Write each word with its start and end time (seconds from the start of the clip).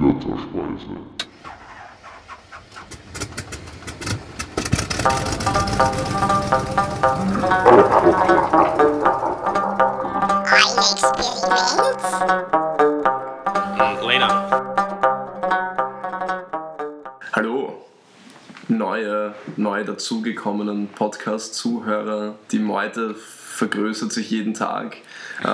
Götterspeise. 0.00 0.96
Ein 13.76 13.94
Experiment? 13.94 14.32
Hallo, 17.34 17.84
neue, 18.68 19.34
neu 19.58 19.84
dazugekommenen 19.84 20.88
Podcast-Zuhörer. 20.88 22.36
Die 22.52 22.58
Meute 22.58 23.16
vergrößert 23.60 24.10
sich 24.10 24.30
jeden 24.30 24.54
Tag. 24.54 24.96
Äh, 25.42 25.44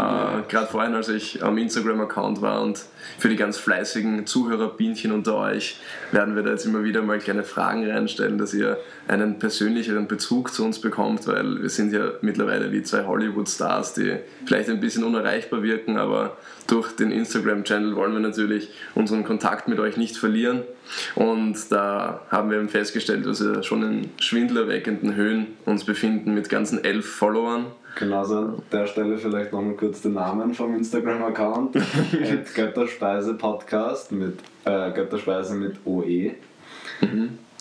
Gerade 0.49 0.69
vorhin, 0.71 0.95
als 0.95 1.09
ich 1.09 1.43
am 1.43 1.59
Instagram-Account 1.59 2.41
war 2.41 2.63
und 2.63 2.81
für 3.19 3.29
die 3.29 3.35
ganz 3.35 3.59
fleißigen 3.59 4.27
Zuhörerbienchen 4.27 5.11
unter 5.11 5.35
euch 5.37 5.81
werden 6.13 6.37
wir 6.37 6.45
da 6.45 6.51
jetzt 6.51 6.67
immer 6.67 6.85
wieder 6.85 7.03
mal 7.03 7.19
kleine 7.19 7.43
Fragen 7.43 7.85
reinstellen, 7.91 8.39
dass 8.39 8.55
ihr 8.55 8.79
einen 9.09 9.41
persönlicheren 9.41 10.07
Bezug 10.07 10.53
zu 10.53 10.65
uns 10.65 10.81
bekommt, 10.81 11.27
weil 11.27 11.61
wir 11.61 11.69
sind 11.69 11.93
ja 11.93 12.13
mittlerweile 12.21 12.71
wie 12.71 12.85
zwei 12.85 13.05
Hollywood-Stars, 13.07 13.95
die 13.95 14.15
vielleicht 14.45 14.71
ein 14.71 14.79
bisschen 14.79 15.03
unerreichbar 15.03 15.65
wirken, 15.65 15.99
aber 15.99 16.37
durch 16.69 16.95
den 16.95 17.11
Instagram-Channel 17.11 17.97
wollen 17.97 18.13
wir 18.13 18.21
natürlich 18.21 18.71
unseren 18.95 19.25
Kontakt 19.25 19.67
mit 19.67 19.81
euch 19.81 19.97
nicht 19.97 20.17
verlieren. 20.17 20.63
Und 21.17 21.57
da 21.71 22.21
haben 22.31 22.51
wir 22.51 22.59
eben 22.59 22.69
festgestellt, 22.69 23.27
dass 23.27 23.41
wir 23.41 23.65
schon 23.65 23.83
in 23.83 24.11
schwindelerweckenden 24.21 25.17
Höhen 25.17 25.49
uns 25.65 25.83
befinden 25.85 26.35
mit 26.35 26.49
ganzen 26.49 26.85
elf 26.85 27.07
Followern. 27.07 27.67
Genauso 27.97 28.37
an 28.37 28.63
der 28.71 28.87
Stelle 28.87 29.17
vielleicht 29.17 29.53
noch 29.53 29.63
mal 29.63 29.75
kurz 29.75 30.03
den 30.03 30.15
Namen 30.15 30.55
vom 30.55 30.77
Instagram-Account. 30.77 31.77
Götterspeise 32.55 33.35
Podcast 33.35 34.13
mit 34.13 34.39
äh, 34.65 34.93
Götterspeise 34.93 35.55
mit 35.55 35.79
OE. 35.87 36.33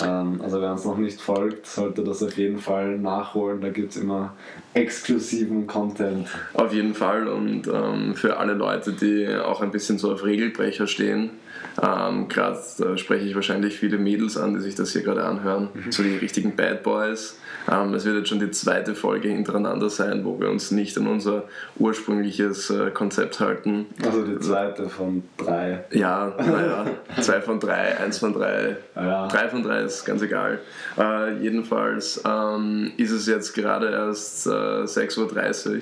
Ähm, 0.04 0.42
also 0.44 0.62
wer 0.62 0.74
uns 0.74 0.84
noch 0.84 0.98
nicht 0.98 1.22
folgt, 1.22 1.68
sollte 1.68 2.04
das 2.04 2.22
auf 2.22 2.38
jeden 2.38 2.60
Fall 2.60 2.98
nachholen. 2.98 3.62
Da 3.62 3.70
gibt 3.70 3.92
es 3.92 3.98
immer 3.98 4.34
exklusiven 4.74 5.68
Content. 5.68 6.28
Auf 6.54 6.74
jeden 6.74 6.96
Fall 6.96 7.28
und 7.30 7.68
ähm, 7.68 8.16
für 8.16 8.38
alle 8.38 8.54
Leute, 8.54 8.92
die 8.92 9.28
auch 9.38 9.62
ein 9.62 9.72
bisschen 9.72 9.98
so 9.98 10.12
auf 10.12 10.26
Regelbrecher 10.26 10.88
stehen, 10.88 11.30
ähm, 11.82 12.28
gerade 12.28 12.60
da 12.78 12.98
spreche 12.98 13.26
ich 13.26 13.36
wahrscheinlich 13.36 13.78
viele 13.78 13.98
Mädels 13.98 14.38
an, 14.38 14.54
die 14.54 14.60
sich 14.60 14.76
das 14.76 14.92
hier 14.92 15.02
gerade 15.02 15.24
anhören, 15.24 15.70
so 15.90 16.04
die 16.04 16.18
richtigen 16.18 16.56
Bad 16.58 16.84
Boys. 16.84 17.40
Ähm, 17.72 17.94
es 17.94 18.06
wird 18.06 18.18
jetzt 18.18 18.30
schon 18.30 18.40
die 18.40 18.52
zweite 18.52 18.96
Folge 18.96 19.30
hintereinander 19.30 19.90
sein, 19.90 20.24
wo 20.24 20.40
wir 20.40 20.50
uns 20.50 20.72
nicht 20.72 20.98
an 20.98 21.08
unser 21.08 21.44
ursprüngliches 21.78 22.70
äh, 22.70 22.92
Konzept 22.92 23.40
halten. 23.40 23.88
Also 24.04 24.24
die 24.24 24.40
zweite 24.40 24.90
von 24.90 25.24
drei. 25.38 25.84
Ja, 25.92 26.34
naja, 26.38 26.86
zwei 27.22 27.42
von 27.42 27.60
drei, 27.60 27.98
eins 27.98 28.20
von 28.20 28.34
drei, 28.34 28.78
Ja. 28.96 29.28
drei 29.28 29.50
von 29.50 29.64
drei 29.64 29.82
ist 29.82 30.06
ganz 30.06 30.22
egal. 30.22 30.60
Äh, 30.98 31.40
jedenfalls 31.42 32.22
ähm, 32.26 32.92
ist 32.98 33.12
es 33.12 33.26
jetzt 33.28 33.54
gerade 33.54 33.90
erst 33.90 34.48
äh, 34.48 34.50
6.30 34.50 35.82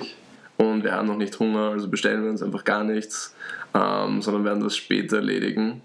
und 0.56 0.84
wir 0.84 0.92
haben 0.92 1.08
noch 1.08 1.16
nicht 1.16 1.38
Hunger, 1.38 1.70
also 1.72 1.88
bestellen 1.88 2.22
wir 2.22 2.30
uns 2.30 2.42
einfach 2.42 2.64
gar 2.64 2.84
nichts, 2.84 3.34
ähm, 3.74 4.22
sondern 4.22 4.44
werden 4.44 4.62
das 4.62 4.76
später 4.76 5.16
erledigen 5.16 5.82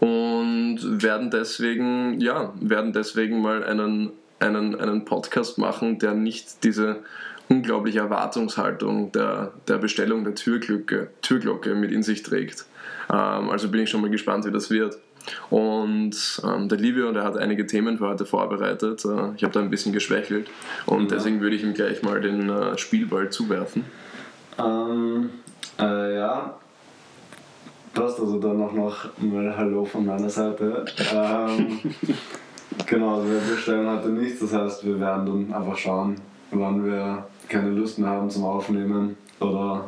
und 0.00 0.78
werden 1.02 1.30
deswegen, 1.30 2.20
ja, 2.20 2.52
werden 2.60 2.92
deswegen 2.92 3.40
mal 3.42 3.64
einen, 3.64 4.10
einen, 4.40 4.74
einen 4.78 5.04
Podcast 5.04 5.58
machen, 5.58 5.98
der 5.98 6.14
nicht 6.14 6.64
diese 6.64 6.96
unglaubliche 7.48 8.00
Erwartungshaltung 8.00 9.12
der, 9.12 9.52
der 9.66 9.78
Bestellung 9.78 10.24
der 10.24 10.34
Türglocke, 10.34 11.10
Türglocke 11.22 11.74
mit 11.74 11.92
in 11.92 12.02
sich 12.02 12.22
trägt. 12.22 12.66
Ähm, 13.10 13.50
also 13.50 13.68
bin 13.68 13.82
ich 13.82 13.90
schon 13.90 14.00
mal 14.00 14.10
gespannt, 14.10 14.44
wie 14.44 14.52
das 14.52 14.70
wird. 14.70 14.98
Und 15.50 16.42
ähm, 16.44 16.68
der 16.68 16.78
Livio, 16.78 17.12
der 17.12 17.24
hat 17.24 17.36
einige 17.36 17.66
Themen 17.66 17.98
für 17.98 18.08
heute 18.08 18.24
vorbereitet. 18.24 19.04
Äh, 19.04 19.34
ich 19.36 19.44
habe 19.44 19.52
da 19.52 19.60
ein 19.60 19.70
bisschen 19.70 19.92
geschwächelt 19.92 20.48
und 20.86 21.10
deswegen 21.10 21.40
würde 21.40 21.56
ich 21.56 21.62
ihm 21.62 21.74
gleich 21.74 22.02
mal 22.02 22.20
den 22.20 22.48
äh, 22.48 22.78
Spielball 22.78 23.30
zuwerfen. 23.30 23.84
Ähm, 24.58 25.30
äh, 25.78 26.16
ja. 26.16 26.54
Passt 27.94 28.20
also 28.20 28.38
dann 28.38 28.62
auch 28.62 28.72
noch 28.72 29.06
mal 29.18 29.56
Hallo 29.56 29.84
von 29.84 30.06
meiner 30.06 30.30
Seite. 30.30 30.84
Ähm, 31.12 31.80
genau, 32.86 33.16
also 33.16 33.30
wir 33.30 33.40
bestellen 33.40 33.88
heute 33.90 34.08
nichts, 34.08 34.40
das 34.40 34.52
heißt, 34.52 34.86
wir 34.86 35.00
werden 35.00 35.26
dann 35.26 35.54
einfach 35.54 35.76
schauen, 35.76 36.16
wann 36.50 36.84
wir 36.84 37.26
keine 37.48 37.70
Lust 37.70 37.98
mehr 37.98 38.10
haben 38.10 38.30
zum 38.30 38.44
Aufnehmen 38.44 39.16
oder 39.40 39.84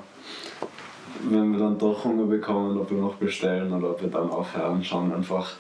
wenn 1.28 1.52
wir 1.52 1.58
dann 1.58 1.78
doch 1.78 2.04
Hunger 2.04 2.24
bekommen, 2.24 2.78
ob 2.78 2.90
wir 2.90 2.98
noch 2.98 3.16
bestellen 3.16 3.72
oder 3.72 3.90
ob 3.90 4.02
wir 4.02 4.08
dann 4.08 4.30
aufhören, 4.30 4.82
schauen 4.82 5.12
einfach 5.12 5.52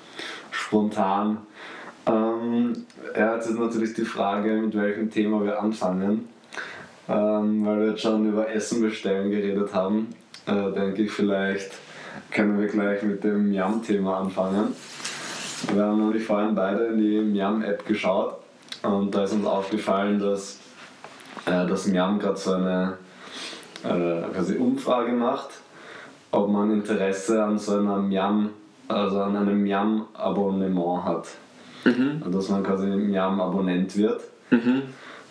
spontan. 0.50 1.38
Ähm, 2.06 2.72
ja, 3.16 3.34
jetzt 3.34 3.46
ist 3.48 3.58
natürlich 3.58 3.94
die 3.94 4.04
Frage, 4.04 4.52
mit 4.54 4.74
welchem 4.74 5.10
Thema 5.10 5.44
wir 5.44 5.60
anfangen. 5.60 6.28
Ähm, 7.08 7.66
weil 7.66 7.80
wir 7.80 7.90
jetzt 7.90 8.02
schon 8.02 8.26
über 8.28 8.48
Essen 8.48 8.80
bestellen 8.80 9.30
geredet 9.30 9.74
haben, 9.74 10.08
äh, 10.46 10.72
denke 10.72 11.02
ich, 11.02 11.10
vielleicht 11.10 11.72
können 12.30 12.60
wir 12.60 12.68
gleich 12.68 13.02
mit 13.02 13.24
dem 13.24 13.52
Yum-Thema 13.52 14.18
anfangen. 14.18 14.74
Wir 15.68 15.84
haben 15.84 15.98
nämlich 15.98 16.24
vorhin 16.24 16.54
beide 16.54 16.86
in 16.86 16.98
die 16.98 17.38
Yum-App 17.38 17.86
geschaut 17.86 18.36
und 18.82 19.14
da 19.14 19.24
ist 19.24 19.32
uns 19.32 19.46
aufgefallen, 19.46 20.18
dass 20.18 20.58
äh, 21.46 21.66
das 21.66 21.86
Yum 21.86 22.18
gerade 22.18 22.36
so 22.36 22.54
eine 22.54 22.94
äh, 23.84 24.22
quasi 24.32 24.56
Umfrage 24.56 25.12
macht, 25.12 25.50
ob 26.30 26.48
man 26.50 26.70
Interesse 26.70 27.42
an 27.42 27.58
so 27.58 27.76
einem 27.76 28.10
Yum, 28.10 28.50
also 28.88 29.20
an 29.20 29.36
einem 29.36 29.66
Yum-Abonnement 29.66 31.04
hat. 31.04 31.28
Also, 32.22 32.38
dass 32.38 32.48
man 32.48 32.62
quasi 32.62 32.86
ein 32.86 33.12
Yum-Abonnent 33.12 33.96
wird. 33.96 34.22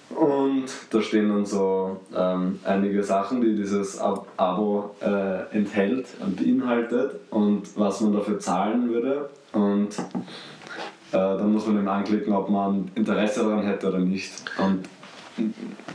Und 0.09 0.65
da 0.89 1.01
stehen 1.01 1.29
dann 1.29 1.45
so 1.45 1.97
ähm, 2.15 2.59
einige 2.63 3.03
Sachen, 3.03 3.41
die 3.41 3.55
dieses 3.55 3.99
Ab 3.99 4.25
Abo 4.37 4.95
äh, 5.01 5.55
enthält 5.55 6.07
und 6.19 6.35
beinhaltet 6.35 7.19
und 7.29 7.77
was 7.77 8.01
man 8.01 8.13
dafür 8.13 8.39
zahlen 8.39 8.89
würde. 8.89 9.29
Und 9.53 9.97
äh, 9.97 10.03
dann 11.11 11.51
muss 11.53 11.65
man 11.65 11.77
eben 11.77 11.87
anklicken, 11.87 12.33
ob 12.33 12.49
man 12.49 12.91
Interesse 12.95 13.41
daran 13.41 13.63
hätte 13.63 13.87
oder 13.87 13.99
nicht. 13.99 14.31
Und 14.57 14.87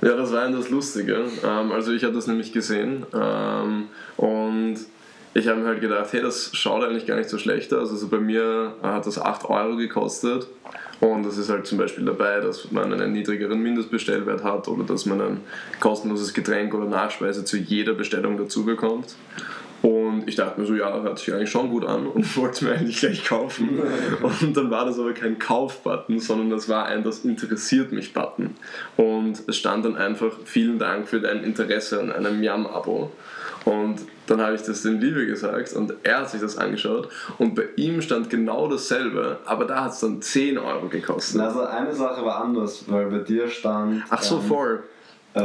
Ja, 0.02 0.16
das 0.16 0.32
war 0.32 0.46
eben 0.46 0.56
das 0.56 0.70
Lustige. 0.70 1.24
Ähm, 1.44 1.72
also 1.72 1.92
ich 1.92 2.04
habe 2.04 2.14
das 2.14 2.26
nämlich 2.26 2.52
gesehen 2.52 3.06
ähm, 3.14 3.88
und 4.16 4.76
ich 5.34 5.48
habe 5.48 5.60
mir 5.60 5.66
halt 5.66 5.80
gedacht, 5.80 6.12
hey, 6.12 6.22
das 6.22 6.50
schaut 6.54 6.84
eigentlich 6.84 7.06
gar 7.06 7.16
nicht 7.16 7.28
so 7.28 7.38
schlecht 7.38 7.74
aus. 7.74 7.90
Also 7.90 8.08
bei 8.08 8.18
mir 8.18 8.74
äh, 8.82 8.86
hat 8.86 9.06
das 9.06 9.20
8 9.20 9.44
Euro 9.46 9.76
gekostet 9.76 10.46
und 11.00 11.24
das 11.26 11.38
ist 11.38 11.50
halt 11.50 11.66
zum 11.66 11.78
Beispiel 11.78 12.04
dabei, 12.04 12.40
dass 12.40 12.70
man 12.70 12.92
einen 12.92 13.12
niedrigeren 13.12 13.60
Mindestbestellwert 13.60 14.42
hat 14.42 14.68
oder 14.68 14.84
dass 14.84 15.06
man 15.06 15.20
ein 15.20 15.40
kostenloses 15.80 16.32
Getränk 16.32 16.72
oder 16.74 16.86
Nachspeise 16.86 17.44
zu 17.44 17.56
jeder 17.56 17.94
Bestellung 17.94 18.36
dazu 18.38 18.64
bekommt. 18.64 19.16
Und 19.84 20.26
ich 20.26 20.34
dachte 20.34 20.58
mir 20.58 20.66
so, 20.66 20.74
ja, 20.74 21.02
hört 21.02 21.18
sich 21.18 21.34
eigentlich 21.34 21.50
schon 21.50 21.68
gut 21.68 21.84
an 21.84 22.06
und 22.06 22.36
wollte 22.38 22.64
mir 22.64 22.72
eigentlich 22.72 23.00
gleich 23.00 23.22
kaufen. 23.22 23.82
Und 24.22 24.56
dann 24.56 24.70
war 24.70 24.86
das 24.86 24.98
aber 24.98 25.12
kein 25.12 25.38
Kauf-Button, 25.38 26.20
sondern 26.20 26.48
das 26.48 26.70
war 26.70 26.86
ein 26.86 27.04
Das 27.04 27.22
interessiert 27.26 27.92
mich-Button. 27.92 28.54
Und 28.96 29.42
es 29.46 29.58
stand 29.58 29.84
dann 29.84 29.96
einfach, 29.96 30.32
vielen 30.46 30.78
Dank 30.78 31.06
für 31.06 31.20
dein 31.20 31.44
Interesse 31.44 32.00
an 32.00 32.10
einem 32.12 32.42
Yam-Abo. 32.42 33.12
Und 33.66 33.96
dann 34.26 34.40
habe 34.40 34.54
ich 34.54 34.62
das 34.62 34.80
dem 34.80 35.00
Liebe 35.00 35.26
gesagt 35.26 35.74
und 35.74 35.92
er 36.02 36.20
hat 36.20 36.30
sich 36.30 36.40
das 36.40 36.56
angeschaut 36.56 37.08
und 37.38 37.54
bei 37.54 37.64
ihm 37.76 38.00
stand 38.00 38.30
genau 38.30 38.68
dasselbe, 38.68 39.38
aber 39.44 39.64
da 39.64 39.84
hat 39.84 39.92
es 39.92 40.00
dann 40.00 40.20
10 40.20 40.58
Euro 40.58 40.88
gekostet. 40.88 41.40
also 41.40 41.62
eine 41.62 41.94
Sache 41.94 42.24
war 42.24 42.42
anders, 42.42 42.84
weil 42.88 43.06
bei 43.06 43.18
dir 43.18 43.48
stand. 43.48 44.02
Ach 44.08 44.22
so, 44.22 44.36
ähm, 44.36 44.42
voll. 44.42 44.82
Äh, 45.34 45.40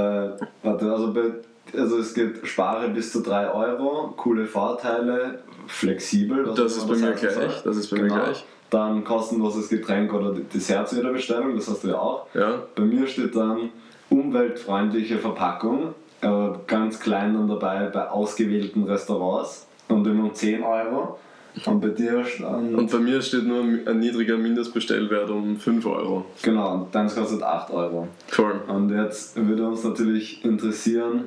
warte, 0.63 0.91
also, 0.91 1.13
bei, 1.13 1.31
also 1.77 1.97
es 1.97 2.13
gibt 2.13 2.47
Spare 2.47 2.89
bis 2.89 3.11
zu 3.11 3.21
3 3.21 3.51
Euro, 3.51 4.13
coole 4.17 4.45
Vorteile, 4.45 5.39
flexibel. 5.67 6.47
was 6.47 6.55
Das 6.55 6.77
immer 6.83 6.93
ist 6.93 7.01
bei 7.01 7.07
mir 7.07 7.13
gleich, 7.13 7.63
das 7.63 7.77
ist 7.77 7.89
bei 7.89 8.01
mir 8.01 8.07
gleich. 8.07 8.45
Dann 8.69 9.03
kostenloses 9.03 9.69
Getränk 9.69 10.13
oder 10.13 10.31
Dessert 10.33 10.89
zu 10.89 10.97
jeder 10.97 11.11
Bestellung, 11.11 11.55
das 11.55 11.67
hast 11.67 11.83
du 11.83 11.89
ja 11.89 11.97
auch. 11.97 12.27
Ja. 12.33 12.61
Bei 12.75 12.83
mir 12.83 13.07
steht 13.07 13.35
dann 13.35 13.69
umweltfreundliche 14.09 15.17
Verpackung, 15.17 15.95
äh, 16.21 16.49
ganz 16.67 16.99
klein 16.99 17.33
dann 17.33 17.47
dabei 17.47 17.87
bei 17.87 18.09
ausgewählten 18.09 18.83
Restaurants 18.83 19.67
und 19.87 20.05
immer 20.05 20.25
um 20.25 20.33
10 20.33 20.63
Euro. 20.63 21.17
Und 21.65 21.81
bei 21.81 21.89
dir. 21.89 22.23
Und 22.41 22.91
bei 22.91 22.99
mir 22.99 23.21
steht 23.21 23.45
nur 23.45 23.61
ein 23.61 23.99
niedriger 23.99 24.37
Mindestbestellwert 24.37 25.29
um 25.29 25.57
5 25.57 25.85
Euro. 25.87 26.25
genau, 26.41 26.73
und 26.75 26.95
deins 26.95 27.15
kostet 27.15 27.41
8 27.41 27.71
Euro. 27.71 28.07
Voll. 28.27 28.61
Und 28.67 28.91
jetzt 28.91 29.35
würde 29.35 29.67
uns 29.67 29.83
natürlich 29.83 30.45
interessieren, 30.45 31.25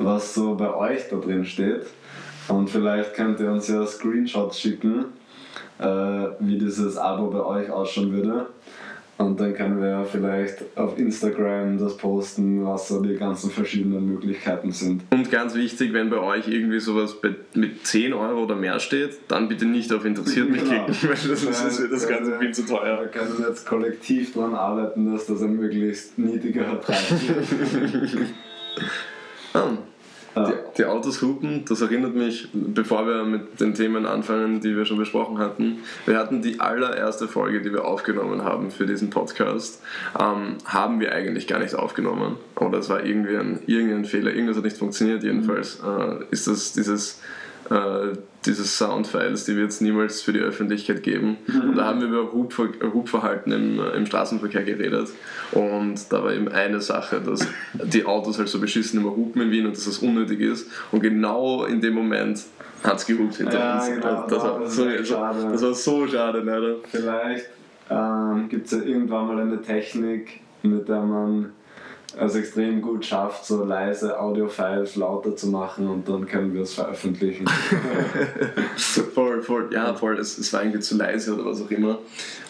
was 0.00 0.34
so 0.34 0.54
bei 0.56 0.74
euch 0.74 1.08
da 1.10 1.16
drin 1.16 1.44
steht. 1.44 1.86
Und 2.48 2.68
vielleicht 2.68 3.14
könnt 3.14 3.38
ihr 3.40 3.50
uns 3.52 3.68
ja 3.68 3.86
Screenshots 3.86 4.58
schicken, 4.60 5.04
äh, 5.78 5.84
wie 6.40 6.58
dieses 6.58 6.96
Abo 6.96 7.28
bei 7.30 7.44
euch 7.44 7.70
ausschauen 7.70 8.12
würde. 8.12 8.46
Und 9.18 9.38
dann 9.38 9.52
können 9.52 9.82
wir 9.82 10.06
vielleicht 10.10 10.64
auf 10.76 10.98
Instagram 10.98 11.76
das 11.78 11.94
posten, 11.98 12.64
was 12.64 12.88
so 12.88 13.02
die 13.02 13.16
ganzen 13.16 13.50
verschiedenen 13.50 14.06
Möglichkeiten 14.06 14.72
sind. 14.72 15.02
Und 15.10 15.30
ganz 15.30 15.54
wichtig, 15.54 15.92
wenn 15.92 16.08
bei 16.08 16.16
euch 16.18 16.48
irgendwie 16.48 16.80
sowas 16.80 17.14
mit 17.54 17.86
10 17.86 18.14
Euro 18.14 18.44
oder 18.44 18.56
mehr 18.56 18.80
steht, 18.80 19.18
dann 19.28 19.46
bitte 19.46 19.66
nicht 19.66 19.92
auf 19.92 20.06
interessiert 20.06 20.48
mich 20.48 20.62
Genau. 20.64 20.86
klicken, 20.86 20.96
weil 21.02 21.10
das, 21.10 21.24
ist- 21.26 21.46
das 21.64 21.82
wird 21.82 21.92
das 21.92 22.08
Ganze 22.08 22.38
viel 22.38 22.52
zu 22.54 22.66
Wir 22.66 22.76
teuer. 22.78 23.06
können 23.08 23.44
jetzt 23.46 23.66
kollektiv 23.66 24.32
daran 24.32 24.54
arbeiten, 24.54 25.12
dass 25.12 25.26
das 25.26 25.42
ein 25.42 25.54
möglichst 25.54 26.18
niedriger 26.18 26.76
Preis 26.76 27.12
wird. 27.28 28.26
Ah, 30.34 30.44
die, 30.44 30.52
die 30.78 30.84
Autos 30.84 31.22
hupen, 31.22 31.64
das 31.68 31.80
erinnert 31.80 32.14
mich, 32.14 32.48
bevor 32.52 33.06
wir 33.06 33.24
mit 33.24 33.60
den 33.60 33.74
Themen 33.74 34.06
anfangen, 34.06 34.60
die 34.60 34.76
wir 34.76 34.84
schon 34.84 34.98
besprochen 34.98 35.38
hatten. 35.38 35.78
Wir 36.06 36.18
hatten 36.18 36.40
die 36.40 36.60
allererste 36.60 37.26
Folge, 37.26 37.62
die 37.62 37.72
wir 37.72 37.84
aufgenommen 37.84 38.44
haben 38.44 38.70
für 38.70 38.86
diesen 38.86 39.10
Podcast, 39.10 39.82
ähm, 40.20 40.58
haben 40.64 41.00
wir 41.00 41.12
eigentlich 41.12 41.48
gar 41.48 41.58
nicht 41.58 41.74
aufgenommen. 41.74 42.36
Oder 42.56 42.78
es 42.78 42.88
war 42.88 43.04
irgendwie 43.04 43.36
ein, 43.36 43.60
irgendein 43.66 44.04
Fehler, 44.04 44.32
irgendwas 44.32 44.56
hat 44.56 44.64
nicht 44.64 44.78
funktioniert. 44.78 45.24
Jedenfalls 45.24 45.80
äh, 45.80 46.24
ist 46.30 46.46
das 46.46 46.72
dieses, 46.74 47.20
äh, 47.70 48.16
dieses 48.46 48.76
Soundfiles, 48.78 49.44
die 49.44 49.54
wir 49.56 49.64
jetzt 49.64 49.80
niemals 49.80 50.22
für 50.22 50.32
die 50.32 50.40
Öffentlichkeit 50.40 51.02
geben. 51.02 51.36
Und 51.46 51.76
da 51.76 51.84
haben 51.84 52.00
wir 52.00 52.08
über 52.08 52.32
Hubver 52.32 52.68
Hubverhalten 52.92 53.52
im, 53.52 53.78
äh, 53.78 53.90
im 53.96 54.06
Straßenverkehr 54.06 54.64
geredet. 54.64 55.08
Und 55.52 56.12
da 56.12 56.24
war 56.24 56.32
eben 56.32 56.48
eine 56.48 56.80
Sache, 56.80 57.20
dass 57.20 57.46
die 57.74 58.04
Autos 58.04 58.38
halt 58.38 58.48
so 58.48 58.60
beschissen 58.60 59.00
immer 59.00 59.10
hupen 59.10 59.42
in 59.42 59.50
Wien 59.50 59.66
und 59.66 59.76
dass 59.76 59.84
das 59.84 59.98
unnötig 59.98 60.40
ist. 60.40 60.68
Und 60.90 61.00
genau 61.00 61.64
in 61.64 61.80
dem 61.80 61.94
Moment 61.94 62.44
hat 62.82 62.96
es 62.96 63.06
gehupt 63.06 63.36
hinter 63.36 63.58
Ja, 63.58 63.78
uns. 63.78 63.88
genau, 63.88 64.26
das, 64.26 64.42
war 64.42 64.60
das 64.60 64.74
so, 64.74 64.84
das 64.86 65.62
war 65.62 65.74
so 65.74 66.06
schade, 66.08 66.40
leider. 66.40 66.76
Vielleicht 66.90 67.46
ähm, 67.90 68.48
gibt 68.48 68.66
es 68.66 68.72
ja 68.72 68.78
irgendwann 68.82 69.26
mal 69.26 69.40
eine 69.40 69.60
Technik, 69.60 70.40
mit 70.62 70.88
der 70.88 71.02
man 71.02 71.52
es 72.18 72.34
extrem 72.34 72.82
gut 72.82 73.04
schafft, 73.04 73.44
so 73.44 73.64
leise 73.64 74.18
Audiofiles 74.18 74.96
lauter 74.96 75.36
zu 75.36 75.48
machen 75.48 75.88
und 75.88 76.08
dann 76.08 76.26
können 76.26 76.52
wir 76.52 76.62
es 76.62 76.74
veröffentlichen. 76.74 77.46
voll, 79.14 79.42
voll, 79.42 79.70
ja, 79.72 79.94
voll, 79.94 80.18
es, 80.18 80.38
es 80.38 80.52
war 80.52 80.62
irgendwie 80.62 80.80
zu 80.80 80.96
leise 80.96 81.34
oder 81.34 81.46
was 81.46 81.62
auch 81.62 81.70
immer. 81.70 81.98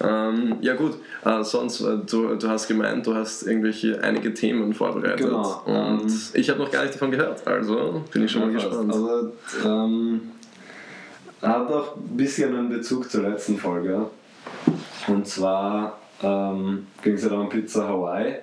Ähm, 0.03 0.57
ja, 0.61 0.75
gut, 0.75 0.97
äh, 1.25 1.43
sonst, 1.43 1.81
äh, 1.81 1.99
du, 2.07 2.37
du 2.37 2.49
hast 2.49 2.69
gemeint, 2.69 3.07
du 3.07 3.15
hast 3.15 3.43
irgendwelche 3.43 4.03
einige 4.03 4.33
Themen 4.33 4.73
vorbereitet. 4.73 5.27
Genau, 5.27 5.63
Und 5.67 6.03
ähm, 6.05 6.21
ich 6.35 6.49
habe 6.49 6.61
noch 6.61 6.71
gar 6.71 6.83
nicht 6.83 6.95
davon 6.95 7.11
gehört, 7.11 7.47
also 7.47 8.03
bin 8.13 8.25
ich 8.25 8.31
schon 8.31 8.43
mal 8.43 8.53
gespannt. 8.53 8.93
Also, 8.93 9.33
ähm, 9.65 10.21
hat 11.43 11.71
auch 11.71 11.97
ein 11.97 12.17
bisschen 12.17 12.55
einen 12.55 12.69
Bezug 12.69 13.11
zur 13.11 13.23
letzten 13.23 13.57
Folge. 13.57 14.07
Und 15.07 15.27
zwar 15.27 15.99
ähm, 16.23 16.87
ging 17.03 17.15
es 17.15 17.23
ja 17.23 17.31
da 17.31 17.37
um 17.37 17.49
Pizza 17.49 17.89
Hawaii. 17.89 18.41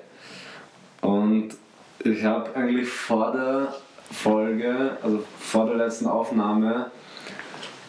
Und 1.01 1.49
ich 1.99 2.23
habe 2.23 2.55
eigentlich 2.55 2.87
vor 2.87 3.31
der 3.31 3.73
Folge, 4.11 4.97
also 5.01 5.23
vor 5.39 5.65
der 5.67 5.75
letzten 5.75 6.07
Aufnahme, 6.07 6.91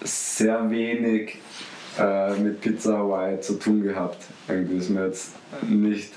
sehr 0.03 0.71
wenig 0.71 1.39
äh, 1.99 2.35
mit 2.35 2.61
Pizza 2.61 2.99
Hawaii 2.99 3.41
zu 3.41 3.59
tun 3.59 3.83
gehabt. 3.83 4.19
Irgendwie 4.49 4.77
ist 4.77 4.91
mir 4.91 5.07
jetzt 5.07 5.35
nicht 5.63 6.13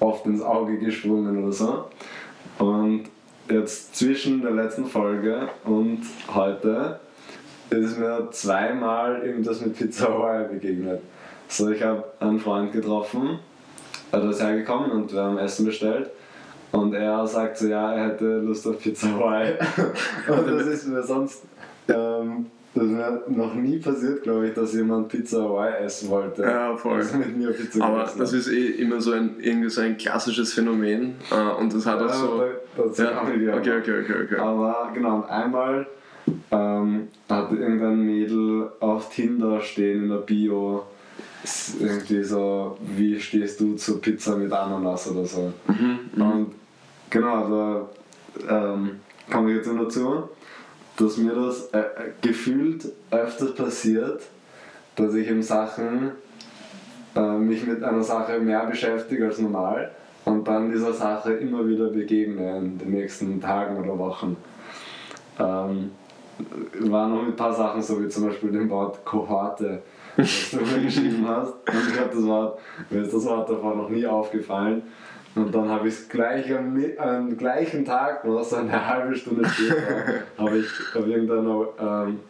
oft 0.00 0.26
ins 0.26 0.42
Auge 0.42 0.78
gesprungen 0.78 1.42
oder 1.42 1.52
so. 1.52 1.84
Und 2.58 3.04
jetzt 3.48 3.96
zwischen 3.96 4.42
der 4.42 4.52
letzten 4.52 4.86
Folge 4.86 5.48
und 5.64 6.02
heute 6.32 7.00
ist 7.70 7.98
mir 7.98 8.28
zweimal 8.30 9.22
irgendwas 9.22 9.60
mit 9.60 9.76
Pizza 9.76 10.08
Hawaii 10.08 10.48
begegnet. 10.48 11.00
So, 11.48 11.70
ich 11.70 11.82
habe 11.82 12.04
einen 12.20 12.40
Freund 12.40 12.72
getroffen, 12.72 13.38
er 14.10 14.28
ist 14.28 14.42
hergekommen 14.42 14.90
und 14.90 15.12
wir 15.12 15.22
haben 15.22 15.38
Essen 15.38 15.66
bestellt. 15.66 16.10
Und 16.72 16.94
er 16.94 17.26
sagt 17.26 17.58
so, 17.58 17.68
ja, 17.68 17.92
er 17.92 18.08
hätte 18.08 18.38
Lust 18.40 18.66
auf 18.66 18.78
Pizza 18.80 19.08
Hawaii. 19.12 19.52
und 20.28 20.46
das 20.48 20.66
ist 20.66 20.88
mir 20.88 21.02
sonst, 21.02 21.42
ähm, 21.88 22.46
das 22.74 22.84
ist 22.84 22.90
mir 22.90 23.22
noch 23.28 23.54
nie 23.54 23.76
passiert, 23.78 24.22
glaube 24.22 24.48
ich, 24.48 24.54
dass 24.54 24.72
jemand 24.72 25.08
Pizza 25.08 25.42
Hawaii 25.42 25.84
essen 25.84 26.08
wollte. 26.08 26.42
Ja, 26.42 26.74
voll. 26.74 26.96
Also 26.96 27.18
mit 27.18 27.36
mir 27.36 27.50
Pizza 27.50 27.84
Aber 27.84 27.98
gegessen 27.98 28.18
das 28.20 28.32
hat. 28.32 28.38
ist 28.38 28.48
eh 28.48 28.66
immer 28.82 29.00
so 29.02 29.12
ein, 29.12 29.34
irgendwie 29.38 29.68
so 29.68 29.82
ein 29.82 29.98
klassisches 29.98 30.54
Phänomen 30.54 31.16
äh, 31.30 31.60
und 31.60 31.74
das 31.74 31.84
hat 31.84 32.00
auch 32.00 32.08
Ja, 32.08 32.14
so... 32.14 32.42
da- 32.96 33.04
Ja, 33.04 33.34
ja 33.36 33.56
okay, 33.58 33.78
okay, 33.80 34.00
okay, 34.02 34.14
okay. 34.24 34.36
Aber 34.36 34.90
genau, 34.94 35.16
und 35.16 35.24
einmal 35.28 35.86
ähm, 36.50 37.08
hatte 37.28 37.56
irgendein 37.56 38.00
Mädel 38.00 38.70
auf 38.80 39.10
Tinder 39.14 39.60
stehen 39.60 40.04
in 40.04 40.08
der 40.08 40.16
Bio 40.18 40.84
irgendwie 41.80 42.22
so, 42.22 42.78
wie 42.96 43.18
stehst 43.20 43.60
du 43.60 43.74
zu 43.74 43.98
Pizza 43.98 44.36
mit 44.36 44.52
Ananas 44.52 45.10
oder 45.10 45.24
so. 45.26 45.52
Mhm, 45.66 45.98
Und 46.22 46.54
genau, 47.12 47.88
da 48.48 48.72
ähm, 48.72 49.00
komme 49.30 49.50
ich 49.50 49.56
jetzt 49.58 49.72
noch 49.72 49.84
dazu, 49.84 50.28
dass 50.96 51.16
mir 51.18 51.34
das 51.34 51.66
äh, 51.66 51.78
äh, 51.78 51.84
gefühlt 52.20 52.90
öfters 53.10 53.54
passiert, 53.54 54.22
dass 54.96 55.14
ich 55.14 55.28
in 55.28 55.42
Sachen 55.42 56.12
äh, 57.14 57.38
mich 57.38 57.66
mit 57.66 57.82
einer 57.84 58.02
Sache 58.02 58.40
mehr 58.40 58.66
beschäftige 58.66 59.26
als 59.26 59.38
normal 59.38 59.90
und 60.24 60.46
dann 60.48 60.72
dieser 60.72 60.92
Sache 60.92 61.34
immer 61.34 61.66
wieder 61.66 61.88
begegne 61.88 62.58
in 62.58 62.78
den 62.78 62.90
nächsten 62.90 63.40
Tagen 63.40 63.76
oder 63.78 63.98
Wochen. 63.98 64.36
Ähm, 65.38 65.90
war 66.80 67.08
noch 67.08 67.22
ein 67.22 67.36
paar 67.36 67.52
Sachen 67.52 67.82
so 67.82 68.02
wie 68.02 68.08
zum 68.08 68.26
Beispiel 68.26 68.50
dem 68.50 68.68
Wort 68.70 69.04
Kohorte, 69.04 69.82
das 70.16 70.50
du 70.50 70.56
mir 70.56 70.82
geschrieben 70.84 71.26
hast. 71.26 71.52
Und 71.52 71.92
ich 71.92 72.00
habe 72.00 72.10
das 72.14 72.24
Wort, 72.24 72.58
mir 72.90 73.02
ist 73.02 73.14
das 73.14 73.24
Wort 73.26 73.48
davor 73.48 73.76
noch 73.76 73.88
nie 73.88 74.06
aufgefallen. 74.06 74.82
Und 75.34 75.54
dann 75.54 75.68
habe 75.68 75.88
ich 75.88 75.94
es 75.94 76.08
gleich 76.08 76.52
am, 76.54 76.78
am 76.98 77.36
gleichen 77.36 77.84
Tag, 77.84 78.24
noch 78.24 78.44
so 78.44 78.56
eine 78.56 78.86
halbe 78.86 79.14
Stunde 79.14 79.48
später, 79.48 80.24
habe 80.36 80.58
ich 80.58 80.66
auf, 80.94 81.06
irgendeiner, 81.06 81.68
ähm, 81.80 82.20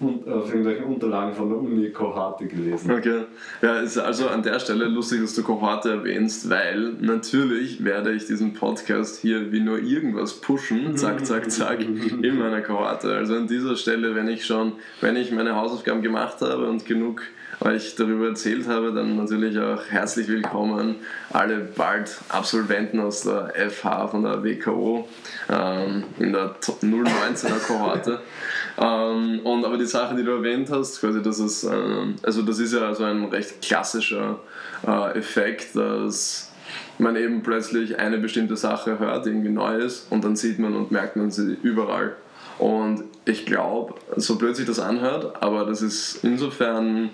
auf 0.00 0.48
irgendwelchen 0.48 0.84
Unterlagen 0.86 1.34
von 1.34 1.50
der 1.50 1.58
Uni 1.58 1.90
Kohorte 1.90 2.46
gelesen. 2.46 2.90
Okay. 2.90 3.24
Ja, 3.60 3.80
ist 3.80 3.98
also 3.98 4.28
an 4.28 4.42
der 4.42 4.58
Stelle 4.60 4.86
lustig, 4.86 5.20
dass 5.20 5.34
du 5.34 5.42
Kohorte 5.42 5.90
erwähnst, 5.90 6.48
weil 6.48 6.94
natürlich 7.00 7.84
werde 7.84 8.12
ich 8.12 8.24
diesen 8.24 8.54
Podcast 8.54 9.20
hier 9.20 9.52
wie 9.52 9.60
nur 9.60 9.78
irgendwas 9.78 10.40
pushen, 10.40 10.96
zack, 10.96 11.26
zack, 11.26 11.50
zack, 11.50 11.80
in 12.22 12.38
meiner 12.38 12.62
Kohorte. 12.62 13.14
Also 13.14 13.36
an 13.36 13.46
dieser 13.46 13.76
Stelle, 13.76 14.14
wenn 14.14 14.28
ich 14.28 14.46
schon, 14.46 14.72
wenn 15.02 15.16
ich 15.16 15.32
meine 15.32 15.54
Hausaufgaben 15.54 16.00
gemacht 16.00 16.40
habe 16.40 16.66
und 16.66 16.86
genug 16.86 17.20
euch 17.64 17.94
darüber 17.94 18.28
erzählt 18.28 18.66
habe, 18.66 18.92
dann 18.92 19.16
natürlich 19.16 19.58
auch 19.58 19.84
herzlich 19.88 20.28
willkommen 20.28 20.96
alle 21.30 21.58
bald 21.58 22.18
Absolventen 22.28 22.98
aus 23.00 23.22
der 23.22 23.52
FH 23.70 24.08
von 24.08 24.22
der 24.22 24.42
WKO 24.42 25.08
ähm, 25.48 26.04
in 26.18 26.32
der 26.32 26.56
019er 26.60 27.58
Kohorte. 27.66 28.20
Ähm, 28.78 29.40
und 29.44 29.66
aber 29.66 29.76
die 29.76 29.84
Sache, 29.84 30.16
die 30.16 30.24
du 30.24 30.30
erwähnt 30.30 30.70
hast, 30.70 30.98
quasi, 30.98 31.20
dass 31.20 31.38
es, 31.38 31.62
ähm, 31.62 32.16
also 32.22 32.40
das 32.40 32.58
ist 32.58 32.72
ja 32.72 32.80
also 32.80 33.04
ein 33.04 33.26
recht 33.26 33.60
klassischer 33.60 34.40
äh, 34.86 35.18
Effekt, 35.18 35.76
dass 35.76 36.50
man 36.98 37.16
eben 37.16 37.42
plötzlich 37.42 37.98
eine 37.98 38.16
bestimmte 38.16 38.56
Sache 38.56 38.98
hört, 38.98 39.26
irgendwie 39.26 39.50
neu 39.50 39.76
ist 39.76 40.10
und 40.10 40.24
dann 40.24 40.36
sieht 40.36 40.58
man 40.58 40.74
und 40.74 40.90
merkt 40.90 41.16
man 41.16 41.30
sie 41.30 41.58
überall. 41.62 42.16
Und 42.62 43.02
ich 43.24 43.44
glaube, 43.44 43.94
so 44.14 44.36
blöd 44.36 44.54
sich 44.54 44.66
das 44.66 44.78
anhört, 44.78 45.42
aber 45.42 45.64
das 45.64 45.82
ist 45.82 46.22
insofern, 46.22 47.10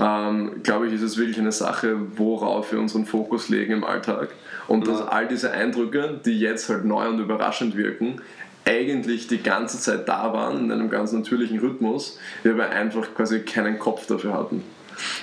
ähm, 0.00 0.62
glaube 0.64 0.88
ich, 0.88 0.94
ist 0.94 1.02
es 1.02 1.16
wirklich 1.18 1.38
eine 1.38 1.52
Sache, 1.52 1.96
worauf 2.16 2.72
wir 2.72 2.80
unseren 2.80 3.06
Fokus 3.06 3.48
legen 3.48 3.74
im 3.74 3.84
Alltag. 3.84 4.30
Und 4.66 4.88
dass 4.88 4.98
Ja. 4.98 5.06
all 5.06 5.28
diese 5.28 5.52
Eindrücke, 5.52 6.18
die 6.26 6.36
jetzt 6.40 6.68
halt 6.68 6.84
neu 6.84 7.08
und 7.08 7.20
überraschend 7.20 7.76
wirken, 7.76 8.20
eigentlich 8.64 9.28
die 9.28 9.40
ganze 9.40 9.78
Zeit 9.78 10.08
da 10.08 10.32
waren, 10.32 10.64
in 10.64 10.72
einem 10.72 10.90
ganz 10.90 11.12
natürlichen 11.12 11.60
Rhythmus, 11.60 12.18
wir 12.42 12.54
aber 12.54 12.70
einfach 12.70 13.14
quasi 13.14 13.40
keinen 13.40 13.78
Kopf 13.78 14.06
dafür 14.06 14.32
hatten. 14.34 14.64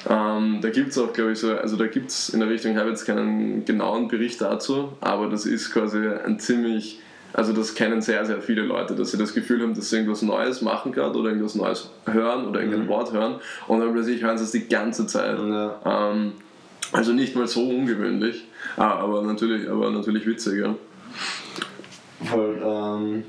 Ähm, 0.10 0.60
da 0.62 0.70
gibt 0.70 0.92
es 0.92 0.98
auch, 0.98 1.12
glaube 1.12 1.34
ich, 1.34 1.40
so, 1.40 1.52
also 1.54 1.76
da 1.76 1.88
gibt 1.88 2.12
es 2.12 2.30
in 2.30 2.40
der 2.40 2.50
Richtung, 2.50 2.72
ich 2.72 2.78
habe 2.78 2.90
jetzt 2.90 3.06
keinen 3.06 3.66
genauen 3.66 4.08
Bericht 4.08 4.40
dazu, 4.40 4.94
aber 5.02 5.28
das 5.28 5.46
ist 5.46 5.72
quasi 5.72 6.00
ein 6.08 6.40
ziemlich, 6.40 7.00
also 7.34 7.54
das 7.54 7.76
kennen 7.76 8.02
sehr, 8.02 8.26
sehr 8.26 8.42
viele 8.42 8.64
Leute, 8.64 8.96
dass 8.96 9.12
sie 9.12 9.18
das 9.18 9.34
Gefühl 9.34 9.62
haben, 9.62 9.74
dass 9.74 9.90
sie 9.90 9.98
irgendwas 9.98 10.22
Neues 10.22 10.62
machen 10.62 10.92
gerade 10.92 11.18
oder 11.18 11.30
irgendwas 11.30 11.56
Neues 11.56 11.90
hören 12.06 12.48
oder 12.48 12.60
irgendein 12.62 12.88
Wort 12.88 13.14
hören 13.14 13.36
und 13.68 13.80
dann 13.80 13.94
plötzlich 13.94 14.22
hören 14.22 14.38
sie 14.38 14.46
es 14.46 14.52
die 14.52 14.68
ganze 14.68 15.06
Zeit. 15.08 15.38
Ja. 15.38 15.80
Ähm, 15.86 16.34
also 16.92 17.14
nicht 17.14 17.36
mal 17.36 17.48
so 17.48 17.70
ungewöhnlich, 17.70 18.48
ah, 18.78 18.96
aber, 18.96 19.22
natürlich, 19.22 19.70
aber 19.70 19.92
natürlich 19.92 20.26
witzig, 20.26 20.62
ja. 20.62 20.76
Voll, 22.26 22.60
ähm, 22.64 23.24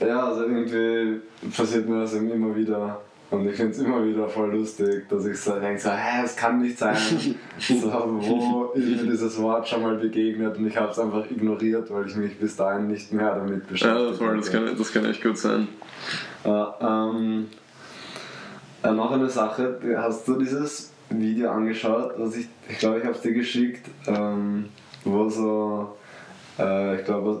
ja, 0.00 0.26
also 0.26 0.42
irgendwie 0.42 1.20
passiert 1.54 1.88
mir 1.88 2.00
das 2.00 2.14
eben 2.14 2.30
immer 2.30 2.54
wieder. 2.54 3.00
Und 3.32 3.48
ich 3.48 3.56
finde 3.56 3.72
es 3.72 3.78
immer 3.78 4.04
wieder 4.04 4.28
voll 4.28 4.52
lustig, 4.52 5.08
dass 5.08 5.24
ich 5.24 5.40
so 5.40 5.58
denke, 5.58 5.80
so, 5.80 5.88
hä, 5.88 6.22
es 6.22 6.36
kann 6.36 6.60
nicht 6.60 6.78
sein. 6.78 6.94
so, 7.58 7.90
wo 7.90 8.72
ist 8.74 8.86
mir 8.86 9.10
dieses 9.10 9.40
Wort 9.40 9.66
schon 9.66 9.80
mal 9.80 9.96
begegnet 9.96 10.58
und 10.58 10.66
ich 10.66 10.76
habe 10.76 10.92
es 10.92 10.98
einfach 10.98 11.24
ignoriert, 11.30 11.90
weil 11.90 12.06
ich 12.06 12.14
mich 12.14 12.38
bis 12.38 12.56
dahin 12.56 12.88
nicht 12.88 13.10
mehr 13.10 13.34
damit 13.34 13.66
beschäftigt 13.66 14.10
Ja, 14.10 14.12
voll, 14.12 14.36
das 14.36 14.52
hatte. 14.52 14.66
kann, 14.66 14.76
das 14.76 14.92
kann 14.92 15.06
echt 15.06 15.22
gut 15.22 15.38
sein. 15.38 15.66
Äh, 16.44 16.64
ähm, 16.82 17.48
äh, 18.82 18.92
noch 18.92 19.12
eine 19.12 19.30
Sache, 19.30 19.80
hast 19.96 20.28
du 20.28 20.34
dieses 20.34 20.92
Video 21.08 21.52
angeschaut, 21.52 22.12
was 22.18 22.36
ich, 22.36 22.48
ich 22.68 22.78
glaube, 22.80 22.98
ich 22.98 23.04
habe 23.04 23.14
es 23.14 23.22
dir 23.22 23.32
geschickt, 23.32 23.88
ähm, 24.08 24.66
wo 25.04 25.30
so, 25.30 25.96
äh, 26.58 26.96
ich 26.96 27.04
glaube, 27.06 27.40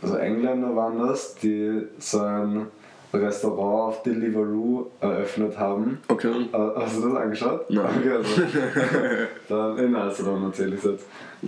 also 0.00 0.16
Engländer 0.16 0.76
waren 0.76 0.96
das, 1.00 1.34
die 1.34 1.82
so 1.98 2.20
ein 2.20 2.66
Restaurant 3.12 3.88
auf 3.88 4.02
Deliveroo 4.02 4.86
eröffnet 5.00 5.58
haben. 5.58 5.98
Okay. 6.08 6.28
Äh, 6.52 6.58
Hast 6.76 6.98
du 6.98 7.08
das 7.08 7.16
angeschaut? 7.16 7.70
Nein. 7.70 7.86
Okay, 7.98 8.12
also, 8.12 8.42
dann, 9.48 9.78
in 9.78 9.92
dann 9.92 10.44
erzähle 10.44 10.76
ich 10.76 10.84
es 10.84 10.90
jetzt. 10.90 11.06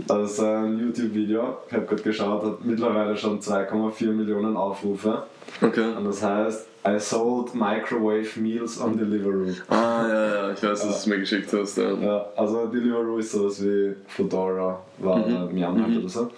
Also 0.09 0.47
ein 0.47 0.79
YouTube-Video, 0.79 1.59
ich 1.69 1.75
habe 1.75 1.85
gerade 1.85 2.03
geschaut, 2.03 2.45
hat 2.45 2.65
mittlerweile 2.65 3.17
schon 3.17 3.41
2,4 3.41 4.13
Millionen 4.13 4.57
Aufrufe. 4.57 5.25
Okay. 5.61 5.95
Und 5.97 6.05
das 6.05 6.23
heißt, 6.23 6.67
I 6.87 6.99
sold 6.99 7.55
microwave 7.55 8.41
meals 8.41 8.81
on 8.81 8.97
Deliveroo. 8.97 9.53
Ah, 9.69 10.07
ja, 10.09 10.35
ja, 10.35 10.53
ich 10.53 10.63
weiß, 10.63 10.81
dass 10.81 10.83
du 10.83 10.89
es 10.89 11.07
mir 11.07 11.19
geschickt 11.19 11.53
hast. 11.53 11.77
Ja. 11.77 11.93
Ja, 11.93 12.27
also 12.37 12.67
Deliveroo 12.67 13.19
ist 13.19 13.33
sowas 13.33 13.63
wie 13.63 13.95
Fedora, 14.07 14.81
war 14.99 15.19
mhm. 15.19 15.53
Myanmar 15.53 15.89
halt 15.89 15.99
oder 15.99 16.09
so. 16.09 16.31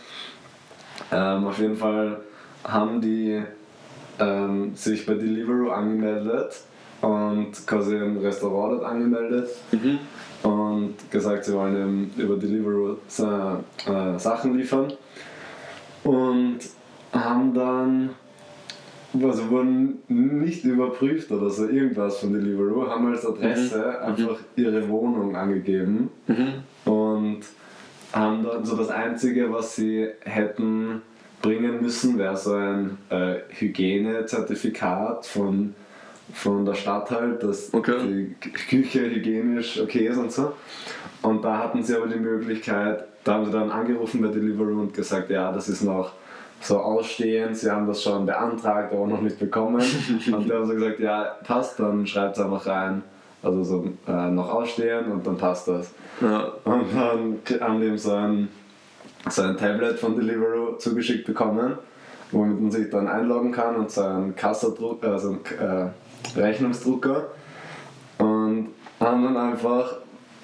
Ähm, 1.13 1.47
auf 1.47 1.59
jeden 1.59 1.77
Fall 1.77 2.21
haben 2.65 3.01
die 3.01 3.43
ähm, 4.23 4.75
sich 4.75 5.05
bei 5.07 5.15
Deliveroo 5.15 5.71
angemeldet 5.71 6.61
und 7.01 7.51
quasi 7.67 7.97
im 7.97 8.19
Restaurant 8.19 8.75
dort 8.81 8.85
angemeldet 8.85 9.49
Mhm. 9.73 9.99
und 10.49 10.95
gesagt, 11.11 11.45
sie 11.45 11.55
wollen 11.55 11.77
eben 11.77 12.11
über 12.23 12.37
Deliveroo 12.37 12.97
äh, 13.19 14.19
Sachen 14.19 14.57
liefern 14.57 14.93
und 16.05 16.59
haben 17.13 17.55
dann 17.55 18.11
also 19.23 19.51
wurden 19.51 19.99
nicht 20.09 20.65
überprüft 20.65 21.31
oder 21.31 21.51
so 21.51 21.69
irgendwas 21.69 22.19
von 22.19 22.33
Deliveroo, 22.33 22.87
haben 22.89 23.09
als 23.09 23.27
Adresse 23.27 24.01
einfach 24.01 24.39
ihre 24.57 24.89
Wohnung 24.89 25.37
angegeben 25.37 26.09
Mhm. 26.27 26.91
und 26.91 27.41
haben 28.13 28.43
dann 28.43 28.65
so 28.65 28.75
das 28.77 28.89
Einzige, 28.89 29.53
was 29.53 29.77
sie 29.77 30.09
hätten 30.21 31.03
bringen 31.43 31.83
müssen, 31.83 32.19
wäre 32.19 32.37
so 32.37 32.55
ein 32.55 32.99
äh, 33.11 33.37
Hygienezertifikat 33.51 35.27
von, 35.27 35.75
von 36.33 36.65
der 36.65 36.75
Stadt 36.75 37.11
halt, 37.11 37.43
dass 37.43 37.75
Okay. 37.75 38.35
die 38.43 38.51
Küche 38.51 39.11
hygienisch 39.11 39.81
okay 39.81 40.07
ist 40.07 40.19
und 40.19 40.33
so. 40.33 40.55
Und 41.23 41.45
da 41.45 41.59
hatten 41.59 41.83
sie 41.83 41.97
aber 41.97 42.07
die 42.07 42.19
Möglichkeit, 42.19 43.05
da 43.25 43.35
haben 43.35 43.45
sie 43.45 43.53
dann 43.53 43.71
angerufen 43.71 44.23
bei 44.23 44.29
Deliveroo 44.29 44.81
und 44.81 44.95
gesagt, 44.95 45.31
ja, 45.31 45.53
das 45.53 45.69
ist 45.69 45.83
noch 45.83 46.13
so 46.61 46.79
ausstehend, 46.79 47.57
sie 47.57 47.71
haben 47.71 47.87
das 47.87 48.03
schon 48.03 48.25
beantragt, 48.25 48.93
aber 48.93 49.07
noch 49.07 49.21
nicht 49.21 49.39
bekommen. 49.39 49.83
und 50.33 50.49
da 50.49 50.55
haben 50.55 50.67
sie 50.67 50.75
gesagt, 50.75 51.01
ja, 51.01 51.37
passt, 51.45 51.79
dann 51.81 52.07
schreibt 52.07 52.37
es 52.37 52.43
einfach 52.43 52.67
rein. 52.67 53.03
Also 53.43 53.65
so 53.65 53.89
äh, 54.07 54.31
noch 54.31 54.49
ausstehen 54.49 55.11
und 55.11 55.27
dann 55.27 55.37
passt 55.37 55.67
das. 55.67 55.93
Ja. 56.21 56.53
Und 56.65 56.85
dann 56.95 57.61
haben 57.61 57.81
die 57.81 57.87
ihm 57.87 57.99
so 57.99 58.13
ein, 58.13 58.49
so 59.29 59.43
ein 59.43 59.57
Tablet 59.57 59.99
von 59.99 60.17
Deliveroo 60.17 60.77
zugeschickt 60.77 61.27
bekommen, 61.27 61.79
womit 62.31 62.61
man 62.61 62.71
sich 62.71 62.91
dann 62.91 63.09
einloggen 63.09 63.53
kann 63.53 63.77
und 63.77 63.91
so 63.91 64.03
einen 64.03 64.35
Kassadruck, 64.35 65.05
also 65.05 65.31
einen 65.31 65.93
äh, 66.37 66.41
Rechnungsdrucker. 66.41 67.29
Und 68.19 68.69
haben 69.01 69.25
dann 69.25 69.37
einfach, 69.37 69.97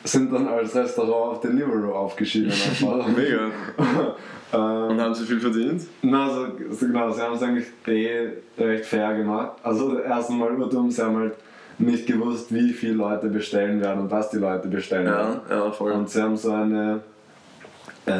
sind 0.04 0.32
dann 0.32 0.48
als 0.48 0.74
Restaurant 0.74 1.36
auf 1.36 1.40
Deliveroo 1.40 1.92
aufgeschieden. 1.92 2.52
Mega. 3.16 3.50
ähm, 4.52 4.90
Und 4.90 5.00
haben 5.00 5.14
sie 5.14 5.24
viel 5.24 5.40
verdient? 5.40 5.82
na, 6.02 6.26
also, 6.26 6.46
so 6.70 6.86
genau, 6.86 7.10
sie 7.10 7.22
haben 7.22 7.34
es 7.34 7.42
eigentlich 7.42 7.66
eh 7.86 8.30
recht 8.58 8.86
fair 8.86 9.14
gemacht. 9.16 9.58
Also 9.62 9.98
erst 9.98 10.30
einmal 10.30 10.54
urdumm, 10.54 10.90
sie 10.90 11.02
haben 11.02 11.16
halt 11.16 11.34
nicht 11.78 12.06
gewusst, 12.06 12.52
wie 12.52 12.72
viele 12.72 12.94
Leute 12.94 13.28
bestellen 13.28 13.80
werden 13.80 14.02
und 14.02 14.10
was 14.10 14.30
die 14.30 14.38
Leute 14.38 14.68
bestellen 14.68 15.06
werden. 15.06 15.40
Ja, 15.48 15.56
ja, 15.64 15.70
voll. 15.70 15.92
Und 15.92 16.10
sie 16.10 16.20
haben 16.20 16.36
so 16.36 16.52
eine, 16.52 17.00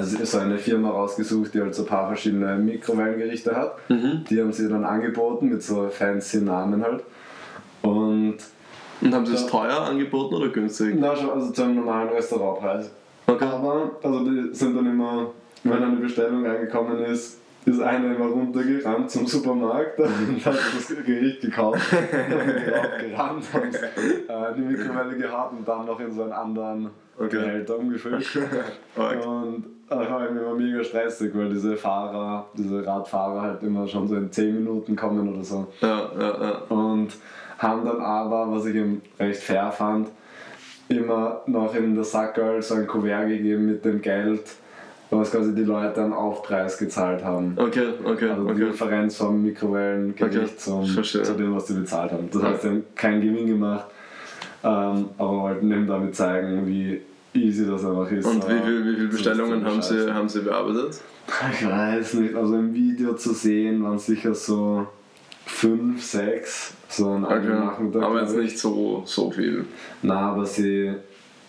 so 0.03 0.39
eine 0.39 0.59
Firma 0.59 0.91
rausgesucht, 0.91 1.55
die 1.55 1.61
halt 1.61 1.75
so 1.75 1.83
ein 1.83 1.89
paar 1.89 2.09
verschiedene 2.09 2.57
Mikrowellengerichte 2.57 3.55
hat. 3.57 3.77
Mhm. 3.89 4.25
Die 4.29 4.41
haben 4.41 4.53
sie 4.53 4.69
dann 4.69 4.85
angeboten 4.85 5.49
mit 5.49 5.63
so 5.63 5.89
fancy 5.89 6.41
Namen 6.43 6.83
halt. 6.83 7.03
Und 7.83 8.37
Und 9.01 9.15
haben 9.15 9.27
sie 9.27 9.35
es 9.35 9.47
teuer 9.47 9.81
angeboten 9.81 10.35
oder 10.35 10.49
günstig? 10.49 10.97
na 10.99 11.15
schon, 11.15 11.31
also 11.31 11.51
zu 11.53 11.63
einem 11.63 11.77
normalen 11.77 12.09
Restaurantpreis. 12.11 12.91
Okay. 13.27 13.45
Aber, 13.45 13.91
also 14.03 14.25
die 14.25 14.55
sind 14.55 14.77
dann 14.77 14.87
immer, 14.87 15.31
wenn 15.65 15.83
eine 15.83 15.97
Bestellung 15.97 16.47
reingekommen 16.47 17.05
ist, 17.05 17.39
ist 17.67 17.81
einer 17.83 18.15
immer 18.17 18.27
runtergerannt 18.27 19.11
zum 19.11 19.27
Supermarkt 19.27 19.99
und 20.01 20.45
hat 20.45 20.55
das 20.55 20.89
Gericht 21.05 21.43
gekauft, 21.43 21.81
dann 21.93 22.47
draufgerannt 22.47 23.45
und 23.53 23.75
äh, 23.75 24.55
die 24.57 24.63
Mikrowelle 24.63 25.17
gehabt 25.17 25.53
und 25.53 25.69
dann 25.69 25.85
noch 25.87 26.01
in 26.01 26.11
so 26.11 26.23
einen 26.23 26.33
anderen 26.33 26.91
Okay. 27.21 27.37
Behälter 27.37 27.77
umgefüllt. 27.77 28.25
Und 28.97 29.65
das 29.97 30.11
war 30.11 30.29
immer 30.29 30.55
mega 30.55 30.83
stressig, 30.85 31.33
weil 31.35 31.49
diese 31.51 31.77
Fahrer, 31.77 32.47
diese 32.55 32.85
Radfahrer 32.87 33.43
halt 33.43 33.63
immer 33.63 33.87
schon 33.87 34.07
so 34.09 34.17
in 34.17 34.31
10 34.31 34.55
Minuten 34.55 34.97
kommen 34.97 35.33
oder 35.33 35.45
so. 35.45 35.67
Ja, 35.81 36.11
ja, 36.19 36.43
ja. 36.43 36.63
Und 36.69 37.09
haben 37.59 37.85
dann 37.85 38.01
aber, 38.01 38.51
was 38.51 38.67
ich 38.67 38.75
ihm 38.77 39.03
recht 39.19 39.43
fair 39.43 39.73
fand, 39.73 40.09
immer 40.89 41.43
noch 41.47 41.75
in 41.75 41.95
der 41.95 42.05
Sackerl 42.05 42.63
so 42.63 42.75
ein 42.75 42.87
Kuvert 42.87 43.29
gegeben 43.29 43.67
mit 43.67 43.85
dem 43.85 44.01
Geld, 44.01 44.43
was 45.11 45.31
quasi 45.31 45.55
die 45.55 45.65
Leute 45.65 46.03
am 46.03 46.13
Aufpreis 46.13 46.79
gezahlt 46.79 47.25
haben. 47.25 47.55
Okay, 47.57 47.89
okay, 48.05 48.31
Also 48.31 48.45
die 48.45 48.51
okay. 48.53 48.65
Differenz 48.71 49.17
vom 49.17 49.43
Mikrowellengericht 49.43 50.37
Okay, 50.37 50.57
zum, 50.57 50.87
verstehe. 50.87 51.23
zu 51.23 51.35
dem, 51.35 51.55
was 51.55 51.67
sie 51.67 51.75
bezahlt 51.75 52.13
haben. 52.13 52.29
Das 52.33 52.43
heißt, 52.43 52.63
sie 52.63 52.69
haben 52.69 52.85
keinen 52.95 53.21
Gewinn 53.21 53.47
gemacht, 53.47 53.87
ähm, 54.63 55.07
aber 55.19 55.43
wollten 55.43 55.71
eben 55.73 55.87
damit 55.87 56.15
zeigen, 56.15 56.67
wie 56.67 57.01
easy 57.35 57.67
das 57.67 57.85
einfach 57.85 58.11
ist. 58.11 58.27
Und 58.27 58.49
wie, 58.49 58.63
viel, 58.63 58.85
wie 58.87 58.95
viele 58.97 59.09
Bestellungen 59.09 59.65
haben 59.65 59.77
Scheiße. 59.77 60.05
sie, 60.07 60.13
haben 60.13 60.29
sie 60.29 60.41
bearbeitet? 60.41 61.01
Ich 61.53 61.67
weiß 61.69 62.15
nicht, 62.15 62.35
also 62.35 62.55
im 62.57 62.73
Video 62.73 63.15
zu 63.15 63.35
sehen 63.35 63.83
waren 63.83 63.99
sicher 63.99 64.35
so 64.35 64.87
fünf, 65.45 66.03
sechs, 66.03 66.73
so 66.89 67.11
ein 67.13 67.25
Okay. 67.25 67.49
Nachmittag. 67.49 68.03
Aber 68.03 68.23
jetzt 68.23 68.33
ich. 68.35 68.39
nicht 68.39 68.59
so, 68.59 69.03
so 69.05 69.31
viel. 69.31 69.67
Na, 70.03 70.33
aber 70.33 70.47
sie. 70.47 70.95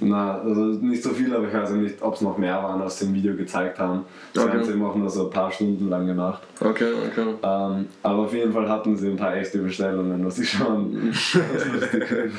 Na, 0.01 0.39
also 0.39 0.61
nicht 0.61 1.03
so 1.03 1.09
viel, 1.09 1.33
aber 1.35 1.47
ich 1.47 1.53
weiß 1.53 1.71
nicht, 1.71 2.01
ob 2.01 2.15
es 2.15 2.21
noch 2.21 2.37
mehr 2.37 2.55
waren, 2.63 2.81
als 2.81 2.99
sie 2.99 3.05
im 3.05 3.13
Video 3.13 3.35
gezeigt 3.35 3.77
haben. 3.79 4.05
Sie 4.33 4.39
Okay. 4.39 4.49
haben 4.51 4.59
es 4.61 4.69
eben 4.69 4.83
auch 4.85 4.95
nur 4.95 5.09
so 5.09 5.25
ein 5.25 5.29
paar 5.29 5.51
Stunden 5.51 5.89
lang 5.89 6.07
gemacht. 6.07 6.41
Okay, 6.61 6.93
okay. 7.11 7.33
Ähm, 7.43 7.85
aber 8.01 8.19
auf 8.19 8.33
jeden 8.33 8.53
Fall 8.53 8.69
hatten 8.69 8.95
sie 8.95 9.09
ein 9.09 9.17
paar 9.17 9.35
echte 9.35 9.57
Bestellungen, 9.59 10.25
was 10.25 10.39
ich 10.39 10.49
schon 10.49 10.93
lustig 11.07 12.03
finde. 12.05 12.31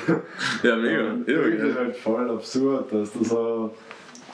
Ja, 0.63 0.77
mega. 0.77 1.03
Ja, 1.03 1.15
irgendwie 1.27 1.57
geil. 1.59 1.75
halt 1.77 1.97
voll 1.97 2.31
absurd, 2.31 2.93
dass 2.93 3.13
du 3.13 3.25
so, 3.25 3.71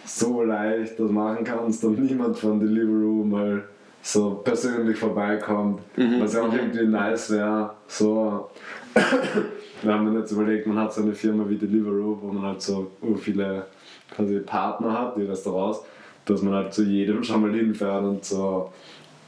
so 0.05 0.43
leicht 0.45 0.99
das 1.01 1.11
machen 1.11 1.43
kannst 1.45 1.83
und 1.85 1.99
niemand 1.99 2.39
von 2.39 2.61
Deliveroo 2.61 3.25
mal 3.25 3.65
so 4.07 4.41
persönlich 4.45 4.97
vorbeikommt. 4.99 5.81
Mhm, 5.97 6.21
Was 6.21 6.35
ja 6.35 6.43
auch 6.43 6.53
irgendwie 6.53 6.87
nice 6.87 7.31
wäre. 7.31 7.75
So, 7.89 8.51
wir 9.83 9.93
haben 9.93 10.13
mir 10.13 10.21
jetzt 10.21 10.31
überlegt, 10.31 10.67
man 10.69 10.79
hat 10.79 10.95
so 10.95 11.03
eine 11.03 11.13
Firma 11.13 11.45
wie 11.49 11.57
Deliveroo, 11.57 12.17
wo 12.23 12.33
man 12.33 12.45
halt 12.45 12.63
so 12.63 12.93
ur 13.03 13.19
viele 13.19 13.67
quasi 14.15 14.39
Partner 14.39 14.93
hat, 14.97 15.17
die 15.17 15.23
Restaurants, 15.23 15.81
dass 16.25 16.41
man 16.41 16.55
halt 16.55 16.73
zu 16.73 16.85
jedem 16.85 17.25
schon 17.25 17.43
mal 17.43 17.53
hinfährt 17.53 18.05
und 18.05 18.25
so 18.25 18.73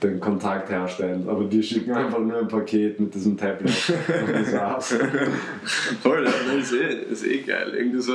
den 0.02 0.20
Kontakt 0.20 0.70
herstellt. 0.70 1.28
Aber 1.28 1.44
die 1.44 1.62
schicken 1.62 1.92
einfach 1.92 2.20
nur 2.20 2.38
ein 2.38 2.48
Paket 2.48 3.00
mit 3.00 3.14
diesem 3.14 3.36
Tablet 3.36 3.70
und 4.26 4.34
das 4.34 4.52
war's. 4.52 4.94
Voll, 6.02 6.24
das 6.24 6.34
ist 6.54 6.72
eh, 6.72 7.12
ist 7.12 7.26
eh 7.26 7.38
geil. 7.38 7.72
Irgendwie 7.76 8.00
so, 8.00 8.12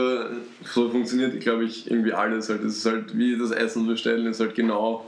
so 0.63 0.90
funktioniert, 0.90 1.40
glaube 1.42 1.66
ich, 1.66 1.90
irgendwie 1.90 2.13
alles. 2.13 2.50
Halt. 2.50 2.63
Es 2.63 2.78
ist 2.78 2.86
halt 2.86 3.18
wie 3.18 3.38
das 3.38 3.52
Essen 3.52 3.86
bestellen, 3.86 4.25
ist 4.28 4.40
halt 4.40 4.56
genau 4.56 5.06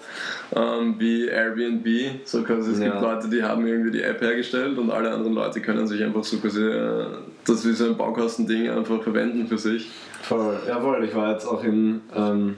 ähm, 0.54 0.96
wie 0.98 1.28
Airbnb. 1.28 1.88
So 2.26 2.44
quasi, 2.44 2.72
es 2.72 2.80
gibt 2.80 2.94
Ja. 2.96 3.02
Leute, 3.02 3.30
die 3.30 3.42
haben 3.42 3.66
irgendwie 3.66 3.92
die 3.92 4.02
App 4.02 4.22
hergestellt 4.22 4.78
und 4.78 4.92
alle 4.92 5.12
anderen 5.12 5.34
Leute 5.34 5.62
können 5.62 5.88
sich 5.88 6.04
einfach 6.04 6.24
so 6.24 6.38
quasi 6.38 6.64
äh, 6.64 7.06
das 7.46 7.66
wie 7.66 7.74
so 7.74 7.86
ein 7.86 7.98
Baukastending 7.98 8.70
einfach 8.70 9.02
verwenden 9.02 9.48
für 9.48 9.58
sich. 9.58 9.90
Voll, 10.22 10.58
jawohl, 10.68 11.04
ich 11.06 11.14
war 11.16 11.32
jetzt 11.34 11.46
auch 11.46 11.64
in, 11.64 12.02
ähm, 12.16 12.56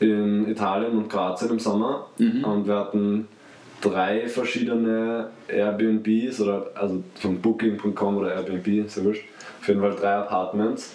in 0.00 0.48
Italien 0.48 0.92
und 0.96 1.08
Kroatien 1.08 1.50
im 1.50 1.58
Sommer 1.58 2.06
Mhm. 2.18 2.44
und 2.44 2.66
wir 2.66 2.76
hatten 2.76 3.28
drei 3.80 4.28
verschiedene 4.28 5.28
Airbnbs 5.48 6.40
oder 6.40 6.66
also 6.74 7.02
von 7.20 7.40
Booking.com 7.40 8.16
oder 8.16 8.34
Airbnb, 8.34 8.88
so 8.88 9.04
wurscht. 9.04 9.24
Auf 9.60 9.68
jeden 9.68 9.80
Fall 9.80 9.94
drei 9.94 10.14
Apartments. 10.14 10.92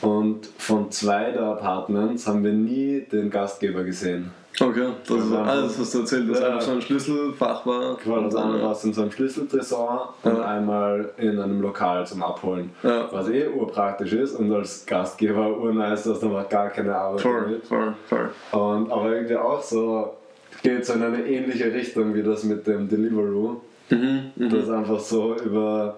Und 0.00 0.46
von 0.56 0.90
zwei 0.90 1.30
der 1.32 1.42
Apartments 1.42 2.26
haben 2.26 2.42
wir 2.42 2.52
nie 2.52 3.00
den 3.12 3.30
Gastgeber 3.30 3.84
gesehen. 3.84 4.30
Okay, 4.62 4.88
das, 5.08 5.16
ist, 5.18 5.32
das 5.32 5.78
hast 5.78 5.94
du 5.94 5.98
erzählt, 6.00 6.28
Ja. 6.36 6.46
einfach 6.48 6.60
so 6.60 6.72
ein 6.72 6.82
Schlüsselfach 6.82 7.64
war. 7.64 7.96
Weil 8.04 8.24
das 8.24 8.34
andere 8.36 8.62
war 8.62 8.72
es 8.72 8.84
in 8.84 8.92
so 8.92 9.02
einem 9.02 9.10
Schlüsseltresor 9.10 10.14
und 10.22 10.36
Ja. 10.36 10.44
einmal 10.44 11.10
in 11.16 11.38
einem 11.40 11.60
Lokal 11.62 12.06
zum 12.06 12.22
Abholen. 12.22 12.70
Ja. 12.82 13.08
Was 13.10 13.28
eh 13.30 13.48
urpraktisch 13.48 14.12
ist 14.12 14.34
und 14.34 14.52
als 14.52 14.84
Gastgeber 14.84 15.56
urnice, 15.58 16.04
dass 16.04 16.20
du 16.20 16.28
noch 16.28 16.48
gar 16.48 16.68
keine 16.68 16.94
Arbeit 16.94 17.20
Voll, 17.22 17.40
damit. 17.42 17.66
voll, 17.66 17.94
voll. 18.08 18.30
Und, 18.60 18.92
aber 18.92 19.14
irgendwie 19.14 19.36
auch 19.36 19.62
so, 19.62 20.14
geht 20.62 20.84
so 20.84 20.92
in 20.92 21.02
eine 21.04 21.24
ähnliche 21.26 21.72
Richtung 21.72 22.12
wie 22.14 22.22
das 22.22 22.44
mit 22.44 22.66
dem 22.66 22.88
Deliveroo. 22.88 23.56
Mhm, 23.88 24.30
mhm. 24.36 24.48
Dass 24.50 24.68
einfach 24.68 25.00
so 25.00 25.36
über 25.36 25.96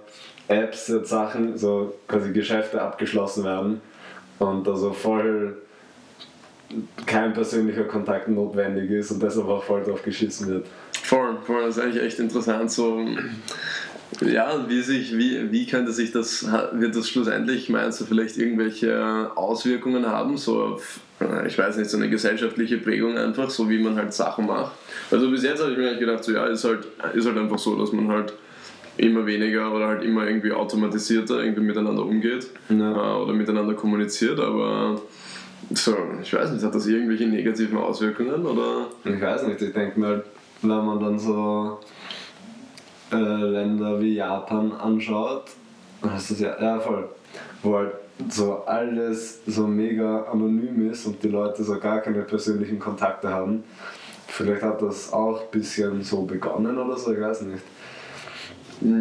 Apps 0.48 0.88
jetzt 0.88 1.08
Sachen, 1.10 1.58
so 1.58 1.94
quasi 2.06 2.32
Geschäfte 2.32 2.80
abgeschlossen 2.80 3.44
werden. 3.44 3.80
und 4.38 4.66
also 4.66 4.92
voll 4.92 5.56
kein 7.06 7.32
persönlicher 7.32 7.84
Kontakt 7.84 8.28
notwendig 8.28 8.90
ist 8.90 9.10
und 9.10 9.22
deshalb 9.22 9.48
auch 9.48 9.62
voll 9.64 9.82
drauf 9.82 10.02
geschissen 10.02 10.48
wird. 10.48 10.66
Voll, 11.02 11.36
voll, 11.44 11.62
das 11.66 11.76
ist 11.76 11.82
eigentlich 11.82 12.02
echt 12.02 12.18
interessant. 12.18 12.70
So, 12.70 13.04
ja, 14.20 14.64
wie, 14.68 14.82
sich, 14.82 15.16
wie, 15.16 15.50
wie 15.50 15.66
könnte 15.66 15.92
sich 15.92 16.12
das, 16.12 16.46
wird 16.72 16.94
das 16.94 17.08
schlussendlich, 17.08 17.68
meinst 17.68 18.00
du, 18.00 18.04
vielleicht 18.04 18.36
irgendwelche 18.36 19.30
Auswirkungen 19.34 20.06
haben, 20.06 20.36
so 20.36 20.62
auf, 20.62 21.00
äh, 21.20 21.46
ich 21.46 21.58
weiß 21.58 21.76
nicht, 21.76 21.90
so 21.90 21.96
eine 21.96 22.08
gesellschaftliche 22.08 22.78
Prägung 22.78 23.16
einfach, 23.16 23.50
so 23.50 23.68
wie 23.68 23.78
man 23.78 23.96
halt 23.96 24.12
Sachen 24.12 24.46
macht? 24.46 24.72
Also 25.10 25.30
bis 25.30 25.42
jetzt 25.42 25.60
habe 25.60 25.72
ich 25.72 25.78
mir 25.78 25.88
eigentlich 25.88 26.00
gedacht, 26.00 26.24
so 26.24 26.32
ja, 26.32 26.46
ist 26.46 26.64
halt, 26.64 26.86
ist 27.14 27.26
halt 27.26 27.38
einfach 27.38 27.58
so, 27.58 27.76
dass 27.76 27.92
man 27.92 28.08
halt 28.08 28.34
immer 28.98 29.24
weniger 29.26 29.72
oder 29.74 29.88
halt 29.88 30.04
immer 30.04 30.26
irgendwie 30.26 30.52
automatisierter 30.52 31.42
irgendwie 31.42 31.62
miteinander 31.62 32.04
umgeht 32.04 32.48
Ja. 32.68 33.16
äh, 33.16 33.22
oder 33.22 33.32
miteinander 33.32 33.74
kommuniziert, 33.74 34.38
aber 34.38 35.00
so, 35.78 35.96
ich 36.20 36.32
weiß 36.32 36.50
nicht, 36.52 36.64
hat 36.64 36.74
das 36.74 36.86
irgendwelche 36.86 37.26
negativen 37.26 37.78
Auswirkungen 37.78 38.44
oder? 38.44 38.86
Ich 39.04 39.20
weiß 39.20 39.46
nicht, 39.46 39.60
ich 39.60 39.72
denke 39.72 39.98
mal, 39.98 40.24
wenn 40.62 40.84
man 40.84 41.00
dann 41.00 41.18
so 41.18 41.80
äh, 43.12 43.16
Länder 43.16 44.00
wie 44.00 44.14
Japan 44.14 44.72
anschaut, 44.72 45.44
das 46.02 46.38
ja, 46.38 46.60
ja 46.60 46.80
voll, 46.80 47.08
wo 47.62 47.76
halt 47.76 47.92
so 48.28 48.64
alles 48.66 49.40
so 49.46 49.66
mega 49.66 50.24
anonym 50.24 50.90
ist 50.90 51.06
und 51.06 51.22
die 51.22 51.28
Leute 51.28 51.64
so 51.64 51.78
gar 51.78 52.00
keine 52.00 52.22
persönlichen 52.22 52.78
Kontakte 52.78 53.28
haben. 53.28 53.64
Vielleicht 54.28 54.62
hat 54.62 54.80
das 54.82 55.12
auch 55.12 55.42
ein 55.42 55.50
bisschen 55.50 56.02
so 56.02 56.22
begonnen 56.22 56.78
oder 56.78 56.96
so, 56.96 57.12
ich 57.12 57.20
weiß 57.20 57.42
nicht. 57.42 57.62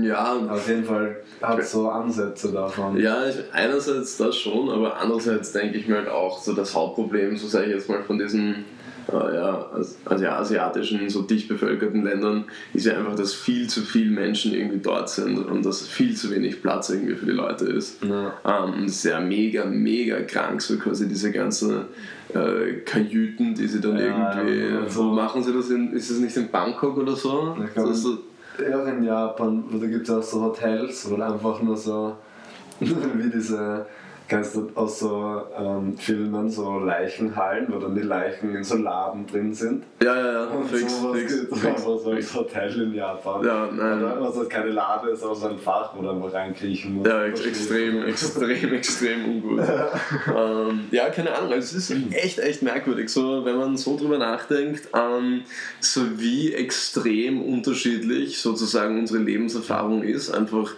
Ja, 0.03 0.35
Auf 0.49 0.67
jeden 0.67 0.83
Fall 0.83 1.17
hat 1.41 1.65
so 1.65 1.89
Ansätze 1.89 2.51
davon. 2.51 2.97
Ja, 2.99 3.27
ich, 3.27 3.35
einerseits 3.51 4.17
das 4.17 4.35
schon, 4.37 4.69
aber 4.69 4.97
andererseits 4.99 5.51
denke 5.51 5.77
ich 5.77 5.87
mir 5.87 5.97
halt 5.97 6.09
auch, 6.09 6.41
so 6.41 6.53
das 6.53 6.75
Hauptproblem, 6.75 7.35
so 7.37 7.47
sage 7.47 7.67
ich 7.67 7.73
jetzt 7.73 7.89
mal, 7.89 8.03
von 8.03 8.19
diesen 8.19 8.65
äh, 9.11 9.35
ja, 9.35 9.65
also 10.05 10.23
ja, 10.23 10.37
asiatischen, 10.37 11.09
so 11.09 11.23
dicht 11.23 11.47
bevölkerten 11.47 12.03
Ländern, 12.03 12.45
ist 12.73 12.85
ja 12.85 12.93
einfach, 12.97 13.15
dass 13.15 13.33
viel 13.33 13.67
zu 13.67 13.81
viele 13.81 14.11
Menschen 14.11 14.53
irgendwie 14.53 14.77
dort 14.77 15.09
sind 15.09 15.37
und 15.39 15.65
dass 15.65 15.87
viel 15.87 16.15
zu 16.15 16.29
wenig 16.29 16.61
Platz 16.61 16.89
irgendwie 16.91 17.15
für 17.15 17.25
die 17.25 17.31
Leute 17.31 17.65
ist. 17.65 18.03
Ja. 18.03 18.33
Ähm, 18.45 18.83
das 18.83 18.97
ist 18.97 19.03
ja 19.05 19.19
mega, 19.19 19.65
mega 19.65 20.21
krank, 20.21 20.61
so 20.61 20.77
quasi 20.77 21.07
diese 21.07 21.31
ganzen 21.31 21.85
äh, 22.33 22.73
Kajüten, 22.85 23.55
die 23.55 23.67
sie 23.67 23.81
dann 23.81 23.97
Ja, 23.97 24.35
irgendwie. 24.39 24.59
ja, 24.75 24.95
wo 24.95 25.03
machen 25.03 25.43
sie 25.43 25.51
das? 25.51 25.71
In, 25.71 25.93
ist 25.93 26.11
es 26.11 26.19
nicht 26.19 26.37
in 26.37 26.49
Bangkok 26.49 26.95
oder 26.97 27.15
so? 27.15 27.57
Ich 27.65 27.73
glaub, 27.73 27.87
Das 27.87 27.97
ist 27.97 28.03
so 28.03 28.19
Ja, 28.59 28.83
in 28.85 29.03
Japan, 29.03 29.63
da 29.79 29.87
gibt 29.87 30.07
es 30.07 30.13
auch 30.13 30.23
so 30.23 30.41
Hotels, 30.41 31.09
wo 31.09 31.21
einfach 31.21 31.61
nur 31.61 31.77
so, 31.77 32.15
wie 32.79 33.29
diese, 33.29 33.85
kennst 34.31 34.55
du 34.55 34.71
aus 34.75 34.99
so 34.99 35.41
ähm, 35.59 35.97
Filmen, 35.97 36.49
so 36.49 36.79
Leichenhallen, 36.79 37.67
wo 37.67 37.79
dann 37.79 37.93
die 37.93 38.01
Leichen 38.01 38.55
in 38.55 38.63
so 38.63 38.77
Laden 38.77 39.27
drin 39.27 39.53
sind. 39.53 39.83
ja, 40.01 40.15
ja, 40.15 40.31
ja, 40.31 40.43
Und 40.45 40.69
fix, 40.69 41.01
sowas 41.01 41.19
fix, 41.19 41.39
gibt 41.41 41.57
fix, 41.57 41.83
so 41.83 42.11
als 42.11 42.33
Hotel 42.33 42.81
in 42.81 42.93
Japan. 42.93 43.45
Ja, 43.45 43.69
nein. 43.69 44.01
Oder 44.01 44.21
was 44.21 44.37
halt 44.37 44.49
keine 44.49 44.69
Lade 44.69 45.09
ist, 45.09 45.21
aber 45.21 45.35
so 45.35 45.47
ein 45.47 45.59
Fach, 45.59 45.93
wo 45.97 46.01
du 46.01 46.11
einfach 46.11 46.31
reinkriechen 46.31 46.93
musst. 46.93 47.09
Ja, 47.09 47.25
ex 47.25 47.45
extrem, 47.45 48.03
extrem, 48.07 48.73
extrem 48.73 49.25
ungut. 49.25 49.67
ähm, 50.33 50.85
ja, 50.91 51.09
keine 51.09 51.35
Ahnung, 51.35 51.51
also 51.51 51.75
es 51.75 51.89
ist 51.89 52.13
echt, 52.13 52.39
echt 52.39 52.61
merkwürdig, 52.61 53.09
so, 53.09 53.43
wenn 53.43 53.57
man 53.57 53.75
so 53.75 53.97
drüber 53.97 54.17
nachdenkt, 54.17 54.87
ähm, 54.95 55.41
so 55.81 56.21
wie 56.21 56.53
extrem 56.53 57.41
unterschiedlich 57.41 58.39
sozusagen 58.39 58.97
unsere 58.97 59.21
Lebenserfahrung 59.21 60.03
ist, 60.03 60.31
einfach 60.31 60.73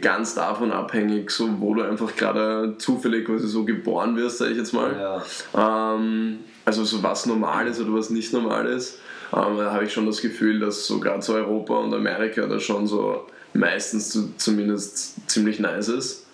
ganz 0.00 0.34
davon 0.34 0.72
abhängig, 0.72 1.30
so, 1.30 1.60
wo 1.60 1.74
du 1.74 1.82
einfach 1.82 2.14
gerade 2.16 2.74
zufällig 2.78 3.26
quasi 3.26 3.48
so 3.48 3.64
geboren 3.64 4.16
wirst, 4.16 4.38
sag 4.38 4.50
ich 4.50 4.56
jetzt 4.56 4.72
mal. 4.72 5.22
Ja. 5.54 5.94
Ähm, 5.96 6.40
also 6.64 6.84
so 6.84 7.02
was 7.02 7.26
normal 7.26 7.66
ist 7.66 7.80
oder 7.80 7.94
was 7.94 8.10
nicht 8.10 8.32
normal 8.32 8.66
ist. 8.66 8.98
Ähm, 9.34 9.56
da 9.58 9.72
habe 9.72 9.84
ich 9.84 9.92
schon 9.92 10.06
das 10.06 10.20
Gefühl, 10.20 10.60
dass 10.60 10.86
so 10.86 11.00
gerade 11.00 11.22
so 11.22 11.34
Europa 11.34 11.74
und 11.74 11.92
Amerika 11.92 12.46
da 12.46 12.60
schon 12.60 12.86
so 12.86 13.26
meistens 13.52 14.10
zu, 14.10 14.34
zumindest 14.36 15.28
ziemlich 15.28 15.58
nice 15.58 15.88
ist. 15.88 16.26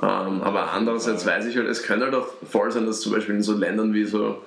Ähm, 0.00 0.42
aber 0.42 0.72
andererseits 0.72 1.26
weiß 1.26 1.46
ich 1.46 1.56
halt, 1.56 1.68
es 1.68 1.82
könnte 1.82 2.06
halt 2.06 2.14
auch 2.14 2.28
voll 2.48 2.70
sein, 2.70 2.86
dass 2.86 3.00
zum 3.00 3.12
Beispiel 3.12 3.34
in 3.34 3.42
so 3.42 3.54
Ländern 3.54 3.94
wie 3.94 4.04
so, 4.04 4.42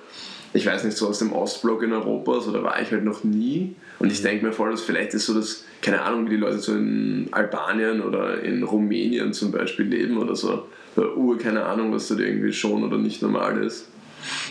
ich 0.54 0.66
weiß 0.66 0.84
nicht, 0.84 0.96
so 0.96 1.08
aus 1.08 1.18
dem 1.18 1.32
Ostblock 1.32 1.82
in 1.82 1.92
Europa, 1.92 2.40
so 2.40 2.52
da 2.52 2.62
war 2.62 2.80
ich 2.80 2.90
halt 2.90 3.04
noch 3.04 3.24
nie. 3.24 3.74
Und 3.98 4.12
ich 4.12 4.22
denke 4.22 4.44
mir 4.46 4.52
voll, 4.52 4.70
dass 4.70 4.82
vielleicht 4.82 5.14
ist 5.14 5.26
so 5.26 5.34
das, 5.34 5.64
keine 5.80 6.02
Ahnung, 6.02 6.26
wie 6.26 6.30
die 6.30 6.36
Leute 6.36 6.58
so 6.58 6.74
in 6.74 7.28
Albanien 7.30 8.02
oder 8.02 8.42
in 8.42 8.62
Rumänien 8.62 9.32
zum 9.32 9.50
Beispiel 9.50 9.86
leben 9.86 10.18
oder 10.18 10.36
so. 10.36 10.64
Da 10.94 11.02
Ur, 11.14 11.38
keine 11.38 11.64
Ahnung, 11.64 11.92
was 11.92 12.08
da 12.08 12.16
irgendwie 12.16 12.52
schon 12.52 12.84
oder 12.84 12.98
nicht 12.98 13.22
normal 13.22 13.62
ist. 13.64 13.88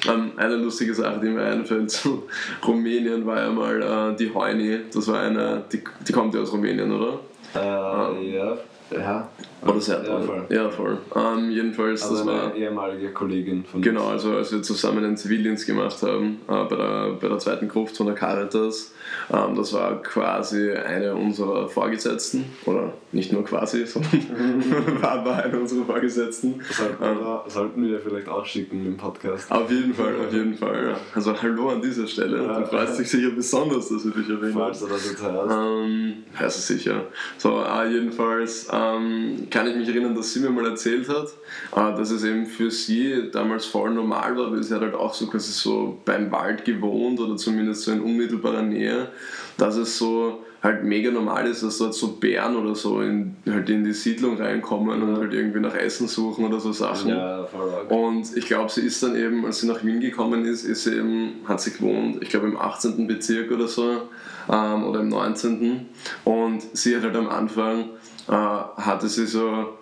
Ähm, 0.09 0.31
eine 0.37 0.55
lustige 0.55 0.93
Sache, 0.93 1.19
die 1.21 1.29
mir 1.29 1.43
einfällt 1.43 1.91
zu 1.91 2.23
Rumänien, 2.67 3.25
war 3.25 3.41
ja 3.41 3.51
mal 3.51 4.13
äh, 4.13 4.15
die 4.17 4.33
Heuni. 4.33 4.79
Das 4.93 5.07
war 5.07 5.21
eine, 5.21 5.63
die, 5.71 5.83
die 6.07 6.11
kommt 6.11 6.33
ja 6.33 6.41
aus 6.41 6.51
Rumänien, 6.51 6.91
oder? 6.91 7.19
Äh, 7.55 8.35
ja. 8.35 8.57
Ja. 8.91 9.29
Oder 9.63 9.79
sehr 9.79 10.03
Ja, 10.03 10.19
voll. 10.21 10.45
Ja, 10.49 10.69
voll. 10.69 10.97
Ähm, 11.15 11.51
jedenfalls, 11.51 12.01
Also 12.03 12.15
das 12.17 12.25
war. 12.25 12.43
eine 12.51 12.55
ehemalige 12.57 13.11
Kollegin 13.11 13.63
von 13.63 13.81
Genau, 13.81 14.07
also 14.07 14.31
als 14.35 14.51
wir 14.51 14.61
zusammen 14.63 15.03
den 15.03 15.17
Zivildienst 15.17 15.67
gemacht 15.67 16.01
haben, 16.01 16.39
äh, 16.47 16.63
bei, 16.65 16.75
der, 16.75 17.17
bei 17.21 17.27
der 17.27 17.37
zweiten 17.39 17.67
Gruft 17.67 17.97
von 17.97 18.07
der 18.07 18.15
Caritas, 18.15 18.93
ähm, 19.31 19.55
das 19.55 19.73
war 19.73 20.01
quasi 20.01 20.71
eine 20.71 21.13
unserer 21.15 21.67
Vorgesetzten, 21.67 22.45
oder 22.65 22.93
nicht 23.11 23.31
nur 23.31 23.43
quasi, 23.43 23.85
sondern 23.85 24.11
war, 25.01 25.23
war 25.25 25.43
eine 25.43 25.59
unserer 25.59 25.85
Vorgesetzten. 25.85 26.61
Sollten 26.71 27.03
Ähm, 27.03 27.19
wir, 27.19 27.43
sollten 27.47 27.83
wir 27.87 27.99
vielleicht 27.99 28.29
auch 28.29 28.45
schicken 28.45 28.85
im 28.85 28.97
Podcast. 28.97 29.51
auf 29.51 29.69
jeden 29.69 29.93
Fall, 29.93 30.15
auf 30.27 30.33
jeden 30.33 30.55
Fall. 30.55 30.87
Ja. 30.89 30.97
Also 31.13 31.39
hallo 31.39 31.69
an 31.69 31.81
dieser 31.81 32.07
Stelle. 32.07 32.43
Ja. 32.43 32.59
Du 32.61 32.65
freust 32.65 32.97
dich 32.99 33.09
sicher 33.09 33.29
besonders, 33.29 33.89
dass 33.89 34.05
wir 34.05 34.11
dich 34.11 34.29
erwähnen. 34.29 34.53
Falls 34.53 34.79
du 34.79 34.87
das 34.87 35.09
jetzt 35.09 35.21
hörst. 35.21 35.55
Ähm, 35.55 36.13
hörst 36.33 36.69
du 36.69 36.73
sicher. 36.73 37.03
So, 37.37 37.61
äh, 37.61 37.91
jedenfalls 37.91 38.67
ähm, 38.71 39.47
kann 39.51 39.67
ich 39.67 39.75
mich 39.75 39.87
erinnern, 39.87 40.15
dass 40.15 40.33
sie 40.33 40.39
mir 40.39 40.49
mal 40.49 40.65
erzählt 40.65 41.07
hat, 41.09 41.27
äh, 41.75 41.97
dass 41.97 42.09
es 42.09 42.23
eben 42.23 42.45
für 42.45 42.71
sie 42.71 43.29
damals 43.31 43.65
voll 43.65 43.93
normal 43.93 44.35
war, 44.37 44.51
weil 44.51 44.63
sie 44.63 44.73
hat 44.73 44.81
halt 44.81 44.95
auch 44.95 45.13
so 45.13 45.27
quasi 45.27 45.51
so 45.51 45.99
beim 46.05 46.31
Wald 46.31 46.65
gewohnt 46.65 47.19
oder 47.19 47.37
zumindest 47.37 47.83
so 47.83 47.91
in 47.91 48.01
unmittelbarer 48.01 48.63
Nähe, 48.63 49.09
dass 49.57 49.75
es 49.75 49.97
so 49.97 50.39
halt 50.61 50.83
mega 50.83 51.09
normal 51.09 51.47
ist, 51.47 51.63
dass 51.63 51.79
dort 51.79 51.95
so 51.95 52.09
Bären 52.19 52.55
oder 52.55 52.75
so 52.75 53.01
in, 53.01 53.35
halt 53.49 53.69
in 53.69 53.83
die 53.83 53.93
Siedlung 53.93 54.37
reinkommen 54.37 55.01
und 55.01 55.17
halt 55.17 55.33
irgendwie 55.33 55.59
nach 55.59 55.75
Essen 55.75 56.07
suchen 56.07 56.45
oder 56.45 56.59
so 56.59 56.71
Sachen. 56.71 57.09
Ja, 57.09 57.45
voll 57.45 57.69
arg. 57.69 57.89
Und 57.89 58.37
ich 58.37 58.45
glaube, 58.45 58.71
sie 58.71 58.81
ist 58.81 59.01
dann 59.01 59.15
eben, 59.15 59.45
als 59.45 59.61
sie 59.61 59.67
nach 59.67 59.83
Wien 59.83 59.99
gekommen 59.99 60.45
ist, 60.45 60.63
ist 60.63 60.83
sie 60.83 60.97
eben, 60.97 61.41
hat 61.45 61.61
sie 61.61 61.71
gewohnt, 61.71 62.21
ich 62.21 62.29
glaube 62.29 62.47
im 62.47 62.57
18. 62.57 63.07
Bezirk 63.07 63.51
oder 63.51 63.67
so, 63.67 64.03
ähm, 64.51 64.83
oder 64.83 64.99
im 64.99 65.09
19. 65.09 65.87
Und 66.25 66.61
sie 66.73 66.95
hat 66.95 67.03
halt 67.03 67.15
am 67.15 67.29
Anfang, 67.29 67.85
äh, 68.31 68.81
hatte 68.81 69.07
sie 69.07 69.27
so, 69.27 69.77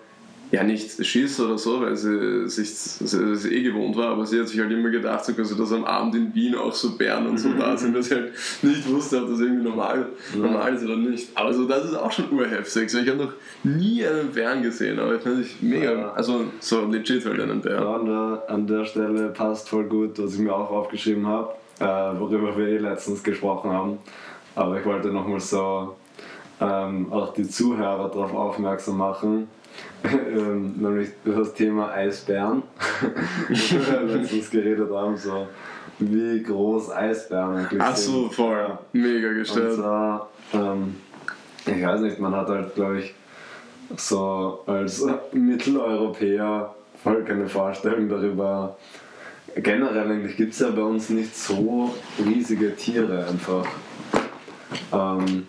ja 0.51 0.63
nicht 0.63 1.05
Schiss 1.05 1.39
oder 1.39 1.59
so, 1.59 1.79
weil 1.81 1.95
sie 1.95 2.49
sich 2.49 2.73
sie, 2.73 3.35
sie 3.35 3.53
eh 3.55 3.62
gewohnt 3.62 3.95
war, 3.95 4.07
aber 4.13 4.25
sie 4.25 4.39
hat 4.39 4.47
sich 4.47 4.59
halt 4.59 4.71
immer 4.71 4.89
gedacht, 4.89 5.23
so 5.23 5.33
quasi, 5.33 5.55
dass 5.55 5.71
am 5.71 5.85
Abend 5.85 6.15
in 6.15 6.33
Wien 6.33 6.55
auch 6.55 6.73
so 6.73 6.97
Bären 6.97 7.27
und 7.27 7.38
so 7.38 7.53
da 7.53 7.77
sind, 7.77 7.95
dass 7.95 8.07
sie 8.07 8.15
halt 8.15 8.33
nicht 8.63 8.89
wusste, 8.89 9.21
ob 9.21 9.29
das 9.29 9.39
irgendwie 9.41 9.63
normal, 9.63 10.07
normal 10.35 10.73
ist 10.73 10.83
oder 10.83 10.95
nicht. 10.97 11.29
Aber 11.35 11.53
so, 11.53 11.65
das 11.65 11.85
ist 11.85 11.93
auch 11.93 12.12
schon 12.12 12.31
urheftig. 12.31 12.89
So, 12.89 12.97
ich 12.97 13.07
habe 13.07 13.25
noch 13.25 13.33
nie 13.63 14.03
einen 14.03 14.29
Bären 14.31 14.63
gesehen, 14.63 14.97
aber 14.97 15.13
ich 15.17 15.21
finde 15.21 15.41
ich 15.43 15.62
mega, 15.62 15.93
Ja. 15.93 16.13
also 16.13 16.45
so 16.59 16.83
legit 16.88 17.23
halt 17.27 17.39
einen 17.39 17.62
Bären. 17.62 17.83
Ja, 17.83 17.95
an 17.97 18.05
der, 18.07 18.43
an 18.47 18.65
der 18.67 18.85
Stelle 18.85 19.29
passt 19.29 19.69
voll 19.69 19.83
gut, 19.83 20.17
was 20.17 20.33
ich 20.33 20.39
mir 20.39 20.55
auch 20.55 20.71
aufgeschrieben 20.71 21.27
habe, 21.27 21.49
äh, 21.79 21.85
worüber 22.19 22.57
wir 22.57 22.67
eh 22.69 22.77
letztens 22.79 23.21
gesprochen 23.23 23.69
haben. 23.71 23.99
Aber 24.55 24.79
ich 24.79 24.85
wollte 24.85 25.09
nochmal 25.09 25.39
so 25.39 25.95
ähm, 26.61 27.11
auch 27.11 27.33
die 27.33 27.47
Zuhörer 27.47 28.09
darauf 28.09 28.33
aufmerksam 28.33 28.97
machen, 28.97 29.47
ähm, 30.03 30.73
nämlich 30.77 31.09
über 31.23 31.39
das 31.39 31.53
Thema 31.53 31.91
Eisbären, 31.91 32.63
wir 33.47 34.01
letztens 34.01 34.49
geredet 34.49 34.91
haben, 34.91 35.15
so 35.17 35.47
wie 35.99 36.41
groß 36.43 36.91
Eisbären 36.91 37.57
eigentlich 37.57 37.81
Ach 37.81 37.95
sind. 37.95 38.13
so, 38.13 38.29
voll. 38.29 38.77
Mega 38.93 39.29
Und 39.29 39.35
gestellt. 39.35 39.73
zwar, 39.75 40.29
ähm, 40.53 40.95
ich 41.65 41.85
weiß 41.85 42.01
nicht, 42.01 42.19
man 42.19 42.35
hat 42.35 42.47
halt, 42.47 42.75
glaube 42.75 42.99
ich, 42.99 43.13
so 43.97 44.63
als 44.65 45.05
Mitteleuropäer 45.33 46.73
voll 47.03 47.23
keine 47.23 47.47
Vorstellung 47.47 48.09
darüber. 48.09 48.77
Generell 49.55 50.11
eigentlich 50.11 50.37
gibt 50.37 50.53
es 50.53 50.59
ja 50.59 50.69
bei 50.69 50.81
uns 50.81 51.09
nicht 51.09 51.35
so 51.35 51.93
riesige 52.23 52.75
Tiere 52.75 53.25
einfach. 53.27 53.65
Ähm, 54.91 55.47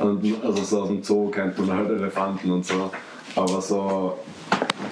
und, 0.00 0.44
also 0.44 0.62
so 0.62 0.82
aus 0.82 0.88
dem 0.88 1.02
Zoo 1.02 1.28
kennt 1.30 1.58
man 1.58 1.76
halt 1.76 1.90
Elefanten 1.90 2.50
und 2.50 2.64
so. 2.64 2.90
Aber 3.36 3.60
so 3.60 4.18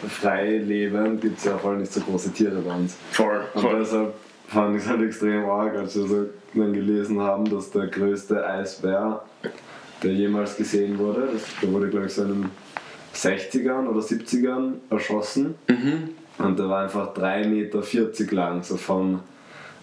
frei 0.08 0.58
lebend 0.58 1.20
gibt 1.20 1.38
es 1.38 1.44
ja 1.44 1.58
voll 1.58 1.78
nicht 1.78 1.92
so 1.92 2.00
große 2.00 2.32
Tiere 2.32 2.60
bei 2.60 2.74
uns. 2.74 2.96
Voll, 3.10 3.44
Und 3.54 3.60
voll. 3.62 3.78
deshalb 3.78 4.14
fand 4.48 4.76
ich 4.76 4.82
es 4.82 4.88
halt 4.88 5.02
extrem 5.02 5.44
arg, 5.48 5.76
als 5.76 5.96
wir 5.96 6.06
so 6.06 6.26
dann 6.54 6.72
gelesen 6.72 7.20
haben, 7.20 7.48
dass 7.48 7.70
der 7.70 7.86
größte 7.86 8.44
Eisbär, 8.44 9.22
der 10.02 10.12
jemals 10.12 10.56
gesehen 10.56 10.98
wurde, 10.98 11.28
das, 11.32 11.42
der 11.62 11.72
wurde 11.72 11.88
glaube 11.88 12.06
ich 12.06 12.14
so 12.14 12.22
in 12.22 12.28
den 12.28 12.50
60ern 13.14 13.86
oder 13.86 14.00
70ern 14.00 14.74
erschossen. 14.90 15.54
Mhm. 15.68 16.10
Und 16.38 16.58
der 16.58 16.68
war 16.68 16.84
einfach 16.84 17.14
3,40 17.14 17.46
Meter 17.48 18.34
lang, 18.34 18.62
so 18.62 18.76
vom, 18.76 19.20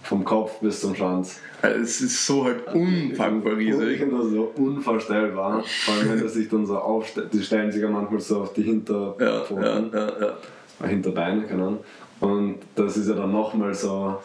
vom 0.08 0.24
Kopf 0.24 0.60
bis 0.62 0.80
zum 0.80 0.96
Schwanz. 0.96 1.42
Also 1.62 1.82
es 1.82 2.00
ist 2.00 2.26
so 2.26 2.46
halt 2.46 2.66
unpackbar 2.74 3.58
riesig. 3.58 4.02
Und 4.04 4.32
so 4.32 4.54
unvorstellbar. 4.56 5.64
Vor 5.64 5.96
allem, 5.96 6.12
wenn 6.12 6.22
er 6.22 6.30
sich 6.30 6.48
dann 6.48 6.66
so 6.66 6.78
aufstellt. 6.78 7.34
Die 7.34 7.44
stellen 7.44 7.72
sich 7.72 7.82
ja 7.82 7.90
manchmal 7.90 8.22
so 8.22 8.42
auf 8.44 8.54
die 8.54 8.64
Hinterpfoten. 8.64 9.92
ja, 9.94 10.00
ja, 10.00 10.20
ja. 10.22 10.86
äh, 10.86 10.88
Hinterbeine, 10.88 11.44
keine 11.44 11.64
Ahnung. 11.64 11.80
Und 12.22 12.60
das 12.76 12.96
ist 12.96 13.10
ja 13.10 13.16
dann 13.16 13.34
nochmal 13.34 13.74
so 13.74 14.18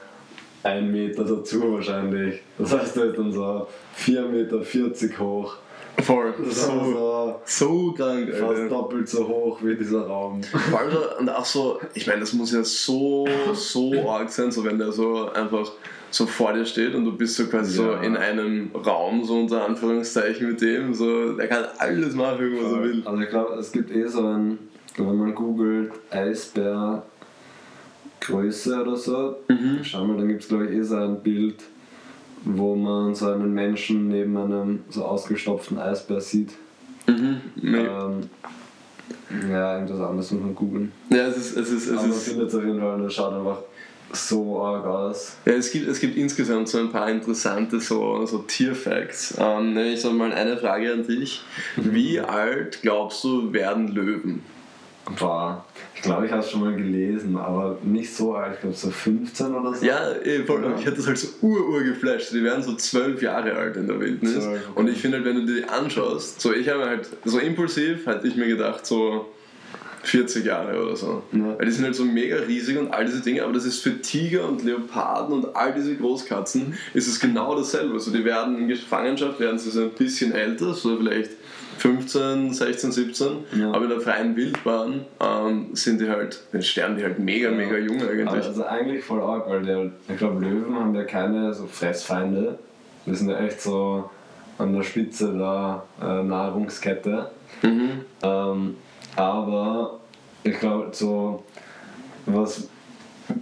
ein 0.62 0.92
Meter 0.92 1.24
dazu 1.24 1.72
wahrscheinlich. 1.72 2.40
Das 2.58 2.72
heißt, 2.72 2.96
der 2.96 3.06
ist 3.06 3.18
dann 3.18 3.32
so 3.32 3.66
4,40 3.98 4.28
Meter 4.28 5.18
hoch. 5.18 5.56
Voll. 5.98 6.34
So, 6.50 6.52
so 6.52 7.40
so 7.44 7.92
krank, 7.92 8.30
fast 8.30 8.42
Alter. 8.42 8.68
doppelt 8.68 9.08
so 9.08 9.26
hoch 9.28 9.58
wie 9.62 9.76
dieser 9.76 10.06
Raum. 10.06 10.42
Vor 10.42 10.80
allem 10.80 10.90
so- 10.92 11.18
und 11.18 11.28
auch 11.28 11.44
so, 11.44 11.80
ich 11.94 12.06
meine, 12.06 12.20
das 12.20 12.32
muss 12.32 12.52
ja 12.52 12.64
so, 12.64 13.26
so 13.54 14.08
arg 14.10 14.28
sein, 14.30 14.50
so 14.50 14.64
wenn 14.64 14.78
der 14.78 14.90
so 14.90 15.30
einfach 15.32 15.70
so 16.10 16.26
vor 16.26 16.52
dir 16.52 16.64
steht 16.66 16.94
und 16.94 17.04
du 17.04 17.12
bist 17.16 17.36
so 17.36 17.46
quasi 17.46 17.74
so 17.76 17.84
Ja. 17.92 18.00
in 18.02 18.16
einem 18.16 18.70
Raum, 18.74 19.22
so 19.24 19.34
unter 19.40 19.64
Anführungszeichen 19.64 20.48
mit 20.48 20.60
dem, 20.60 20.92
so, 20.92 21.32
der 21.34 21.48
kann 21.48 21.64
alles 21.78 22.14
machen, 22.14 22.52
was 22.60 22.72
er 22.72 22.82
will. 22.82 23.02
Also 23.04 23.20
ich 23.22 23.28
glaube, 23.30 23.54
es 23.54 23.72
gibt 23.72 23.90
eh 23.90 24.06
so 24.06 24.26
ein, 24.26 24.58
wenn 24.96 25.16
man 25.16 25.34
googelt, 25.34 25.92
Eisbär 26.10 27.02
Größe 28.20 28.82
oder 28.82 28.96
so, 28.96 29.36
schau 29.82 30.04
mal, 30.04 30.16
dann 30.16 30.28
gibt 30.28 30.42
es 30.42 30.48
glaube 30.48 30.66
ich 30.66 30.72
eh 30.78 30.82
so 30.82 30.96
ein 30.96 31.20
Bild, 31.22 31.56
wo 32.44 32.74
man 32.74 33.14
so 33.14 33.28
einen 33.28 33.52
Menschen 33.52 34.08
neben 34.08 34.36
einem 34.36 34.80
so 34.90 35.04
ausgestopften 35.04 35.78
Eisbär 35.78 36.20
sieht. 36.20 36.52
Mhm. 37.06 37.40
Ähm, 37.62 38.30
ja, 39.50 39.74
irgendwas 39.74 40.00
anderes 40.00 40.30
muss 40.30 40.42
man 40.42 40.54
googeln. 40.54 40.92
Ja, 41.10 41.26
es 41.26 41.36
ist, 41.36 41.56
es 41.56 41.70
ist, 41.70 41.86
es 41.86 41.92
Aber 41.92 42.02
man 42.02 42.10
ist, 42.10 42.28
findet 42.28 42.48
es 42.48 42.54
auf 42.54 42.64
jeden 42.64 42.80
Fall 42.80 42.94
und 42.94 43.04
es 43.04 43.14
schaut 43.14 43.34
einfach 43.34 43.58
so 44.12 44.62
arg 44.62 44.84
aus. 44.84 45.36
ja, 45.46 45.54
es 45.54 45.70
gibt, 45.70 45.88
es 45.88 45.98
gibt 45.98 46.16
insgesamt 46.16 46.68
so 46.68 46.78
ein 46.78 46.90
paar 46.90 47.10
interessante 47.10 47.80
so, 47.80 48.26
so 48.26 48.38
Tierfacts. 48.38 49.36
Ähm, 49.38 49.72
nämlich 49.72 50.00
so 50.00 50.10
mal 50.10 50.32
eine 50.32 50.56
Frage 50.58 50.92
an 50.92 51.06
dich. 51.06 51.42
Wie 51.76 52.20
alt 52.20 52.82
glaubst 52.82 53.24
du 53.24 53.52
werden 53.52 53.88
Löwen? 53.88 54.42
Boah, 55.18 55.64
ich 55.96 56.02
glaube, 56.02 56.26
ich 56.26 56.32
habe 56.32 56.42
es 56.42 56.50
schon 56.50 56.60
mal 56.60 56.74
gelesen, 56.74 57.36
aber 57.36 57.76
nicht 57.82 58.14
so 58.14 58.34
alt, 58.34 58.54
ich 58.54 58.60
glaube 58.60 58.76
so 58.76 58.90
15 58.90 59.54
oder 59.54 59.74
so. 59.74 59.84
Ja, 59.84 60.12
eh, 60.12 60.44
voll. 60.44 60.62
Ja. 60.62 60.74
Ich 60.78 60.86
hatte 60.86 60.96
das 60.96 61.06
halt 61.06 61.18
so 61.18 61.28
ur-ur 61.42 61.82
geflasht. 61.82 62.32
Die 62.32 62.42
werden 62.42 62.62
so 62.62 62.74
zwölf 62.76 63.20
Jahre 63.20 63.52
alt 63.54 63.76
in 63.76 63.88
der 63.88 63.98
Wildnis. 63.98 64.34
Zwölf, 64.34 64.68
okay. 64.70 64.80
Und 64.80 64.88
ich 64.88 64.98
finde 64.98 65.18
halt, 65.18 65.26
wenn 65.26 65.44
du 65.44 65.54
die 65.54 65.64
anschaust, 65.64 66.40
so 66.40 66.52
ich 66.52 66.68
habe 66.68 66.84
halt, 66.84 67.08
so 67.24 67.38
impulsiv 67.38 68.06
hätte 68.06 68.28
ich 68.28 68.36
mir 68.36 68.46
gedacht, 68.46 68.86
so 68.86 69.26
40 70.04 70.44
Jahre 70.44 70.82
oder 70.82 70.96
so. 70.96 71.22
Ja. 71.32 71.58
Weil 71.58 71.66
die 71.66 71.72
sind 71.72 71.84
halt 71.84 71.94
so 71.94 72.04
mega 72.04 72.36
riesig 72.36 72.78
und 72.78 72.92
all 72.92 73.04
diese 73.04 73.20
Dinge, 73.20 73.42
aber 73.42 73.52
das 73.52 73.64
ist 73.64 73.80
für 73.80 74.00
Tiger 74.00 74.48
und 74.48 74.64
Leoparden 74.64 75.34
und 75.34 75.56
all 75.56 75.72
diese 75.72 75.96
Großkatzen 75.96 76.74
ist 76.94 77.08
es 77.08 77.20
genau 77.20 77.56
dasselbe. 77.56 77.94
Also 77.94 78.10
die 78.10 78.24
werden 78.24 78.58
in 78.58 78.68
Gefangenschaft, 78.68 79.38
werden 79.40 79.58
sie 79.58 79.70
so 79.70 79.82
ein 79.82 79.90
bisschen 79.90 80.32
älter, 80.32 80.74
so 80.74 80.96
vielleicht 80.96 81.30
15, 81.78 82.52
16, 82.52 82.92
17, 82.92 83.28
Ja. 83.58 83.68
aber 83.72 83.84
in 83.84 83.90
der 83.90 84.00
freien 84.00 84.36
Wildbahn 84.36 85.04
ähm, 85.20 85.70
sind 85.74 86.00
die 86.00 86.08
halt, 86.08 86.40
sterben 86.60 86.96
die 86.96 87.02
halt 87.02 87.18
mega, 87.18 87.50
mega 87.50 87.76
jung 87.76 88.00
eigentlich. 88.02 88.28
Also 88.46 88.64
eigentlich 88.64 89.04
voll 89.04 89.20
arg, 89.20 89.48
weil 89.48 89.62
der, 89.62 89.90
ich 90.08 90.16
glaube, 90.16 90.40
Löwen 90.44 90.74
haben 90.78 90.94
ja 90.94 91.04
keine 91.04 91.52
so 91.54 91.66
Fressfeinde. 91.66 92.58
Die 93.06 93.14
sind 93.14 93.30
ja 93.30 93.38
echt 93.40 93.60
so 93.60 94.10
an 94.58 94.74
der 94.74 94.82
Spitze 94.82 95.32
der 95.32 95.82
äh, 96.00 96.22
Nahrungskette. 96.22 97.30
Mhm. 97.62 97.90
Ähm, 98.22 98.76
aber 99.16 100.00
ich 100.44 100.58
glaube, 100.58 100.88
so 100.92 101.42
was 102.26 102.68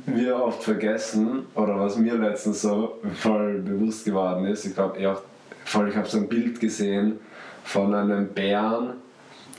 wir 0.06 0.36
oft 0.36 0.62
vergessen 0.62 1.46
oder 1.54 1.78
was 1.78 1.96
mir 1.96 2.14
letztens 2.14 2.62
so 2.62 2.98
voll 3.14 3.58
bewusst 3.58 4.04
geworden 4.04 4.46
ist, 4.46 4.64
ich 4.64 4.74
glaube, 4.74 4.98
ich, 4.98 5.04
ich 5.04 5.96
habe 5.96 6.08
so 6.08 6.18
ein 6.18 6.28
Bild 6.28 6.60
gesehen 6.60 7.18
von 7.64 7.94
einem 7.94 8.28
Bären, 8.28 8.94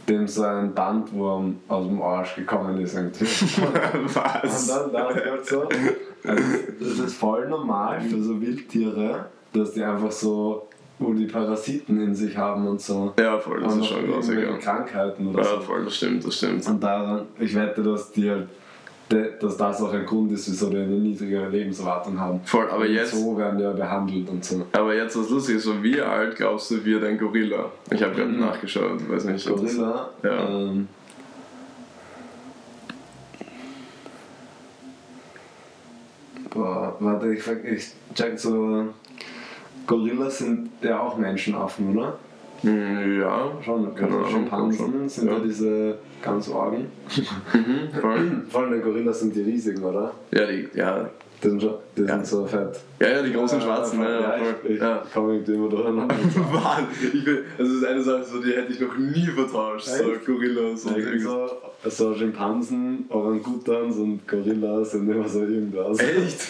dem 0.07 0.27
so 0.27 0.43
ein 0.43 0.73
Bandwurm 0.73 1.59
aus 1.67 1.87
dem 1.87 2.01
Arsch 2.01 2.35
gekommen 2.35 2.79
ist. 2.81 2.95
irgendwie. 2.95 3.25
Und 3.97 4.15
Was? 4.15 4.67
dann 4.67 4.91
dachte 4.91 5.19
ich 5.19 5.25
halt 5.31 5.45
so, 5.45 5.61
also 6.27 6.43
das 6.79 6.99
ist 6.99 7.13
voll 7.15 7.47
normal 7.47 8.01
für 8.01 8.21
so 8.21 8.39
Wildtiere, 8.41 9.25
dass 9.53 9.71
die 9.73 9.83
einfach 9.83 10.11
so, 10.11 10.67
wo 10.99 11.13
die 11.13 11.25
Parasiten 11.25 12.01
in 12.01 12.13
sich 12.15 12.37
haben 12.37 12.67
und 12.67 12.79
so. 12.81 13.13
Ja, 13.19 13.39
voll, 13.39 13.61
das 13.61 13.73
und 13.73 13.81
ist 13.81 13.87
schon 13.87 14.05
irgendwelche 14.05 14.51
ja. 14.51 14.57
Krankheiten 14.57 15.27
oder 15.27 15.39
Ja, 15.43 15.49
so. 15.49 15.61
voll, 15.61 15.83
das 15.85 15.95
stimmt, 15.95 16.25
das 16.25 16.35
stimmt. 16.35 16.67
Und 16.67 16.81
daran, 16.83 17.25
ich 17.39 17.55
wette, 17.55 17.81
dass 17.81 18.11
die 18.11 18.29
halt, 18.29 18.47
dass 19.39 19.57
das 19.57 19.81
auch 19.81 19.93
ein 19.93 20.05
Grund 20.05 20.31
ist, 20.31 20.49
wieso 20.49 20.69
die 20.69 20.77
eine 20.77 20.87
niedrigere 20.87 21.49
Lebenserwartung 21.49 22.19
haben. 22.19 22.39
Voll, 22.45 22.69
aber 22.69 22.85
Und 22.85 22.93
jetzt, 22.93 23.11
So 23.13 23.37
werden 23.37 23.59
ja 23.59 23.71
behandelt 23.71 24.29
und 24.29 24.43
so. 24.43 24.65
aber 24.71 24.95
jetzt 24.95 25.17
was 25.17 25.29
lustig 25.29 25.57
ist, 25.57 25.63
so 25.63 25.81
wie 25.83 25.99
alt 26.01 26.35
glaubst 26.35 26.71
du 26.71 26.83
wird 26.85 27.03
ein 27.03 27.17
Gorilla? 27.17 27.71
Ich 27.91 28.01
habe 28.01 28.15
gerade 28.15 28.31
nachgeschaut, 28.31 29.09
weiß 29.09 29.25
nicht. 29.25 29.47
Gorilla, 29.47 30.09
Ja. 30.23 30.49
ähm, 30.49 30.87
boah, 36.49 36.95
warte, 36.99 37.33
ich, 37.33 37.43
ich 37.65 37.91
check 38.13 38.37
so, 38.39 38.85
Gorillas 39.87 40.39
sind 40.39 40.69
ja 40.81 40.99
auch 40.99 41.17
Menschenaffen, 41.17 41.95
oder? 41.97 42.17
Ja, 42.63 43.51
Schon, 43.61 43.91
Schimpansen 44.29 45.09
sind 45.09 45.27
ja. 45.27 45.33
Ja. 45.33 45.39
diese 45.39 45.97
ganz 46.21 46.49
Orgen. 46.49 46.85
mhm, 47.53 47.99
voll. 47.99 48.43
Vor 48.49 48.61
allem 48.61 48.73
die 48.73 48.79
Gorillas 48.81 49.19
sind 49.19 49.35
die 49.35 49.41
riesigen, 49.41 49.83
oder? 49.83 50.13
Ja, 50.31 50.45
die, 50.45 50.67
ja, 50.75 51.09
Die 51.43 51.49
sind, 51.49 51.59
schon, 51.61 51.73
die 51.97 52.01
Ja. 52.03 52.07
sind 52.09 52.27
so 52.27 52.45
fett. 52.45 52.79
ja, 52.99 53.07
ja, 53.09 53.21
die 53.23 53.33
großen 53.33 53.59
Ja, 53.59 53.65
Schwarzen, 53.65 53.97
voll. 53.97 54.05
ne? 54.07 54.13
Ja, 54.13 54.19
ja, 54.21 54.37
voll. 54.43 54.55
ich, 54.63 54.69
ich 54.75 54.79
Ja. 54.79 55.03
komme 55.11 55.33
irgendwie 55.33 55.53
immer 55.55 55.69
durcheinander. 55.69 56.15
Mann, 56.53 56.87
ich 57.13 57.25
will, 57.25 57.45
das 57.57 57.67
ist 57.67 57.83
eine 57.83 58.01
Sache, 58.03 58.23
so, 58.23 58.39
die 58.41 58.51
hätte 58.51 58.71
ich 58.73 58.79
noch 58.79 58.95
nie 58.95 59.25
vertauscht. 59.25 59.87
So 59.87 60.11
Echt? 60.11 60.25
Gorillas 60.25 60.85
und 60.85 60.97
Irgendwie 60.97 61.19
so, 61.19 61.49
so 61.85 62.13
Schimpansen, 62.13 63.05
Orangutans 63.09 63.97
und 63.97 64.27
Gorillas 64.27 64.91
sind 64.91 65.09
immer 65.09 65.27
so 65.27 65.39
irgendwas. 65.39 65.99
Echt? 65.99 66.47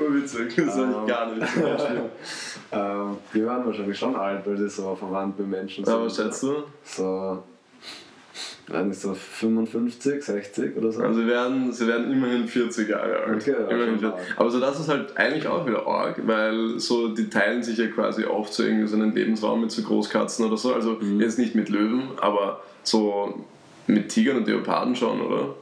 Urwitzig, 0.00 0.56
das 0.56 0.76
habe 0.76 0.94
ich 1.02 1.06
gar 1.08 1.32
nicht. 1.32 1.46
ähm, 2.72 3.16
die 3.32 3.46
waren 3.46 3.64
wahrscheinlich 3.64 3.96
schon 3.98 4.16
alt, 4.16 4.44
weil 4.44 4.56
die 4.56 4.68
so 4.68 4.94
verwandt 4.96 5.38
mit 5.38 5.48
Menschen 5.48 5.84
sind. 5.84 5.94
Aber 5.94 6.06
was 6.06 6.16
schätzt 6.16 6.42
du? 6.42 6.64
So, 6.84 7.38
weiß 8.68 8.84
nicht, 8.86 9.00
so 9.00 9.14
55, 9.14 10.22
60 10.24 10.76
oder 10.76 10.90
so. 10.92 11.02
Also 11.02 11.20
sie 11.20 11.26
werden, 11.26 11.72
sie 11.72 11.86
werden 11.86 12.10
immerhin 12.12 12.48
40 12.48 12.88
Jahre 12.88 13.16
alt. 13.20 13.36
Okay, 13.42 13.52
ja, 13.52 13.68
immerhin 13.68 14.00
schon 14.00 14.10
40. 14.12 14.30
arg. 14.30 14.40
Aber 14.40 14.50
so 14.50 14.60
das 14.60 14.80
ist 14.80 14.88
halt 14.88 15.16
eigentlich 15.16 15.46
auch 15.46 15.66
wieder 15.66 15.86
arg, 15.86 16.20
weil 16.26 16.78
so 16.78 17.08
die 17.08 17.28
teilen 17.30 17.62
sich 17.62 17.78
ja 17.78 17.86
quasi 17.86 18.24
oft 18.24 18.52
so 18.52 18.64
irgendwie 18.64 18.86
so 18.88 18.96
einen 18.96 19.14
Lebensraum 19.14 19.60
mit 19.60 19.70
so 19.70 19.82
Großkatzen 19.82 20.44
oder 20.46 20.56
so. 20.56 20.74
Also 20.74 20.98
Mhm. 21.00 21.20
jetzt 21.20 21.38
nicht 21.38 21.54
mit 21.54 21.68
Löwen, 21.68 22.08
aber 22.20 22.60
so 22.82 23.44
mit 23.86 24.08
Tigern 24.08 24.38
und 24.38 24.48
Leoparden 24.48 24.96
schon, 24.96 25.20
oder? 25.20 25.54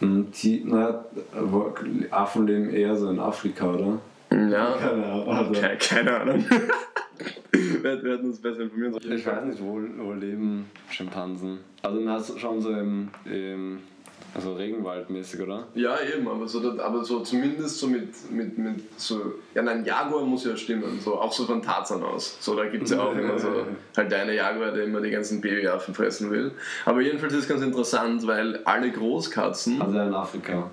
Die, 0.00 0.62
na, 0.64 1.04
wo- 1.40 1.74
Affen 2.12 2.46
leben 2.46 2.70
eher 2.70 2.94
so 2.96 3.10
in 3.10 3.18
Afrika, 3.18 3.68
oder? 3.72 3.98
Ja. 4.30 4.76
Keine 4.78 5.04
Ahnung. 5.06 5.28
Also, 5.28 5.60
Keine, 5.60 5.76
keine 5.78 6.20
Ahnung. 6.20 6.44
wir 7.52 7.82
wir 8.04 8.12
hätten 8.12 8.26
uns 8.26 8.40
besser 8.40 8.60
informieren 8.60 8.92
sollen. 8.92 9.12
Ich 9.12 9.26
weiß 9.26 9.44
nicht, 9.44 9.62
wo, 9.62 9.80
wo 9.98 10.12
leben 10.12 10.70
Schimpansen? 10.90 11.58
Also 11.82 12.00
na, 12.00 12.22
schon 12.22 12.60
so 12.60 12.70
im, 12.70 13.08
im 13.24 13.78
also 14.34 14.54
Regenwaldmäßig, 14.54 15.40
oder? 15.40 15.66
Ja, 15.74 15.96
eben, 16.00 16.28
aber 16.28 16.46
so, 16.46 16.78
aber 16.78 17.04
so 17.04 17.20
zumindest 17.20 17.78
so 17.78 17.86
mit, 17.86 18.30
mit, 18.30 18.58
mit 18.58 19.00
so, 19.00 19.34
ja 19.54 19.62
nein, 19.62 19.84
Jaguar 19.84 20.22
muss 20.24 20.44
ja 20.44 20.56
stimmen, 20.56 21.00
so, 21.02 21.18
auch 21.18 21.32
so 21.32 21.44
von 21.46 21.62
Tarzan 21.62 22.02
aus. 22.02 22.36
So, 22.40 22.54
da 22.54 22.66
gibt 22.66 22.84
es 22.84 22.90
ja 22.90 23.00
auch 23.00 23.16
immer 23.16 23.38
so, 23.38 23.48
halt 23.96 24.10
der 24.10 24.22
eine 24.22 24.34
Jaguar, 24.34 24.72
der 24.72 24.84
immer 24.84 25.00
die 25.00 25.10
ganzen 25.10 25.40
Babyaffen 25.40 25.94
fressen 25.94 26.30
will. 26.30 26.52
Aber 26.84 27.00
jedenfalls 27.00 27.32
ist 27.32 27.44
es 27.44 27.48
ganz 27.48 27.62
interessant, 27.62 28.26
weil 28.26 28.60
alle 28.64 28.90
Großkatzen, 28.90 29.80
Also 29.80 29.98
in 29.98 30.14
Afrika. 30.14 30.70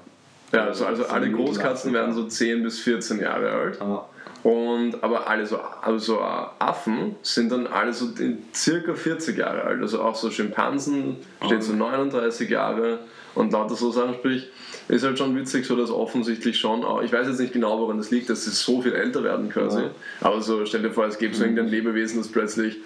ja, 0.51 0.65
also, 0.65 0.85
also 0.85 1.03
so 1.03 1.09
alle. 1.09 1.31
Großkatzen 1.31 1.93
werden 1.93 2.13
so 2.13 2.27
10 2.27 2.61
bis 2.61 2.81
14 2.81 3.19
Jahre 3.21 3.49
alt. 3.49 3.81
Ah, 3.81 4.05
Und, 4.45 5.03
aber 5.03 5.27
alle 5.27 5.43
so, 5.47 5.59
also 5.81 6.21
Affen 6.21 7.15
sind 7.23 7.51
dann 7.51 7.65
alle 7.65 7.91
so 7.93 8.09
in 8.19 8.43
circa 8.53 8.93
40 8.93 9.35
Jahre 9.39 9.63
alt. 9.63 9.81
Also 9.81 10.03
auch 10.03 10.13
so 10.13 10.29
Schimpansen 10.29 11.17
steht 11.43 11.63
so 11.63 11.73
39 11.73 12.47
Jahre 12.51 12.99
und 13.33 13.51
lauter 13.51 13.73
so 13.73 13.89
Sachen. 13.89 14.13
Sprich, 14.13 14.47
ist 14.87 15.03
halt 15.03 15.17
schon 15.17 15.35
witzig, 15.35 15.65
so 15.65 15.75
dass 15.75 15.89
offensichtlich 15.89 16.59
schon, 16.59 16.83
auch, 16.83 17.01
ich 17.01 17.11
weiß 17.11 17.27
jetzt 17.27 17.39
nicht 17.39 17.53
genau, 17.53 17.79
woran 17.79 17.97
das 17.97 18.11
liegt, 18.11 18.29
dass 18.29 18.45
sie 18.45 18.51
so 18.51 18.83
viel 18.83 18.93
älter 18.93 19.23
werden 19.23 19.49
quasi. 19.49 19.81
Ja. 19.81 19.89
Aber 20.21 20.39
so 20.43 20.63
stell 20.67 20.83
dir 20.83 20.91
vor, 20.91 21.07
es 21.07 21.17
gäbe 21.17 21.33
so 21.33 21.41
irgendein 21.41 21.69
Lebewesen, 21.69 22.19
das 22.19 22.27
plötzlich 22.27 22.77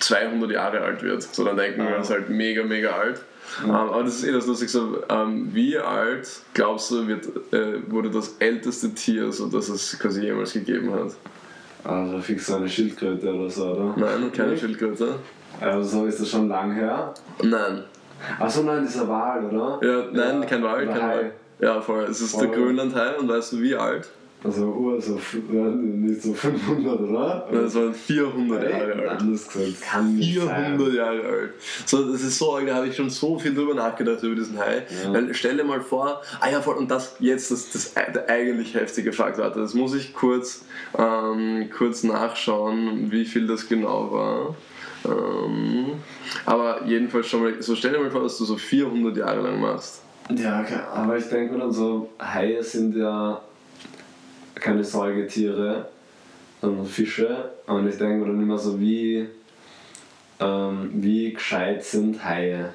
200 0.00 0.50
Jahre 0.50 0.80
alt 0.80 1.04
wird. 1.04 1.22
So 1.22 1.44
dann 1.44 1.56
denken 1.56 1.84
wir, 1.84 1.90
Ja. 1.90 1.98
das 1.98 2.08
ist 2.08 2.12
halt 2.16 2.30
mega, 2.30 2.64
mega 2.64 2.90
alt. 2.96 3.20
Ähm, 3.62 3.70
aber 3.70 4.02
das 4.04 4.16
ist 4.16 4.24
eh 4.24 4.32
das 4.32 4.46
Lustige. 4.46 4.70
So, 4.70 4.98
ähm, 5.08 5.48
wie 5.52 5.78
alt 5.78 6.28
glaubst 6.54 6.90
du, 6.90 7.06
wird, 7.06 7.26
äh, 7.52 7.90
wurde 7.90 8.10
das 8.10 8.36
älteste 8.38 8.92
Tier, 8.94 9.30
so 9.30 9.46
das 9.46 9.68
es 9.68 9.98
quasi 9.98 10.22
jemals 10.22 10.52
gegeben 10.52 10.92
hat? 10.92 11.12
also 11.84 12.18
fix 12.18 12.46
so 12.46 12.56
eine 12.56 12.68
Schildkröte 12.68 13.32
oder 13.32 13.50
so, 13.50 13.66
oder? 13.72 13.94
Nein, 13.96 14.32
keine 14.32 14.52
Nicht? 14.52 14.60
Schildkröte. 14.60 15.16
Also 15.60 15.98
so 16.00 16.06
ist 16.06 16.20
das 16.20 16.30
schon 16.30 16.48
lang 16.48 16.72
her. 16.72 17.12
Nein. 17.42 17.84
Achso, 18.38 18.62
nein, 18.62 18.86
dieser 18.86 19.06
Wal, 19.06 19.44
oder? 19.44 19.78
Ja, 19.86 20.04
nein, 20.10 20.46
kein 20.46 20.62
Wal, 20.62 20.86
kein. 20.86 21.00
Wal. 21.00 21.32
Ja, 21.60 21.80
voll. 21.80 22.04
Es 22.04 22.20
ist 22.20 22.32
Voll. 22.32 22.48
der 22.48 22.56
Grönlandhai 22.56 23.16
und 23.18 23.28
weißt 23.28 23.52
du 23.52 23.60
wie 23.60 23.76
alt? 23.76 24.08
Also, 24.44 24.66
Ur, 24.66 25.00
so, 25.00 25.16
f- 25.16 25.38
äh, 25.50 25.54
nicht 25.56 26.20
so 26.22 26.34
500, 26.34 27.00
oder? 27.00 27.48
Das 27.50 27.74
war 27.74 27.92
400 27.94 28.62
Jahre 28.70 28.92
alt. 29.08 29.20
Anders 29.22 29.48
gesagt, 29.48 29.80
kann 29.80 30.14
nicht 30.16 30.34
400 30.38 30.78
sein. 30.86 30.94
Jahre 30.94 31.22
alt. 31.26 31.50
So, 31.86 32.12
das 32.12 32.22
ist 32.22 32.38
so, 32.38 32.60
da 32.60 32.74
habe 32.74 32.88
ich 32.88 32.94
schon 32.96 33.08
so 33.08 33.38
viel 33.38 33.54
drüber 33.54 33.74
nachgedacht 33.74 34.22
über 34.22 34.34
diesen 34.34 34.58
Hai. 34.58 34.82
Ja. 35.02 35.14
Weil 35.14 35.32
stell 35.32 35.56
dir 35.56 35.64
mal 35.64 35.80
vor, 35.80 36.20
ah 36.40 36.50
ja, 36.50 36.60
voll, 36.60 36.76
und 36.76 36.90
das 36.90 37.16
jetzt 37.20 37.50
das, 37.50 37.70
das, 37.70 37.94
der 37.94 38.28
eigentlich 38.28 38.74
heftige 38.74 39.12
Fakt, 39.14 39.38
warte, 39.38 39.60
das 39.60 39.72
muss 39.72 39.94
ich 39.94 40.12
kurz, 40.12 40.64
ähm, 40.98 41.70
kurz 41.76 42.02
nachschauen, 42.04 43.10
wie 43.10 43.24
viel 43.24 43.46
das 43.46 43.66
genau 43.66 44.12
war. 44.12 44.54
Ähm, 45.06 45.86
aber 46.46 46.84
jedenfalls 46.86 47.28
schon 47.28 47.42
mal, 47.42 47.62
so 47.62 47.74
stell 47.74 47.92
dir 47.92 47.98
mal 48.00 48.10
vor, 48.10 48.22
dass 48.22 48.36
du 48.38 48.44
so 48.44 48.56
400 48.56 49.16
Jahre 49.16 49.40
lang 49.42 49.60
machst. 49.60 50.02
Ja, 50.34 50.64
aber 50.94 51.16
ich 51.18 51.24
denke 51.28 51.54
mir 51.54 51.60
dann 51.60 51.72
so, 51.72 52.08
Haie 52.20 52.62
sind 52.62 52.96
ja 52.96 53.40
keine 54.64 54.82
Säugetiere, 54.82 55.88
sondern 56.60 56.86
Fische. 56.86 57.50
Und 57.66 57.86
ich 57.86 57.98
denke 57.98 58.24
mir 58.24 58.32
dann 58.32 58.42
immer 58.42 58.56
so, 58.56 58.80
wie, 58.80 59.28
ähm, 60.40 60.90
wie 60.94 61.34
gescheit 61.34 61.84
sind 61.84 62.24
Haie. 62.24 62.70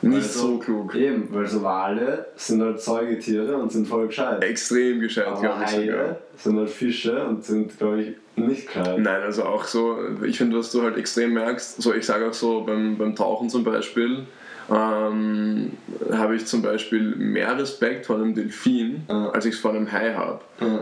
Nicht 0.00 0.14
Weil 0.14 0.22
so 0.22 0.58
klug. 0.58 0.94
Eben, 0.94 1.28
weil 1.32 1.46
so 1.46 1.62
Wale 1.62 2.26
sind 2.36 2.62
halt 2.62 2.80
Säugetiere 2.80 3.56
und 3.56 3.70
sind 3.70 3.86
voll 3.86 4.06
gescheit. 4.08 4.42
Extrem 4.42 5.00
gescheit, 5.00 5.26
Aber 5.26 5.40
glaube 5.40 5.64
ich 5.64 5.70
sogar. 5.70 5.98
Haie 5.98 6.16
sind 6.36 6.58
halt 6.58 6.70
Fische 6.70 7.24
und 7.24 7.44
sind, 7.44 7.78
glaube 7.78 8.02
ich, 8.02 8.16
nicht 8.36 8.66
gescheit. 8.68 8.98
Nein, 8.98 9.22
also 9.22 9.44
auch 9.44 9.64
so, 9.64 9.98
ich 10.24 10.38
finde, 10.38 10.58
was 10.58 10.72
du 10.72 10.82
halt 10.82 10.96
extrem 10.96 11.34
merkst, 11.34 11.82
so 11.82 11.94
ich 11.94 12.06
sage 12.06 12.28
auch 12.28 12.32
so 12.32 12.62
beim, 12.62 12.96
beim 12.96 13.14
Tauchen 13.14 13.48
zum 13.50 13.62
Beispiel, 13.62 14.26
ähm, 14.70 15.72
habe 16.12 16.36
ich 16.36 16.46
zum 16.46 16.62
Beispiel 16.62 17.14
mehr 17.16 17.58
Respekt 17.58 18.06
vor 18.06 18.16
einem 18.16 18.34
Delfin, 18.34 19.02
Ja. 19.08 19.30
als 19.30 19.44
ich 19.46 19.54
es 19.54 19.60
vor 19.60 19.72
einem 19.72 19.90
Hai 19.90 20.14
habe. 20.14 20.40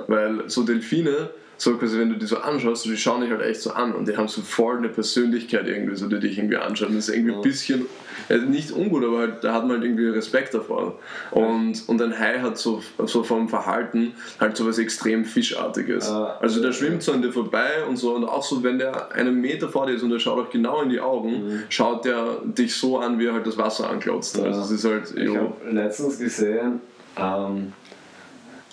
Weil 0.08 0.48
so 0.48 0.62
Delfine, 0.64 1.30
so 1.60 1.76
quasi 1.76 1.98
wenn 1.98 2.08
du 2.08 2.16
die 2.16 2.24
so 2.24 2.38
anschaust, 2.38 2.84
so 2.84 2.90
die 2.90 2.96
schauen 2.96 3.20
dich 3.20 3.30
halt 3.30 3.42
echt 3.42 3.60
so 3.60 3.72
an 3.72 3.94
und 3.94 4.08
die 4.08 4.16
haben 4.16 4.28
so 4.28 4.40
voll 4.40 4.78
eine 4.78 4.88
Persönlichkeit 4.88 5.68
irgendwie, 5.68 5.94
so 5.94 6.08
die 6.08 6.18
dich 6.18 6.38
irgendwie 6.38 6.56
anschauen. 6.56 6.94
Das 6.94 7.08
ist 7.08 7.14
irgendwie 7.14 7.34
ein 7.34 7.42
bisschen, 7.42 7.84
äh, 8.30 8.38
nicht 8.38 8.72
ungut, 8.72 9.04
aber 9.04 9.18
halt, 9.18 9.44
da 9.44 9.52
hat 9.52 9.64
man 9.64 9.72
halt 9.72 9.84
irgendwie 9.84 10.08
Respekt 10.08 10.54
davor. 10.54 10.98
Und, 11.32 11.86
und 11.86 12.00
ein 12.00 12.18
Hai 12.18 12.38
hat 12.38 12.56
so, 12.56 12.82
so 13.04 13.22
vom 13.22 13.50
Verhalten 13.50 14.14
halt 14.40 14.56
so 14.56 14.66
was 14.66 14.78
extrem 14.78 15.26
Fischartiges. 15.26 16.08
Also 16.08 16.62
der 16.62 16.72
schwimmt 16.72 17.02
so 17.02 17.12
an 17.12 17.20
dir 17.20 17.30
vorbei 17.30 17.84
und 17.86 17.98
so 17.98 18.14
und 18.14 18.24
auch 18.24 18.42
so, 18.42 18.62
wenn 18.62 18.78
der 18.78 19.12
einen 19.12 19.38
Meter 19.38 19.68
vor 19.68 19.86
dir 19.86 19.92
ist 19.92 20.02
und 20.02 20.12
er 20.12 20.18
schaut 20.18 20.38
auch 20.38 20.50
genau 20.50 20.80
in 20.80 20.88
die 20.88 21.00
Augen, 21.00 21.62
schaut 21.68 22.06
der 22.06 22.38
dich 22.42 22.74
so 22.74 22.98
an, 22.98 23.18
wie 23.18 23.26
er 23.26 23.34
halt 23.34 23.46
das 23.46 23.58
Wasser 23.58 23.90
anklotzt. 23.90 24.38
Mhm. 24.38 24.44
Also 24.44 24.60
es 24.62 24.70
ist 24.70 24.84
halt, 24.86 25.12
Ich 25.14 25.24
jo. 25.24 25.36
habe 25.36 25.54
letztens 25.70 26.18
gesehen, 26.18 26.80
ähm, 27.18 27.74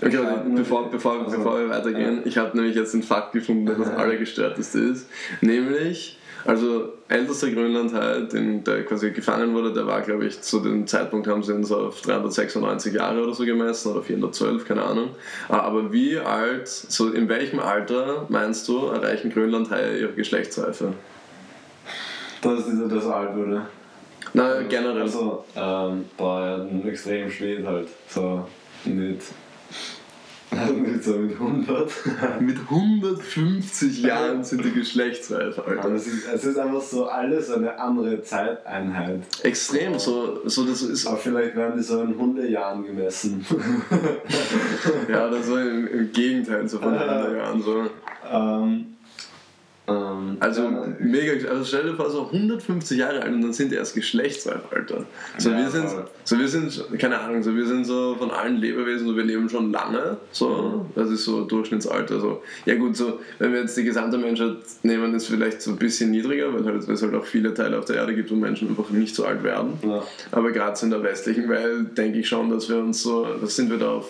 Okay, 0.02 0.16
nur- 0.18 0.56
bevor, 0.56 0.90
bevor, 0.92 1.20
also, 1.26 1.38
bevor 1.38 1.60
wir 1.60 1.70
weitergehen, 1.70 2.18
ja. 2.18 2.22
ich 2.26 2.38
habe 2.38 2.56
nämlich 2.56 2.76
jetzt 2.76 2.94
den 2.94 3.04
Fakt 3.04 3.32
gefunden, 3.34 3.66
der 3.66 3.76
das. 3.76 3.90
Allergestörteste 3.90 4.80
ist. 4.80 5.10
Nämlich, 5.42 6.20
also 6.46 6.94
ältester 7.08 7.50
Grönlandhai, 7.50 8.22
den, 8.22 8.64
der 8.64 8.84
quasi 8.86 9.10
gefangen 9.12 9.54
wurde, 9.56 9.74
der 9.74 9.88
war, 9.88 10.02
glaube 10.02 10.26
ich, 10.28 10.40
zu 10.42 10.60
dem 10.60 10.86
Zeitpunkt 10.86 11.28
haben 11.28 11.42
sie 11.42 11.54
ihn 11.54 11.64
so 11.64 11.78
auf 11.78 12.02
396 12.02 12.94
Jahre 12.94 13.24
oder 13.24 13.34
so 13.34 13.44
gemessen 13.44 13.92
oder 13.92 14.04
412, 14.04 14.66
keine 14.68 14.84
Ahnung. 14.84 15.10
Ah, 15.50 15.60
Aber 15.62 15.92
wie 15.92 16.18
alt, 16.20 16.68
so 16.68 17.10
in 17.12 17.28
welchem 17.28 17.60
Alter 17.60 18.28
meinst 18.30 18.68
du, 18.68 18.86
erreichen 18.88 19.32
Grönlandhaie 19.32 20.00
ihre 20.00 20.14
Geschlechtsreife? 20.14 20.94
dass 22.42 22.66
dieser 22.66 22.88
das 22.88 23.06
alt 23.08 23.36
wurde. 23.36 23.64
Na, 24.34 24.62
generell. 24.62 25.02
Also, 25.02 25.44
ähm, 25.56 26.06
boah, 26.16 26.68
ja, 26.70 26.88
extrem 26.90 27.30
spät 27.32 27.66
halt. 27.66 27.88
So, 28.08 28.46
nicht. 28.86 29.22
So 31.08 31.18
mit 31.18 31.32
100. 31.34 31.92
Mit 32.42 32.58
150 32.60 34.02
Jahren 34.04 34.44
sind 34.44 34.64
die 34.64 34.72
geschlechtsreif, 34.72 35.58
Aber 35.58 35.70
Alter. 35.70 35.92
es 35.94 36.08
ist, 36.08 36.28
es 36.28 36.44
ist 36.44 36.58
einfach 36.58 36.82
so 36.82 37.06
alles 37.08 37.50
eine 37.50 37.80
andere 37.80 38.22
Zeiteinheit. 38.22 39.22
Extrem, 39.44 39.98
so, 39.98 40.42
so 40.48 40.66
das 40.66 40.82
ist 40.82 41.08
Aber 41.08 41.18
vielleicht 41.18 41.56
werden 41.56 41.78
die 41.78 41.84
so 41.84 42.02
in 42.02 42.18
Hundejahren 42.18 42.86
gemessen. 42.86 43.46
Ja, 45.10 45.28
oder 45.28 45.42
so 45.42 45.58
im, 45.58 45.88
im 45.88 46.12
Gegenteil, 46.12 46.68
so 46.68 46.80
von 46.80 46.94
den 46.94 47.02
anderen 47.02 47.38
Jahren. 47.38 47.62
So. 47.62 47.84
ähm, 48.32 48.97
ähm, 49.88 50.38
Also 50.40 50.64
ja, 50.64 50.88
mega, 51.00 51.50
also 51.50 51.64
stell 51.64 51.84
dir 51.84 51.96
vor, 51.96 52.10
so 52.10 52.28
150 52.32 52.98
Jahre 52.98 53.22
alt 53.22 53.34
und 53.34 53.42
dann 53.42 53.54
sind 53.54 53.72
die 53.72 53.76
erst 53.76 53.96
geschlechtsreif, 53.96 54.62
Alter. 54.72 55.06
So, 55.38 55.50
Ja, 55.52 55.58
wir 55.58 55.70
sind, 55.70 55.90
voll. 55.90 56.06
so 56.24 56.38
wir 56.40 56.48
sind, 56.48 57.00
keine 57.00 57.20
Ahnung, 57.20 57.42
so 57.44 57.56
wir 57.56 57.66
sind 57.66 57.86
so 57.86 58.16
von 58.16 58.32
allen 58.32 58.58
Lebewesen, 58.58 59.08
so 59.08 59.16
wir 59.16 59.24
leben 59.24 59.48
schon 59.50 59.72
lange, 59.72 60.18
so, 60.32 60.86
das 60.96 61.10
ist 61.10 61.24
so 61.24 61.46
Durchschnittsalter. 61.46 62.20
So. 62.20 62.42
Ja 62.66 62.76
gut, 62.76 62.96
so, 62.98 63.20
wenn 63.40 63.54
wir 63.54 63.62
jetzt 63.62 63.78
die 63.78 63.84
gesamte 63.84 64.18
Menschheit 64.18 64.58
nehmen, 64.84 65.14
ist 65.16 65.28
vielleicht 65.28 65.62
so 65.62 65.72
ein 65.72 65.78
bisschen 65.78 66.12
niedriger, 66.12 66.54
weil 66.54 66.66
halt, 66.66 66.88
es 66.88 67.02
halt 67.02 67.16
auch 67.16 67.26
viele 67.26 67.54
Teile 67.54 67.80
auf 67.80 67.86
der 67.86 67.98
Erde 67.98 68.14
gibt, 68.16 68.30
wo 68.30 68.36
Menschen 68.36 68.70
einfach 68.70 68.90
nicht 68.90 69.16
so 69.16 69.26
alt 69.26 69.44
werden. 69.44 69.74
ja. 69.84 70.04
Aber 70.32 70.52
gerade 70.52 70.78
in 70.84 70.90
der 70.92 71.02
westlichen 71.04 71.48
Welt 71.50 71.98
denke 71.98 72.20
ich 72.20 72.28
schon, 72.28 72.50
dass 72.50 72.68
wir 72.70 72.78
uns 72.78 73.02
so, 73.02 73.26
was 73.40 73.56
sind 73.56 73.70
wir 73.70 73.78
da 73.78 73.90
auf 73.92 74.08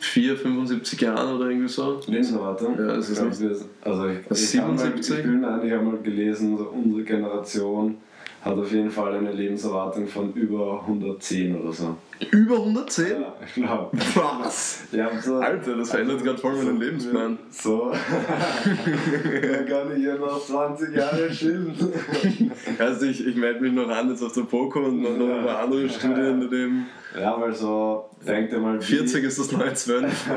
4, 0.00 0.36
75 0.36 1.00
Jahren 1.00 1.36
oder 1.36 1.50
irgendwie 1.50 1.68
so? 1.68 2.00
Lebenserwartung? 2.06 2.76
Ja, 2.78 2.94
es 2.96 3.10
ist 3.10 3.18
Ich 3.22 3.38
glaub, 3.38 3.50
nicht- 3.50 3.64
Also 3.82 4.06
ich, 4.06 4.18
ich, 4.54 4.58
hab 4.60 4.68
mal, 4.68 4.78
77? 4.78 5.16
ich 5.18 5.22
bin 5.24 5.44
eigentlich 5.44 5.72
einmal 5.72 5.98
gelesen, 5.98 6.56
so 6.56 6.64
unsere 6.64 7.02
Generation 7.02 7.96
hat 8.42 8.56
auf 8.56 8.70
jeden 8.72 8.90
Fall 8.90 9.14
eine 9.16 9.32
Lebenserwartung 9.32 10.06
von 10.06 10.32
über 10.34 10.80
110 10.82 11.60
oder 11.60 11.72
so. 11.72 11.96
Über 12.30 12.56
110? 12.56 13.20
Ja, 13.20 13.34
ich 13.44 13.54
glaube. 13.54 13.96
Was? 14.14 14.84
Ja, 14.92 15.10
so, 15.20 15.36
Alter, 15.36 15.76
das 15.76 15.90
verändert 15.90 16.22
gerade 16.22 16.38
voll 16.38 16.56
meinen 16.56 16.80
Lebensplan. 16.80 17.38
So. 17.50 17.92
Dann 17.92 19.66
kann 19.66 19.96
ich 19.96 20.04
ja 20.04 20.16
noch 20.16 20.44
20 20.44 20.94
Jahre 20.94 21.28
chillen. 21.30 21.74
Also 22.78 23.06
ich, 23.06 23.26
ich 23.26 23.36
melde 23.36 23.60
mich 23.60 23.72
noch 23.72 23.88
an 23.88 24.10
jetzt 24.10 24.22
auf 24.22 24.32
der 24.32 24.42
Poco 24.42 24.80
und 24.80 25.02
noch, 25.02 25.16
noch 25.16 25.38
ein 25.38 25.44
paar 25.44 25.60
andere 25.60 25.88
Studien 25.88 26.42
in 26.42 26.50
dem 26.50 26.86
Ja, 27.18 27.40
weil 27.40 27.52
so, 27.52 28.08
denk 28.26 28.50
dir 28.50 28.58
mal, 28.58 28.80
wie, 28.80 28.84
40 28.84 29.24
ist 29.24 29.38
das 29.38 29.52
neue 29.52 29.72
12. 29.72 30.28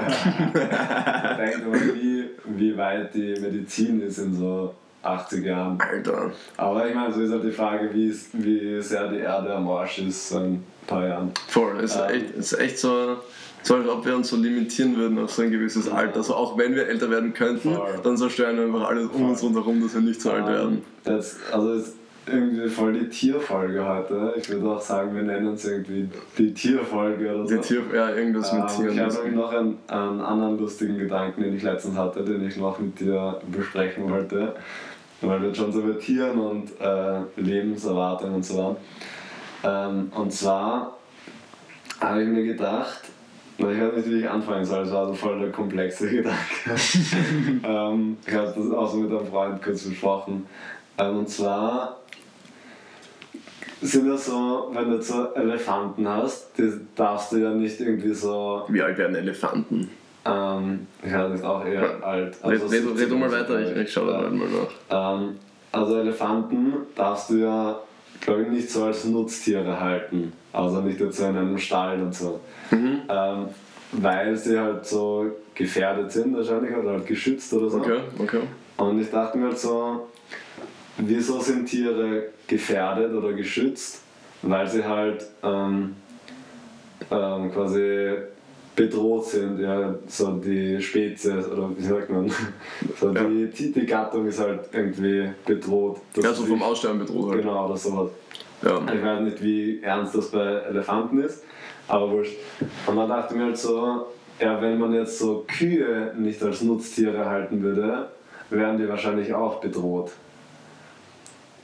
denk 1.37 1.55
dir 1.57 1.67
mal 1.67 1.95
wie, 1.95 2.29
wie 2.57 2.77
weit 2.77 3.13
die 3.13 3.35
Medizin 3.39 4.01
ist 4.01 4.17
in 4.17 4.33
so 4.33 4.73
80 5.03 5.45
Jahren. 5.45 5.79
Alter. 5.79 6.31
Aber 6.57 6.87
ich 6.87 6.93
meine, 6.95 7.13
so 7.13 7.21
ist 7.21 7.31
halt 7.31 7.43
die 7.43 7.51
Frage, 7.51 7.89
wie, 7.93 8.09
es- 8.09 8.29
wie 8.33 8.81
sehr 8.81 9.07
die 9.07 9.19
Erde 9.19 9.53
am 9.53 9.67
Arsch 9.69 9.99
ist 9.99 10.31
in 10.31 10.37
ein 10.37 10.63
paar 10.87 11.07
Jahren. 11.07 11.31
Voll. 11.47 11.77
Es 11.83 11.95
ist 11.95 12.01
Ähm. 12.09 12.15
echt, 12.15 12.35
ist 12.35 12.53
echt 12.59 12.77
so, 12.79 13.17
so, 13.63 13.75
als 13.75 13.87
ob 13.87 14.05
wir 14.05 14.15
uns 14.15 14.29
so 14.29 14.37
limitieren 14.37 14.95
würden 14.97 15.17
auf 15.19 15.31
so 15.31 15.41
ein 15.41 15.51
gewisses 15.51 15.89
Alter. 15.89 16.17
Also 16.17 16.35
auch 16.35 16.57
wenn 16.57 16.75
wir 16.75 16.87
älter 16.87 17.09
werden 17.09 17.33
könnten, 17.33 17.73
Voll. 17.75 17.99
dann 18.03 18.17
zerstören 18.17 18.57
wir 18.57 18.65
einfach 18.65 18.89
alles 18.89 19.07
um 19.13 19.29
uns 19.29 19.41
rundherum, 19.43 19.81
dass 19.81 19.93
wir 19.93 20.01
nicht 20.01 20.21
so 20.21 20.31
alt 20.31 20.47
werden. 20.47 20.83
Ähm, 21.05 21.13
Jetzt, 21.15 21.37
also 21.51 21.73
ist 21.73 21.95
irgendwie 22.27 22.69
voll 22.69 22.93
die 22.93 23.09
Tierfolge 23.09 23.83
heute. 23.83 24.35
Ich 24.37 24.47
würde 24.49 24.67
auch 24.69 24.79
sagen, 24.81 25.15
wir 25.15 25.23
nennen 25.23 25.55
es 25.55 25.65
irgendwie 25.65 26.07
die 26.37 26.53
Tierfolge 26.53 27.33
oder 27.33 27.47
so. 27.47 27.55
Die 27.55 27.61
Tier, 27.61 27.81
ja, 27.93 28.09
irgendwas 28.15 28.53
mit 28.53 28.61
Ähm, 28.61 28.67
Tieren. 28.67 28.93
ich 28.93 28.99
habe 28.99 29.09
ist- 29.27 29.35
noch 29.35 29.51
einen, 29.51 29.77
einen 29.87 30.21
anderen 30.21 30.59
lustigen 30.59 30.99
Gedanken, 30.99 31.41
den 31.41 31.55
ich 31.57 31.63
letztens 31.63 31.97
hatte, 31.97 32.23
den 32.23 32.47
ich 32.47 32.57
noch 32.57 32.77
mit 32.79 32.99
dir 32.99 33.39
besprechen 33.51 34.07
wollte. 34.09 34.53
Weil 35.27 35.41
wir 35.41 35.53
schon 35.53 35.71
so 35.71 35.81
über 35.81 35.99
Tieren 35.99 36.39
und 36.39 36.71
äh, 36.79 37.21
Lebenserwartung 37.35 38.35
und 38.35 38.45
so 38.45 38.57
waren. 38.57 38.75
Ähm, 39.63 40.11
und 40.15 40.33
zwar 40.33 40.97
habe 41.99 42.23
ich 42.23 42.29
mir 42.29 42.43
gedacht, 42.43 43.01
ich 43.57 43.65
weiß 43.65 43.95
nicht, 43.97 44.09
wie 44.09 44.19
ich 44.21 44.29
anfangen 44.29 44.65
soll, 44.65 44.83
es 44.83 44.91
war 44.91 45.07
so 45.07 45.13
voll 45.13 45.39
der 45.39 45.51
komplexe 45.51 46.09
Gedanke. 46.09 46.39
ähm, 47.63 48.17
ich 48.25 48.33
habe 48.33 48.53
das 48.55 48.71
auch 48.71 48.91
so 48.91 48.97
mit 48.97 49.11
einem 49.11 49.27
Freund 49.27 49.61
kurz 49.61 49.83
besprochen. 49.83 50.47
Ähm, 50.97 51.19
und 51.19 51.29
zwar 51.29 51.99
sind 53.81 54.07
das 54.07 54.25
so, 54.25 54.69
wenn 54.73 54.89
du 54.89 55.01
so 55.01 55.33
Elefanten 55.33 56.07
hast, 56.07 56.57
die 56.57 56.71
darfst 56.95 57.31
du 57.31 57.37
ja 57.37 57.51
nicht 57.51 57.79
irgendwie 57.79 58.13
so, 58.13 58.65
Wie 58.69 58.81
alt 58.81 58.97
werden 58.97 59.15
Elefanten? 59.15 59.89
Ähm, 60.25 60.87
ja, 61.03 61.27
das 61.27 61.39
ist 61.39 61.45
auch 61.45 61.65
eher 61.65 61.81
Ja. 61.81 61.99
alt. 62.05 62.37
Red, 62.43 62.61
red, 62.61 62.69
70 62.69 62.99
red 62.99 63.11
du 63.11 63.15
mal 63.17 63.31
weiter, 63.31 63.59
ich, 63.59 63.75
ich 63.77 63.91
schau 63.91 64.05
da 64.05 64.21
mal 64.29 64.47
nach. 64.47 65.19
Ähm, 65.19 65.37
also 65.71 65.97
Elefanten 65.97 66.73
darfst 66.95 67.29
du 67.29 67.35
ja, 67.37 67.79
glaube 68.19 68.43
ich, 68.43 68.49
nicht 68.49 68.69
so 68.69 68.83
als 68.85 69.05
Nutztiere 69.05 69.79
halten. 69.79 70.33
Also 70.53 70.81
nicht 70.81 70.99
jetzt 70.99 71.17
so 71.17 71.25
in 71.25 71.37
einem 71.37 71.57
Stall 71.57 72.01
und 72.01 72.13
so. 72.13 72.39
Mhm. 72.71 73.01
Ähm, 73.09 73.45
weil 73.93 74.35
sie 74.35 74.59
halt 74.59 74.85
so 74.85 75.31
gefährdet 75.55 76.11
sind 76.11 76.35
wahrscheinlich 76.35 76.75
oder 76.75 76.91
halt 76.91 77.07
geschützt 77.07 77.51
oder 77.53 77.69
so. 77.69 77.77
Okay, 77.79 77.99
okay. 78.19 78.39
Und 78.77 79.01
ich 79.01 79.09
dachte 79.09 79.37
mir 79.37 79.47
halt 79.47 79.59
so, 79.59 80.07
wieso 80.97 81.39
sind 81.39 81.65
Tiere 81.65 82.27
gefährdet 82.47 83.13
oder 83.13 83.33
geschützt? 83.33 84.01
Weil 84.43 84.67
sie 84.67 84.83
halt 84.83 85.25
ähm, 85.43 85.95
ähm, 87.11 87.51
quasi 87.51 88.15
bedroht 88.75 89.25
sind, 89.25 89.59
ja, 89.59 89.93
so 90.07 90.31
die 90.37 90.81
Spezies 90.81 91.47
oder 91.47 91.69
wie 91.77 91.83
sagt 91.83 92.09
man, 92.09 92.31
so 92.99 93.11
Ja. 93.11 93.23
die, 93.23 93.47
die, 93.47 93.71
die 93.71 93.85
Gattung 93.85 94.25
ist 94.27 94.39
halt 94.39 94.61
irgendwie 94.71 95.29
bedroht. 95.45 96.01
Ja, 96.15 96.33
so 96.33 96.45
vom 96.45 96.61
Aussterben 96.63 96.99
bedroht 96.99 97.31
halt. 97.31 97.41
Genau, 97.41 97.65
oder 97.67 97.77
sowas. 97.77 98.09
Ja. 98.63 98.79
Ich 98.93 99.03
weiß 99.03 99.21
nicht, 99.21 99.41
wie 99.43 99.81
ernst 99.81 100.15
das 100.15 100.29
bei 100.31 100.45
Elefanten 100.45 101.21
ist, 101.21 101.43
aber 101.87 102.09
wurscht. 102.11 102.37
Und 102.87 102.95
dann 102.95 103.09
dachte 103.09 103.33
ich 103.33 103.39
mir 103.39 103.45
halt 103.47 103.57
so, 103.57 104.05
ja, 104.39 104.61
wenn 104.61 104.77
man 104.79 104.93
jetzt 104.93 105.19
so 105.19 105.45
Kühe 105.47 106.13
nicht 106.17 106.41
als 106.43 106.61
Nutztiere 106.61 107.25
halten 107.25 107.61
würde, 107.61 108.07
wären 108.49 108.77
die 108.77 108.87
wahrscheinlich 108.87 109.33
auch 109.33 109.59
bedroht. 109.59 110.11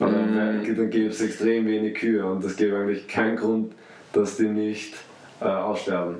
Aber 0.00 0.10
dann, 0.12 0.34
wär- 0.36 0.74
dann 0.74 0.90
gäbe 0.90 1.08
es 1.08 1.20
extrem 1.20 1.66
wenig 1.66 1.94
Kühe 1.94 2.24
und 2.24 2.44
es 2.44 2.56
gäbe 2.56 2.76
eigentlich 2.76 3.08
keinen 3.08 3.36
Grund, 3.36 3.72
dass 4.12 4.36
die 4.36 4.46
nicht 4.48 4.94
äh, 5.40 5.44
aussterben. 5.46 6.16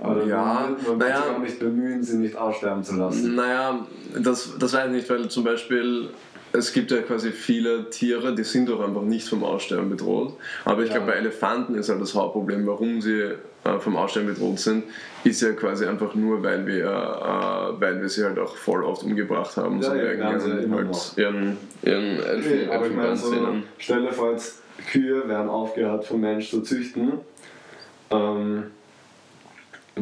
Aber 0.00 0.24
ja, 0.24 0.42
man, 0.44 0.70
wird 0.70 0.78
sich 0.80 0.88
auch 0.88 0.96
naja, 0.98 1.38
nicht 1.38 1.58
bemühen, 1.58 2.02
sie 2.02 2.18
nicht 2.18 2.36
aussterben 2.36 2.84
zu 2.84 2.96
lassen. 2.96 3.34
naja, 3.34 3.86
das, 4.16 4.56
das 4.58 4.72
weiß 4.72 4.86
ich 4.86 4.92
nicht, 4.92 5.10
weil 5.10 5.28
zum 5.28 5.44
Beispiel 5.44 6.10
es 6.52 6.72
gibt 6.72 6.90
ja 6.90 7.02
quasi 7.02 7.30
viele 7.30 7.90
Tiere, 7.90 8.34
die 8.34 8.44
sind 8.44 8.68
doch 8.68 8.80
einfach 8.80 9.02
nicht 9.02 9.28
vom 9.28 9.44
Aussterben 9.44 9.90
bedroht. 9.90 10.34
Aber 10.64 10.82
ich 10.82 10.88
Ja. 10.88 10.96
glaube, 10.96 11.12
bei 11.12 11.18
Elefanten 11.18 11.74
ist 11.74 11.88
halt 11.88 12.00
das 12.00 12.14
Hauptproblem, 12.14 12.66
warum 12.66 13.00
sie 13.00 13.20
äh, 13.64 13.78
vom 13.80 13.96
Aussterben 13.96 14.32
bedroht 14.32 14.58
sind, 14.58 14.84
ist 15.24 15.42
ja 15.42 15.52
quasi 15.52 15.84
einfach 15.86 16.14
nur, 16.14 16.42
weil 16.42 16.66
wir, 16.66 16.84
äh, 16.86 17.80
weil 17.80 18.00
wir 18.00 18.08
sie 18.08 18.24
halt 18.24 18.38
auch 18.38 18.56
voll 18.56 18.82
oft 18.84 19.02
umgebracht 19.02 19.56
haben. 19.56 19.82
Ja, 19.82 19.90
so 19.90 19.94
ja, 19.96 20.38
sie 20.40 20.48
ihren, 20.48 20.74
halt 20.74 21.12
ihren, 21.16 21.56
ihren 21.82 22.20
Elfen, 22.22 22.58
Nee, 22.58 22.74
aber 22.74 22.86
ich 22.86 22.94
meine, 22.96 23.16
so, 23.16 23.34
stell 23.76 24.02
dir 24.02 24.12
vor, 24.12 24.34
Kühe 24.90 25.28
werden 25.28 25.50
aufgehört 25.50 26.04
vom 26.06 26.20
Mensch 26.20 26.50
zu 26.50 26.62
züchten. 26.62 27.12
Ähm, 28.10 28.70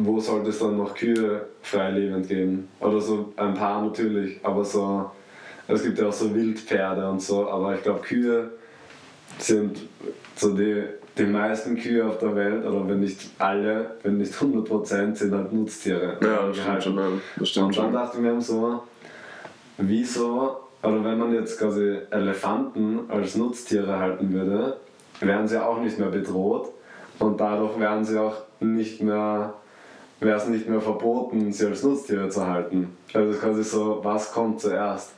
wo 0.05 0.19
sollte 0.19 0.49
es 0.49 0.59
dann 0.59 0.77
noch 0.77 0.93
Kühe 0.95 1.47
freilebend 1.61 2.27
geben? 2.27 2.67
Oder 2.79 2.99
so 2.99 3.33
ein 3.37 3.53
paar 3.53 3.81
natürlich, 3.83 4.39
aber 4.43 4.63
so, 4.63 5.11
es 5.67 5.83
gibt 5.83 5.99
ja 5.99 6.07
auch 6.07 6.13
so 6.13 6.33
Wildpferde 6.33 7.09
und 7.09 7.21
so, 7.21 7.49
aber 7.49 7.75
ich 7.75 7.83
glaube, 7.83 7.99
Kühe 8.01 8.51
sind 9.39 9.79
so 10.35 10.55
die, 10.55 10.83
die 11.17 11.25
meisten 11.25 11.75
Kühe 11.77 12.05
auf 12.05 12.17
der 12.19 12.35
Welt, 12.35 12.65
oder 12.65 12.87
wenn 12.87 12.99
nicht 13.01 13.19
alle, 13.39 13.91
wenn 14.03 14.17
nicht 14.17 14.33
100%, 14.33 15.15
sind 15.15 15.33
halt 15.33 15.51
Nutztiere. 15.53 16.17
Ja, 16.21 16.47
das 16.47 16.55
stimmt 16.55 16.65
gehalten. 16.65 16.81
schon. 16.83 16.97
ja, 16.97 17.09
Das 17.37 17.49
stimmt 17.49 17.65
Und 17.67 17.77
dann 17.77 17.83
schon. 17.85 17.93
dachte 17.93 18.17
ich 18.17 18.23
mir 18.23 18.41
so, 18.41 18.83
wieso, 19.77 20.57
oder 20.83 21.03
wenn 21.03 21.17
man 21.17 21.33
jetzt 21.33 21.59
quasi 21.59 21.97
Elefanten 22.11 22.99
als 23.09 23.35
Nutztiere 23.35 23.97
halten 23.99 24.31
würde, 24.31 24.77
wären 25.19 25.47
sie 25.47 25.61
auch 25.63 25.79
nicht 25.81 25.97
mehr 25.99 26.09
bedroht 26.09 26.69
und 27.19 27.39
dadurch 27.39 27.79
wären 27.79 28.05
sie 28.05 28.19
auch 28.21 28.35
nicht 28.59 29.01
mehr, 29.01 29.53
wäre 30.19 30.37
es 30.37 30.47
nicht 30.47 30.67
mehr 30.67 30.81
verboten, 30.81 31.51
sie 31.51 31.65
als 31.67 31.83
Nutztiere 31.83 32.29
zu 32.29 32.45
halten. 32.47 32.95
Also 33.13 33.29
es 33.29 33.35
ist 33.37 33.41
quasi 33.43 33.63
so, 33.63 33.99
was 34.03 34.31
kommt 34.31 34.59
zuerst? 34.61 35.11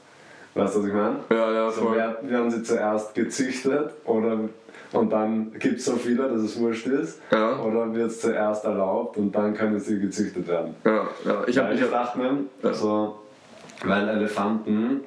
Weißt 0.55 0.75
du, 0.75 0.79
was 0.79 0.87
ich 0.87 0.93
meine? 0.93 1.15
Ja, 1.29 1.51
ja, 1.53 1.71
So 1.71 1.81
voll. 1.81 1.95
werden, 1.95 2.29
werden 2.29 2.51
sie 2.51 2.63
zuerst 2.63 3.13
gezüchtet 3.15 3.91
oder 4.05 4.39
und 4.91 5.11
dann 5.13 5.51
gibt 5.59 5.77
es 5.77 5.85
so 5.85 5.95
viele, 5.97 6.27
dass 6.27 6.41
es 6.41 6.59
wurscht 6.59 6.87
ist? 6.87 7.21
Ja. 7.31 7.59
Oder 7.61 7.93
wird 7.93 8.07
es 8.09 8.21
zuerst 8.21 8.65
erlaubt 8.65 9.17
und 9.17 9.31
dann 9.35 9.53
können 9.53 9.79
sie 9.79 9.99
gezüchtet 9.99 10.47
werden? 10.47 10.73
Ja, 10.83 11.07
ja. 11.25 11.43
Ich 11.45 11.57
habe 11.59 11.73
ich 11.73 11.79
ich 11.79 11.85
hab, 11.85 11.91
dachte 11.91 12.17
mir, 12.17 12.37
Ja. 12.63 12.73
so, 12.73 13.19
weil 13.85 14.09
Elefanten 14.09 15.01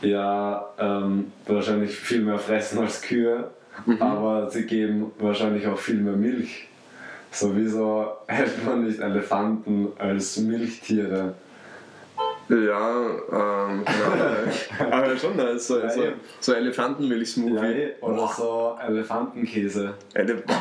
ja 0.00 0.66
ähm, 0.78 1.32
wahrscheinlich 1.46 1.94
viel 1.96 2.22
mehr 2.22 2.38
fressen 2.38 2.78
als 2.80 3.02
Kühe, 3.02 3.50
Mhm. 3.86 4.00
aber 4.00 4.48
sie 4.50 4.64
geben 4.66 5.10
wahrscheinlich 5.18 5.66
auch 5.66 5.76
viel 5.78 5.96
mehr 6.00 6.14
Milch. 6.14 6.68
So, 7.34 7.56
wieso 7.56 8.12
hält 8.28 8.64
man 8.64 8.84
nicht 8.84 9.00
Elefanten 9.00 9.88
als 9.98 10.36
Milchtiere? 10.36 11.34
Ja, 12.48 13.06
ähm, 13.08 13.84
genau. 13.84 14.90
aber 14.90 15.16
schon 15.16 15.36
nice. 15.36 15.66
So, 15.66 15.78
Ja, 15.78 15.88
so, 15.88 16.02
so 16.40 16.52
Elefantenmilch-Smoothie. 16.52 17.82
Ja, 18.00 18.06
oder 18.06 18.28
so 18.28 18.76
Elefantenkäse. 18.86 19.94
Ele 20.12 20.42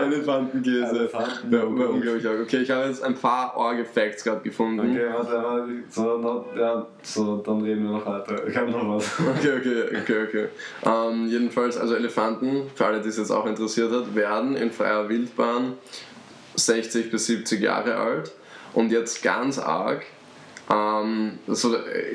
Elefantenkäse. 0.00 0.86
Elefanten- 0.96 1.52
Ja, 1.52 1.62
unglaublich 1.64 2.26
arg. 2.26 2.40
Okay, 2.42 2.58
ich 2.58 2.70
habe 2.70 2.86
jetzt 2.86 3.02
ein 3.02 3.14
paar 3.14 3.56
orge 3.56 3.84
Facts 3.84 4.24
gerade 4.24 4.40
gefunden. 4.42 4.80
Okay, 4.80 5.06
warte, 5.12 5.32
warte, 5.42 5.68
so, 5.88 6.18
noch, 6.18 6.46
ja, 6.56 6.86
so, 7.02 7.38
dann 7.38 7.60
reden 7.62 7.84
wir 7.84 7.90
noch 7.98 8.06
weiter. 8.06 8.46
Ich 8.46 8.56
habe 8.56 8.70
noch 8.70 8.96
was. 8.96 9.10
Okay, 9.18 9.52
okay, 9.58 9.96
okay, 10.02 10.22
okay. 10.28 10.48
Ähm, 10.86 11.26
jedenfalls, 11.28 11.76
also 11.76 11.94
Elefanten, 11.94 12.70
für 12.74 12.86
alle, 12.86 13.00
die 13.00 13.08
es 13.08 13.18
jetzt 13.18 13.30
auch 13.30 13.46
interessiert 13.46 13.92
hat, 13.92 14.14
werden 14.14 14.56
in 14.56 14.70
freier 14.70 15.08
Wildbahn 15.08 15.74
60 16.54 17.10
bis 17.10 17.26
70 17.26 17.60
Jahre 17.60 17.96
alt. 17.96 18.32
Und 18.72 18.92
jetzt 18.92 19.22
ganz 19.22 19.58
arg, 19.58 20.04
ähm, 20.70 21.38
also, 21.48 21.74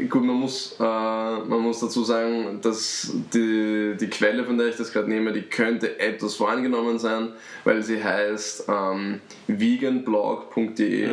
gut, 0.09 0.23
man 0.23 0.37
muss, 0.37 0.77
äh, 0.79 0.83
man 0.83 1.59
muss 1.59 1.81
dazu 1.81 2.05
sagen, 2.05 2.59
dass 2.61 3.11
die, 3.33 3.95
die 3.99 4.07
Quelle, 4.07 4.45
von 4.45 4.57
der 4.57 4.67
ich 4.67 4.77
das 4.77 4.93
gerade 4.93 5.09
nehme, 5.09 5.33
die 5.33 5.41
könnte 5.41 5.99
etwas 5.99 6.35
voreingenommen 6.35 6.97
sein, 6.97 7.29
weil 7.65 7.83
sie 7.83 8.01
heißt 8.01 8.69
ähm, 8.69 9.19
veganblog.de 9.47 11.09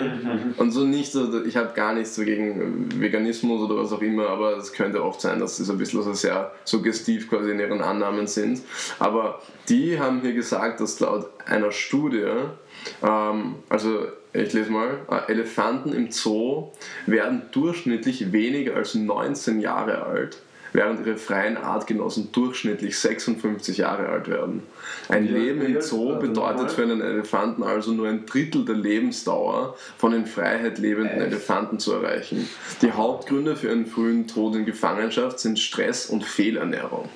und 0.57 0.71
so 0.71 0.85
nicht, 0.85 1.11
so, 1.11 1.45
ich 1.45 1.57
habe 1.57 1.73
gar 1.75 1.95
nichts 1.95 2.15
gegen 2.17 3.01
Veganismus 3.01 3.63
oder 3.63 3.83
was 3.83 3.93
auch 3.93 4.03
immer, 4.03 4.29
aber 4.29 4.57
es 4.57 4.73
könnte 4.73 5.03
oft 5.03 5.21
sein, 5.21 5.41
dass 5.41 5.57
sie 5.57 5.65
so 5.65 5.73
ein 5.73 5.79
bisschen 5.79 6.03
so 6.03 6.13
sehr 6.13 6.53
suggestiv 6.65 7.29
quasi 7.29 7.51
in 7.51 7.59
ihren 7.59 7.81
Annahmen 7.81 8.29
sind. 8.29 8.61
Aber 9.01 9.43
die 9.69 9.99
haben 9.99 10.21
hier 10.21 10.35
gesagt, 10.35 10.81
dass 10.81 11.01
laut 11.01 11.29
einer 11.45 11.73
Studie, 11.73 12.27
ähm, 13.03 13.57
also 13.69 14.07
ich 14.33 14.53
lese 14.53 14.71
mal, 14.71 14.99
äh, 15.11 15.31
Elefanten 15.31 15.93
im 15.93 16.11
Zoo 16.11 16.71
werden 17.07 17.43
durchschnittlich 17.53 18.33
weniger 18.33 18.77
als 18.77 18.95
19 18.95 19.61
Jahre 19.61 20.07
alt, 20.07 20.39
während 20.73 21.07
ihre 21.07 21.19
freien 21.19 21.59
Artgenossen 21.59 22.33
durchschnittlich 22.33 22.99
56 22.99 23.77
Jahre 23.79 24.09
alt 24.09 24.29
werden. 24.29 24.63
Ein 25.11 25.27
Ja, 25.27 25.33
Leben 25.33 25.61
im 25.61 25.81
Zoo 25.83 26.13
warte 26.13 26.29
bedeutet 26.29 26.71
für 26.71 26.83
einen 26.83 27.03
Elefanten 27.03 27.63
also 27.63 27.93
nur 27.93 28.09
ein 28.09 28.25
Drittel 28.25 28.65
der 28.65 28.77
Lebensdauer 28.77 29.77
von 29.99 30.15
in 30.15 30.25
Freiheit 30.25 30.79
lebenden 30.79 31.21
Echt? 31.21 31.27
Elefanten 31.27 31.79
zu 31.79 31.93
erreichen. 31.93 32.49
Die 32.81 32.93
Hauptgründe 32.93 33.55
für 33.55 33.67
ihren 33.67 33.85
frühen 33.85 34.27
Tod 34.27 34.55
in 34.57 34.65
Gefangenschaft 34.65 35.41
sind 35.41 35.59
Stress 35.59 36.07
und 36.07 36.25
Fehlernährung. 36.25 37.11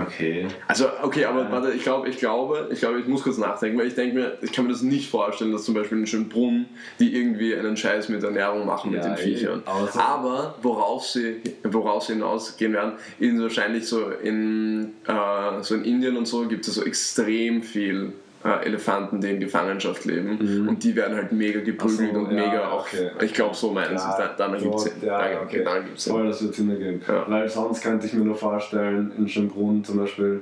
Okay. 0.00 0.46
Also, 0.68 0.86
okay, 1.02 1.24
aber 1.24 1.50
warte, 1.50 1.72
ich 1.72 1.82
glaube, 1.82 2.08
ich 2.08 2.18
glaube, 2.18 2.68
ich 2.70 2.78
glaube, 2.78 3.00
ich 3.00 3.06
muss 3.08 3.22
kurz 3.22 3.38
nachdenken, 3.38 3.78
weil 3.78 3.88
ich 3.88 3.94
denke 3.96 4.14
mir, 4.14 4.38
ich 4.40 4.52
kann 4.52 4.66
mir 4.66 4.72
das 4.72 4.82
nicht 4.82 5.10
vorstellen, 5.10 5.50
dass 5.52 5.64
zum 5.64 5.74
Beispiel 5.74 5.98
in 5.98 6.06
Schönbrunn 6.06 6.66
die 7.00 7.14
irgendwie 7.16 7.54
einen 7.56 7.76
Scheiß 7.76 8.08
mit 8.08 8.22
Ernährung 8.22 8.66
machen 8.66 8.92
mit 8.92 9.02
Ja, 9.04 9.08
den 9.14 9.16
Viechern. 9.16 9.62
aber 9.66 9.86
so- 9.88 9.98
Aber 10.00 10.54
worauf 10.62 11.04
sie, 11.04 11.40
worauf 11.64 12.04
sie 12.04 12.12
hinausgehen 12.12 12.72
werden, 12.72 12.92
ist 13.18 13.40
wahrscheinlich 13.40 13.86
so 13.88 14.10
in, 14.10 14.92
äh, 15.06 15.62
so 15.62 15.74
in 15.74 15.84
Indien 15.84 16.16
und 16.16 16.26
so 16.26 16.46
gibt 16.46 16.68
es 16.68 16.74
so 16.74 16.84
extrem 16.84 17.62
viel 17.62 18.12
äh, 18.44 18.64
Elefanten, 18.66 19.20
die 19.20 19.30
in 19.30 19.40
Gefangenschaft 19.40 20.04
leben 20.04 20.66
und 20.68 20.82
die 20.82 20.96
werden 20.96 21.16
halt 21.16 21.32
mega 21.32 21.60
geprügelt 21.60 22.12
Mhm. 22.12 22.14
So, 22.14 22.20
und 22.20 22.30
ja, 22.32 22.46
mega 22.46 22.68
auch, 22.70 22.86
okay, 22.86 23.10
ich 23.22 23.34
glaube 23.34 23.54
so 23.54 23.70
meinen 23.72 23.98
sie 23.98 24.08
es, 24.08 24.36
dann, 24.36 24.58
gibt 24.58 24.74
es 24.74 24.90
ja, 25.02 25.42
okay. 25.42 25.64
gibt's 25.84 26.08
Voll, 26.08 26.26
das 26.26 26.42
wird 26.42 26.54
Sinn 26.54 26.70
ergeben. 26.70 27.02
Ja. 27.06 27.24
Weil 27.28 27.48
sonst 27.48 27.82
könnte 27.82 28.06
ich 28.06 28.12
mir 28.14 28.24
nur 28.24 28.36
vorstellen, 28.36 29.12
in 29.18 29.28
Schönbrunn 29.28 29.84
zum 29.84 29.98
Beispiel, 29.98 30.40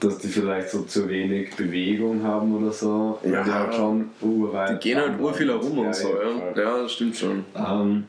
dass 0.00 0.18
die 0.18 0.28
vielleicht 0.28 0.70
so 0.70 0.82
zu 0.82 1.08
wenig 1.08 1.54
Bewegung 1.56 2.22
haben 2.22 2.54
oder 2.56 2.72
so. 2.72 3.18
Ja. 3.24 3.42
Die 3.42 3.52
halt 3.52 3.74
schon 3.74 4.10
urweit. 4.20 4.70
Die 4.70 4.88
gehen 4.88 5.00
halt 5.00 5.20
urviel 5.20 5.48
herum 5.48 5.78
und 5.78 5.94
so, 5.94 6.08
ja. 6.08 6.62
Ja, 6.62 6.82
das 6.82 6.92
stimmt 6.92 7.16
schon. 7.16 7.44
Ähm, 7.54 8.04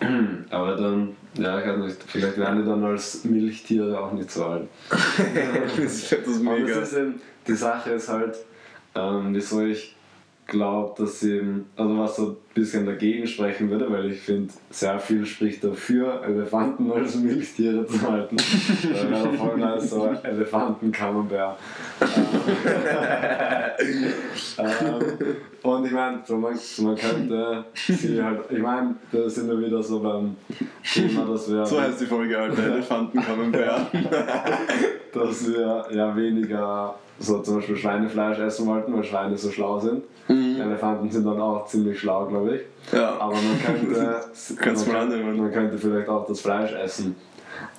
aber 0.50 0.76
dann, 0.76 1.16
ja, 1.34 1.60
ich 1.60 1.66
weiß 1.66 1.78
nicht, 1.78 1.96
vielleicht 2.06 2.38
werden 2.38 2.62
die 2.62 2.68
dann 2.68 2.84
als 2.84 3.24
Milchtiere 3.24 4.00
auch 4.00 4.12
nicht 4.12 4.30
so 4.30 4.44
alt. 4.44 4.68
das 4.90 5.78
ist 5.78 6.12
das 6.12 6.40
Aber 6.40 6.58
mega. 6.58 6.86
Die 7.48 7.54
Sache 7.54 7.90
ist 7.90 8.08
halt, 8.08 8.36
ähm, 8.94 9.28
wieso 9.32 9.62
ich 9.62 9.94
glaube, 10.48 10.94
dass 11.02 11.20
sie, 11.20 11.36
eben- 11.36 11.66
also 11.76 11.98
was 11.98 12.16
so 12.16 12.26
ein 12.30 12.36
bisschen 12.54 12.86
dagegen 12.86 13.26
sprechen 13.26 13.70
würde, 13.70 13.90
weil 13.92 14.10
ich 14.10 14.20
finde, 14.20 14.52
sehr 14.70 14.98
viel 14.98 15.26
spricht 15.26 15.62
dafür, 15.62 16.22
Elefanten 16.24 16.90
als 16.96 17.14
Milchtiere 17.16 17.86
zu 17.86 18.00
halten. 18.10 18.36
Weil 18.38 19.10
wäre 19.10 19.32
voll 19.34 19.58
nice, 19.58 19.90
so 19.90 20.06
Elefanten-Camembert. 20.22 21.58
ähm, 24.58 25.36
und 25.62 25.84
ich 25.84 25.92
meine, 25.92 26.20
so 26.24 26.36
man, 26.38 26.58
man 26.78 26.96
könnte 26.96 27.64
sie 27.74 28.22
halt, 28.22 28.40
ich 28.50 28.58
meine, 28.58 28.94
da 29.12 29.28
sind 29.28 29.48
wir 29.50 29.60
wieder 29.60 29.82
so 29.82 30.00
beim 30.00 30.34
Thema, 30.82 31.26
dass 31.26 31.50
wir 31.50 31.66
So 31.66 31.80
heißt 31.80 32.00
die 32.00 32.06
Folge, 32.06 32.38
Alter. 32.40 32.64
Elefanten 32.64 33.20
dass 35.12 35.48
wir 35.48 35.86
ja 35.92 36.16
weniger 36.16 36.94
so 37.18 37.40
zum 37.40 37.56
Beispiel 37.56 37.76
Schweinefleisch 37.76 38.38
essen 38.38 38.66
wollten, 38.66 38.94
weil 38.94 39.04
Schweine 39.04 39.36
so 39.36 39.50
schlau 39.50 39.78
sind. 39.80 40.04
Elefanten 40.28 41.10
sind 41.10 41.24
dann 41.24 41.40
auch 41.40 41.66
ziemlich 41.66 41.98
schlau, 41.98 42.26
glaube 42.26 42.56
ich. 42.56 42.92
Ja. 42.92 43.16
Aber 43.18 43.32
man 43.34 43.58
könnte, 43.64 44.20
Kannst 44.56 44.86
man, 44.86 44.96
annehmen. 44.96 45.38
man 45.38 45.50
könnte 45.50 45.78
vielleicht 45.78 46.08
auch 46.08 46.26
das 46.26 46.40
Fleisch 46.40 46.72
essen. 46.72 47.16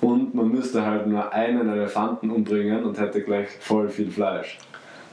Und 0.02 0.34
man 0.34 0.50
müsste 0.50 0.84
halt 0.86 1.06
nur 1.08 1.32
einen 1.32 1.70
Elefanten 1.70 2.32
umbringen 2.32 2.84
und 2.84 3.00
hätte 3.00 3.22
gleich 3.22 3.48
voll 3.60 3.88
viel 3.88 4.10
Fleisch. 4.10 4.58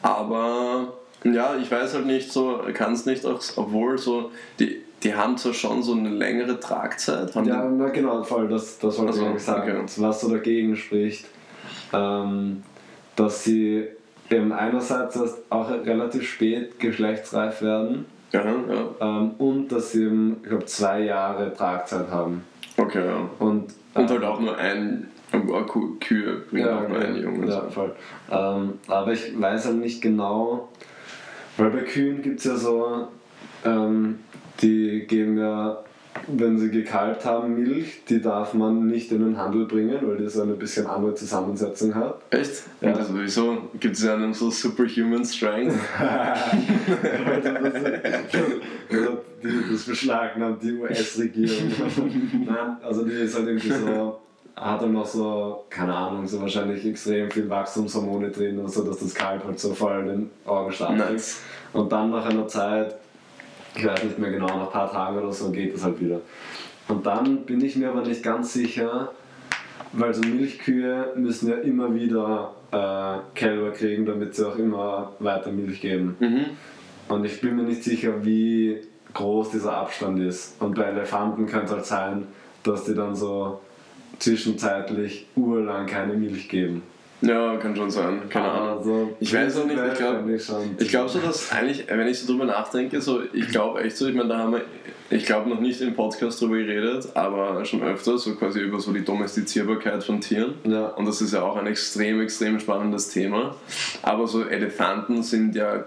Aber 0.03 0.95
ja, 1.25 1.57
ich 1.61 1.71
weiß 1.71 1.95
halt 1.95 2.07
nicht 2.07 2.33
so, 2.33 2.61
kann 2.73 2.95
es 2.95 3.05
nicht 3.07 3.27
auch, 3.27 3.41
obwohl 3.57 3.99
so, 3.99 4.31
die, 4.59 4.83
die 5.03 5.15
haben 5.15 5.37
zwar 5.37 5.53
schon 5.53 5.83
so 5.83 5.93
eine 5.93 6.09
längere 6.09 6.59
Tragzeit. 6.59 7.35
Ja, 7.45 7.69
na 7.69 7.89
genau, 7.89 8.23
voll, 8.23 8.49
das, 8.49 8.79
das 8.79 8.99
wollte 8.99 9.13
Also, 9.13 9.33
ich 9.37 9.43
sagen. 9.43 9.81
okay. 9.83 9.91
Was 9.99 10.21
so 10.23 10.31
dagegen 10.31 10.75
spricht, 10.77 11.27
ähm, 11.93 12.63
dass 13.15 13.45
sie 13.45 13.89
eben 14.31 14.53
einerseits 14.53 15.17
erst 15.17 15.39
auch 15.51 15.71
relativ 15.71 16.29
spät 16.29 16.79
geschlechtsreif 16.81 17.63
werden 17.63 18.07
Ja, 18.33 18.43
ja. 18.45 18.55
ähm, 19.01 19.31
und 19.39 19.69
dass 19.69 19.93
sie 19.93 20.05
eben, 20.05 20.37
ich 20.43 20.49
glaube, 20.49 20.65
zwei 20.67 21.01
Jahre 21.03 21.53
Tragzeit 21.55 22.11
haben. 22.11 22.43
Okay, 22.77 23.07
ja. 23.07 23.19
Und, 23.39 23.73
Und 23.95 24.03
ähm, 24.03 24.09
halt 24.09 24.25
auch 24.25 24.41
nur 24.41 24.57
ein, 24.57 25.09
Kuh- 25.67 25.97
Kühe 26.01 26.37
bringen 26.51 26.69
auch 26.69 26.89
nur 26.89 26.99
einen 26.99 27.17
Jungen. 27.23 27.49
Ja, 27.49 27.63
voll. 27.71 27.95
Ähm, 28.31 28.75
aber 28.89 29.13
ich 29.13 29.39
weiß 29.41 29.67
halt 29.67 29.77
nicht 29.77 30.01
genau, 30.03 30.69
weil 31.57 31.71
bei 31.71 31.81
Kühen 31.81 32.23
gibt 32.23 32.39
es 32.41 32.45
ja 32.45 32.57
so, 32.57 33.09
ähm, 33.65 34.19
die 34.61 35.07
geben 35.07 35.39
ja, 35.39 35.79
wenn 36.27 36.59
sie 36.59 36.71
gekalbt 36.71 37.25
haben, 37.25 37.55
Milch, 37.55 38.05
die 38.09 38.21
darf 38.21 38.55
man 38.55 38.87
nicht 38.87 39.13
in 39.13 39.21
den 39.21 39.39
Handel 39.39 39.67
bringen, 39.67 39.99
weil 40.03 40.17
die 40.17 40.29
so 40.29 40.43
eine 40.43 40.55
bisschen 40.55 40.87
andere 40.87 41.15
Zusammensetzung 41.15 41.95
hat. 41.95 42.21
Echt? 42.31 42.65
Ja. 42.81 42.95
Also 42.95 43.15
wieso? 43.15 43.59
Gibt 43.79 43.97
es 43.97 44.05
ja 44.05 44.15
einen 44.15 44.35
so 44.35 44.51
Superhuman 44.51 45.25
Strength? 45.25 45.75
also 48.91 49.19
die, 49.43 49.73
das 49.73 49.85
beschlagnahmt 49.85 50.63
die 50.63 50.73
US-Regierung. 50.73 51.73
Nein, 52.47 52.77
also 52.83 53.05
die 53.05 53.13
ist 53.13 53.37
halt 53.37 53.47
irgendwie 53.47 53.71
so, 53.71 54.21
hat 54.57 54.83
dann 54.83 54.93
noch 54.93 55.07
so, 55.07 55.65
keine 55.69 55.95
Ahnung, 55.95 56.27
so 56.27 56.41
wahrscheinlich 56.41 56.85
extrem 56.87 57.31
viel 57.31 57.49
Wachstumshormone 57.49 58.31
drin 58.31 58.59
und 58.59 58.73
so, 58.73 58.83
dass 58.83 58.99
das 58.99 59.15
Kalb 59.15 59.45
halt 59.45 59.61
so 59.61 59.75
voll 59.75 60.01
in 60.01 60.07
den 60.07 60.31
Orgenstab 60.47 60.89
kriegt. 60.89 61.11
Nice. 61.11 61.41
Und 61.73 61.93
dann 61.93 62.11
nach 62.11 62.25
einer 62.25 62.49
Zeit, 62.49 62.97
ich 63.77 63.85
weiß 63.85 64.05
nicht 64.05 64.19
mehr 64.19 64.31
genau, 64.31 64.47
nach 64.47 64.67
ein 64.67 64.73
paar 64.73 64.91
Tagen 64.91 65.19
oder 65.19 65.33
so 65.33 65.51
geht 65.51 65.75
das 65.75 65.85
halt 65.85 66.01
wieder. 66.01 66.21
Und 66.89 67.05
dann 67.07 67.45
bin 67.45 67.61
ich 67.63 67.77
mir 67.77 67.91
aber 67.91 68.03
nicht 68.03 68.23
ganz 68.23 68.53
sicher, 68.53 69.13
weil 69.93 70.15
so 70.15 70.23
Milchkühe 70.23 71.13
müssen 71.17 71.51
ja 71.51 71.57
immer 71.57 71.95
wieder 71.95 72.55
äh, 72.71 73.19
Kälber 73.35 73.73
kriegen, 73.73 74.07
damit 74.07 74.35
sie 74.35 74.47
auch 74.47 74.57
immer 74.57 75.13
weiter 75.19 75.51
Milch 75.51 75.81
geben. 75.81 76.17
Mhm. 76.21 76.45
Und 77.09 77.25
ich 77.25 77.41
bin 77.41 77.57
mir 77.57 77.63
nicht 77.63 77.85
sicher, 77.85 78.25
wie 78.25 78.81
groß 79.15 79.51
dieser 79.51 79.77
Abstand 79.77 80.21
ist. 80.21 80.61
Und 80.61 80.75
bei 80.75 80.85
Elefanten 80.85 81.47
könnte 81.47 81.67
es 81.67 81.73
halt 81.73 81.87
sein, 81.87 82.27
dass 82.63 82.85
die 82.85 82.95
dann 82.95 83.15
so 83.15 83.61
zwischenzeitlich 84.19 85.27
urlang 85.37 85.87
keine 85.87 86.15
Milch 86.15 86.49
geben. 86.49 86.83
Ja, 87.23 87.57
kann 87.57 87.75
schon 87.75 87.91
sein. 87.91 88.21
Keine 88.29 88.51
Ahnung. 88.51 88.79
Also, 88.79 89.17
Ich 89.21 89.33
weiß 89.33 89.59
auch 89.59 89.67
nicht, 89.67 89.79
ich 89.79 89.99
glaube, 89.99 90.35
ich 90.79 90.89
glaube 90.89 91.09
so, 91.09 91.19
dass 91.19 91.51
eigentlich, 91.51 91.87
wenn 91.89 92.07
ich 92.07 92.19
so 92.19 92.33
drüber 92.33 92.45
nachdenke, 92.45 93.01
so, 93.01 93.23
ich 93.33 93.49
glaube 93.49 93.83
echt 93.83 93.97
so, 93.97 94.07
ich 94.07 94.15
meine, 94.15 94.29
da 94.29 94.39
haben 94.39 94.53
wir, 94.53 94.63
ich 95.11 95.25
glaube 95.25 95.49
noch 95.49 95.61
nicht 95.61 95.81
im 95.81 95.95
Podcast 95.95 96.41
drüber 96.41 96.57
geredet, 96.57 97.09
aber 97.15 97.65
schon 97.65 97.83
öfter, 97.83 98.19
so 98.19 98.35
quasi 98.35 98.61
über 98.61 98.81
so 98.81 98.93
die 98.93 99.05
Domestizierbarkeit 99.05 100.03
von 100.03 100.21
Tieren. 100.21 100.55
Ja. 100.65 100.89
Und 100.89 101.07
das 101.07 101.21
ist 101.21 101.33
ja 101.33 101.43
auch 101.43 101.57
ein 101.57 101.67
extrem, 101.67 102.21
extrem 102.21 102.59
spannendes 102.59 103.11
Thema. 103.11 103.55
Aber 104.03 104.27
so 104.27 104.45
Elefanten 104.45 105.23
sind 105.23 105.55
ja 105.55 105.77
äh, 105.77 105.83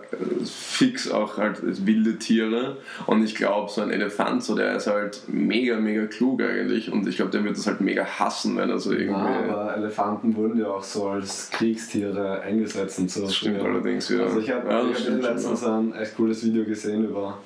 fix 0.46 1.12
auch 1.12 1.38
halt 1.38 1.86
wilde 1.86 2.18
Tiere. 2.18 2.78
Und 3.08 3.24
ich 3.24 3.36
glaube, 3.36 3.70
so 3.70 3.82
ein 3.82 3.92
Elefant, 3.92 4.44
so 4.44 4.56
der 4.56 4.76
ist 4.76 4.88
halt 4.88 5.24
mega, 5.28 5.78
mega 5.80 6.06
klug 6.06 6.42
eigentlich. 6.42 6.92
Und 6.92 7.08
ich 7.08 7.18
glaube, 7.18 7.32
der 7.32 7.44
wird 7.44 7.58
das 7.58 7.68
halt 7.68 7.82
mega 7.82 8.06
hassen, 8.06 8.56
wenn 8.56 8.70
er 8.70 8.80
so 8.80 8.92
irgendwie. 8.92 9.20
Ja, 9.20 9.44
aber 9.50 9.76
Elefanten 9.76 10.36
wurden 10.36 10.60
ja 10.60 10.68
auch 10.68 10.84
so 10.84 11.10
als 11.10 11.50
Kriegstiere 11.52 12.42
eingesetzt 12.42 13.00
und 13.00 13.12
so. 13.12 13.24
Das 13.24 13.36
stimmt 13.36 13.62
allerdings, 13.62 14.08
ja. 14.10 14.24
Also 14.24 14.40
ich 14.40 14.50
habe 14.50 14.70
Ja, 14.70 14.84
hab 14.84 15.22
letztens 15.22 15.64
ein 15.66 15.94
echt 15.94 16.16
cooles 16.16 16.44
Video 16.46 16.64
gesehen 16.64 17.06
über 17.06 17.38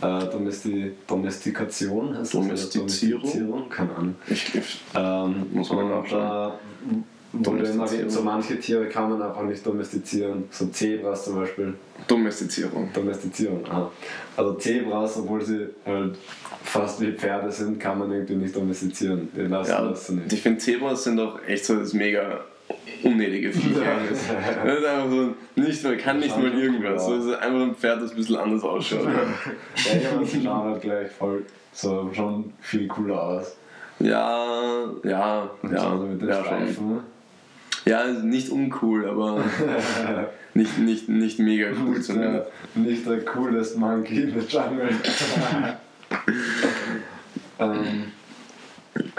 äh, 0.00 0.30
Domesti 0.30 0.92
Domestikation. 1.06 2.16
heißt? 2.18 2.34
Domestizierung? 2.34 2.88
Domestizierung? 3.20 3.68
Keine 3.68 3.94
Ahnung. 3.96 4.14
Ich, 4.28 4.54
ich, 4.54 4.80
Ähm, 4.94 5.46
Muss 5.52 5.70
man 5.70 5.84
und 5.84 5.90
nachschauen. 5.90 6.52
wurde 7.32 7.38
immer 7.42 7.42
Domestizierung. 7.42 8.10
so 8.10 8.22
manche 8.22 8.58
Tiere 8.58 8.86
kann 8.88 9.10
man 9.10 9.20
einfach 9.22 9.42
nicht 9.42 9.64
domestizieren. 9.66 10.44
So 10.50 10.66
Zebras 10.66 11.24
zum 11.24 11.36
Beispiel. 11.36 11.74
Domestizierung. 12.06 12.88
Domestizieren, 12.92 13.60
aha. 13.68 13.90
Also 14.36 14.54
Zebras, 14.54 15.16
obwohl 15.18 15.44
sie 15.44 15.66
halt 15.84 16.16
fast 16.62 17.00
wie 17.00 17.12
Pferde 17.12 17.50
sind, 17.52 17.78
kann 17.78 17.98
man 17.98 18.10
irgendwie 18.12 18.36
nicht 18.36 18.56
domestizieren. 18.56 19.28
Die 19.36 19.42
lassen 19.42 19.70
Ja, 19.70 19.82
das 19.88 20.08
nicht. 20.08 20.32
ich 20.32 20.40
finde 20.42 20.58
Zebras 20.58 21.04
sind 21.04 21.16
doch 21.18 21.38
echt 21.46 21.64
so 21.64 21.76
das 21.76 21.92
mega 21.92 22.40
unnötige 23.02 23.52
Viecher. 23.52 23.80
Das 24.08 24.22
ist 24.22 24.30
einfach 24.30 25.10
so, 25.10 25.34
nicht, 25.56 25.84
man 25.84 25.98
kann 25.98 26.18
nicht 26.20 26.36
mal 26.36 26.52
irgendwas. 26.52 27.06
So, 27.06 27.16
es 27.16 27.24
ist 27.26 27.34
einfach 27.34 27.60
ein 27.60 27.74
Pferd, 27.74 28.02
das 28.02 28.10
ein 28.10 28.16
bisschen 28.16 28.36
anders 28.36 28.62
ausschaut. 28.62 29.04
Ja, 29.04 29.94
ja, 29.94 30.10
aber 30.14 30.24
sie 30.24 30.42
schauen 30.42 30.70
halt 30.70 30.82
gleich 30.82 31.10
voll 31.10 31.44
so 31.72 32.10
schon 32.12 32.52
viel 32.60 32.88
cooler 32.88 33.22
aus. 33.22 33.56
Ja, 34.00 34.84
ja, 35.04 35.50
Und 35.62 35.72
ja, 35.72 35.80
so 35.80 35.96
mit 35.96 36.20
den 36.22 36.28
ja. 36.28 36.44
Streifen. 36.44 37.00
ja, 37.84 38.02
ist 38.02 38.22
nicht 38.22 38.50
uncool, 38.50 39.08
aber 39.08 39.42
nicht, 40.54 40.78
nicht, 40.78 41.08
nicht 41.08 41.38
mega 41.38 41.68
cool 41.70 41.94
Nicht 41.94 42.04
zumindest. 42.04 42.46
der, 42.74 42.82
nicht 42.82 43.06
der 43.06 43.24
coolest 43.24 43.76
Monkey 43.76 44.22
in 44.22 44.40
the 44.40 44.46
Jungle. 44.46 44.88
ähm, 47.58 48.12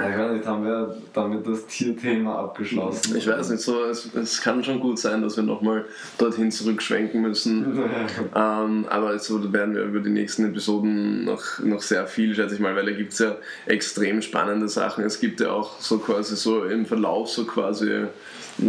ich 0.07 0.17
weiß 0.17 0.31
nicht, 0.33 0.45
haben 0.45 0.63
wir 0.63 0.97
damit 1.13 1.47
das 1.47 1.65
Tierthema 1.65 2.35
abgeschlossen? 2.35 3.17
Ich 3.17 3.27
weiß 3.27 3.49
nicht, 3.49 3.61
so, 3.61 3.83
es, 3.83 4.13
es 4.13 4.41
kann 4.41 4.63
schon 4.63 4.79
gut 4.79 4.99
sein, 4.99 5.21
dass 5.21 5.35
wir 5.35 5.43
nochmal 5.43 5.85
dorthin 6.17 6.51
zurückschwenken 6.51 7.21
müssen. 7.21 7.79
Ähm, 8.35 8.85
aber 8.89 9.17
so 9.19 9.51
werden 9.51 9.75
wir 9.75 9.83
über 9.83 9.99
die 9.99 10.09
nächsten 10.09 10.45
Episoden 10.45 11.25
noch, 11.25 11.59
noch 11.59 11.81
sehr 11.81 12.05
viel, 12.05 12.35
schätze 12.35 12.55
ich 12.55 12.61
mal, 12.61 12.75
weil 12.75 12.85
da 12.85 12.91
gibt 12.91 13.13
es 13.13 13.19
ja 13.19 13.35
extrem 13.65 14.21
spannende 14.21 14.67
Sachen. 14.67 15.03
Es 15.03 15.19
gibt 15.19 15.39
ja 15.41 15.51
auch 15.51 15.79
so 15.79 15.97
quasi 15.97 16.35
so 16.35 16.63
im 16.63 16.85
Verlauf 16.85 17.29
so 17.29 17.45
quasi 17.45 18.05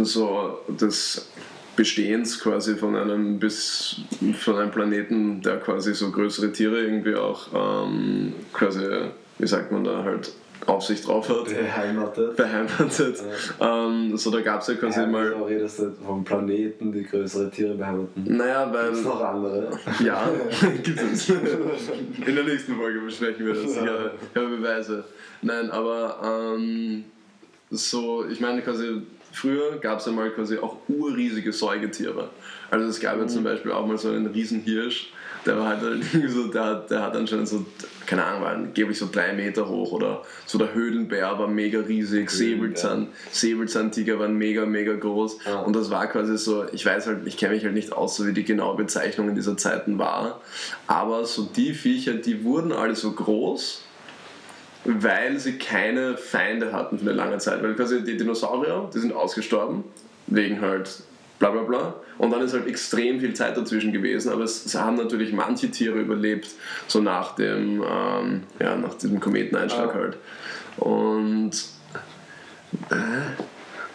so 0.03 0.59
des 0.67 1.27
Bestehens 1.75 2.39
quasi 2.39 2.75
von 2.75 2.95
einem 2.95 3.39
bis 3.39 4.01
von 4.39 4.57
einem 4.57 4.71
Planeten, 4.71 5.41
der 5.41 5.57
quasi 5.57 5.93
so 5.93 6.11
größere 6.11 6.51
Tiere 6.51 6.81
irgendwie 6.81 7.15
auch 7.15 7.47
ähm, 7.55 8.33
quasi, 8.51 8.85
wie 9.37 9.47
sagt 9.47 9.71
man 9.71 9.83
da 9.83 10.03
halt, 10.03 10.33
auf 10.67 10.83
sich 10.83 11.01
drauf 11.01 11.27
hat. 11.29 11.45
Beheimatet. 11.45 12.35
Beheimatet. 12.35 13.21
Ähm, 13.59 14.15
so, 14.17 14.29
da 14.31 14.41
gab 14.41 14.61
es 14.61 14.67
ja 14.67 14.75
quasi 14.75 14.99
Ja, 15.01 15.07
mal. 15.07 15.31
wieso 15.31 15.43
redest 15.45 15.79
du 15.79 15.91
vom 16.05 16.23
Planeten, 16.23 16.91
die 16.91 17.03
größere 17.03 17.49
Tiere 17.49 17.73
beheimaten? 17.75 18.23
Naja, 18.37 18.71
weil. 18.71 18.89
Gibt's 18.89 19.03
noch 19.03 19.21
andere? 19.21 19.69
Ja, 20.03 20.29
gibt 20.83 20.99
es. 21.01 21.29
In 21.29 22.35
der 22.35 22.43
nächsten 22.43 22.75
Folge 22.75 22.99
besprechen 22.99 23.45
wir 23.45 23.53
das. 23.55 23.75
Ja, 23.75 24.11
ich 24.33 24.35
habe 24.35 24.55
Beweise. 24.57 25.03
Nein, 25.41 25.71
aber 25.71 26.55
ähm, 26.57 27.03
so, 27.69 28.25
ich 28.29 28.39
meine 28.39 28.61
quasi, 28.61 29.01
früher 29.31 29.77
gab 29.79 29.99
es 29.99 30.05
ja 30.05 30.11
mal 30.11 30.29
quasi 30.31 30.57
auch 30.57 30.77
urriesige 30.87 31.51
Säugetiere. 31.53 32.29
Also 32.69 32.87
es 32.87 32.99
gab 32.99 33.17
ja 33.17 33.27
zum 33.27 33.43
Beispiel 33.43 33.71
auch 33.71 33.85
mal 33.87 33.97
so 33.97 34.09
einen 34.09 34.27
Riesenhirsch, 34.27 35.11
der 35.45 35.57
war 35.57 35.69
halt 35.69 35.81
irgendwie 35.83 36.27
so, 36.27 36.47
der, 36.47 36.65
hat- 36.65 36.91
der 36.91 37.01
hat 37.01 37.15
anscheinend 37.15 37.47
so, 37.47 37.65
keine 38.05 38.23
Ahnung, 38.23 38.41
war 38.41 38.51
angeblich 38.51 38.97
so 38.97 39.07
drei 39.11 39.33
Meter 39.33 39.67
hoch 39.69 39.91
oder 39.91 40.23
so 40.45 40.57
der 40.57 40.73
Höhlenbär 40.73 41.37
war 41.39 41.47
mega 41.47 41.79
riesig, 41.79 42.29
Säbelzahn, 42.29 43.07
Säbelzahntiger 43.31 44.19
waren 44.19 44.35
mega, 44.35 44.65
mega 44.65 44.93
groß 44.93 45.37
Ja. 45.45 45.61
und 45.61 45.75
das 45.75 45.89
war 45.89 46.07
quasi 46.07 46.37
so, 46.37 46.65
ich 46.71 46.85
weiß 46.85 47.07
halt, 47.07 47.19
ich 47.25 47.37
kenne 47.37 47.55
mich 47.55 47.63
halt 47.63 47.73
nicht 47.73 47.93
aus, 47.93 48.15
so 48.17 48.25
wie 48.27 48.33
die 48.33 48.43
genaue 48.43 48.75
Bezeichnung 48.77 49.29
in 49.29 49.35
dieser 49.35 49.57
Zeiten 49.57 49.97
war, 49.97 50.41
aber 50.87 51.25
so 51.25 51.43
die 51.43 51.73
Viecher, 51.73 52.13
die 52.13 52.43
wurden 52.43 52.71
alle 52.71 52.95
so 52.95 53.11
groß, 53.11 53.83
weil 54.83 55.37
sie 55.39 55.57
keine 55.57 56.17
Feinde 56.17 56.73
hatten 56.73 56.97
für 56.97 57.03
eine 57.03 57.13
lange 57.13 57.37
Zeit. 57.37 57.61
Weil 57.61 57.75
quasi 57.75 58.03
die 58.03 58.17
Dinosaurier, 58.17 58.89
die 58.93 58.99
sind 58.99 59.13
ausgestorben, 59.13 59.83
wegen 60.25 60.59
halt 60.61 61.03
bla 61.41 61.49
bla 61.49 61.63
bla. 61.63 61.95
Und 62.19 62.29
dann 62.31 62.41
ist 62.41 62.53
halt 62.53 62.67
extrem 62.67 63.19
viel 63.19 63.33
Zeit 63.33 63.57
dazwischen 63.57 63.91
gewesen, 63.91 64.31
aber 64.31 64.43
es, 64.43 64.63
es 64.63 64.75
haben 64.75 64.95
natürlich 64.95 65.33
manche 65.33 65.71
Tiere 65.71 65.99
überlebt, 65.99 66.47
so 66.87 67.01
nach 67.01 67.33
dem, 67.35 67.83
ähm, 67.83 68.43
ja, 68.59 68.75
nach 68.75 68.93
diesem 68.93 69.19
Kometeneinschlag 69.19 69.89
Ah. 69.89 69.93
halt. 69.93 70.17
Und. 70.77 71.51
Äh, 72.91 72.95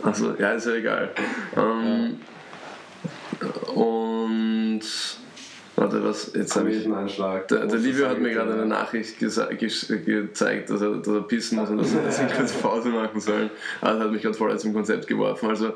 also, 0.03 0.35
ja, 0.39 0.53
ist 0.53 0.67
ja 0.67 0.75
egal. 0.75 1.11
Ähm, 1.57 1.63
Und. 1.63 2.19
Warte, 5.87 6.05
was? 6.05 6.33
Jetzt 6.35 6.57
habe 6.57 6.71
ich. 6.71 6.83
Kometeneinschlag. 6.83 7.49
Der, 7.49 7.67
der 7.67 7.79
Livio 7.79 8.09
hat 8.09 8.21
mir 8.21 8.33
gerade 8.33 8.55
eine 8.55 8.67
Nach 8.67 8.87
Nachricht 8.87 9.19
gezeigt, 9.19 10.71
dass 10.71 10.81
er, 10.81 10.97
dass 10.97 11.07
er 11.07 11.23
pissen 11.23 11.59
muss 11.59 11.71
und 11.71 11.79
dass 11.79 11.95
wir 11.95 12.03
dass 12.03 12.21
wir 12.21 12.27
kurz 12.29 12.53
Pause 12.55 12.89
machen 12.89 13.21
sollen. 13.21 13.51
Aber 13.81 13.93
das 13.93 14.03
hat 14.03 14.13
mich 14.13 14.23
gerade 14.23 14.35
voll 14.35 14.51
aus 14.51 14.63
dem 14.63 14.75
Konzept 14.75 15.07
geworfen. 15.07 15.49
Also 15.49 15.75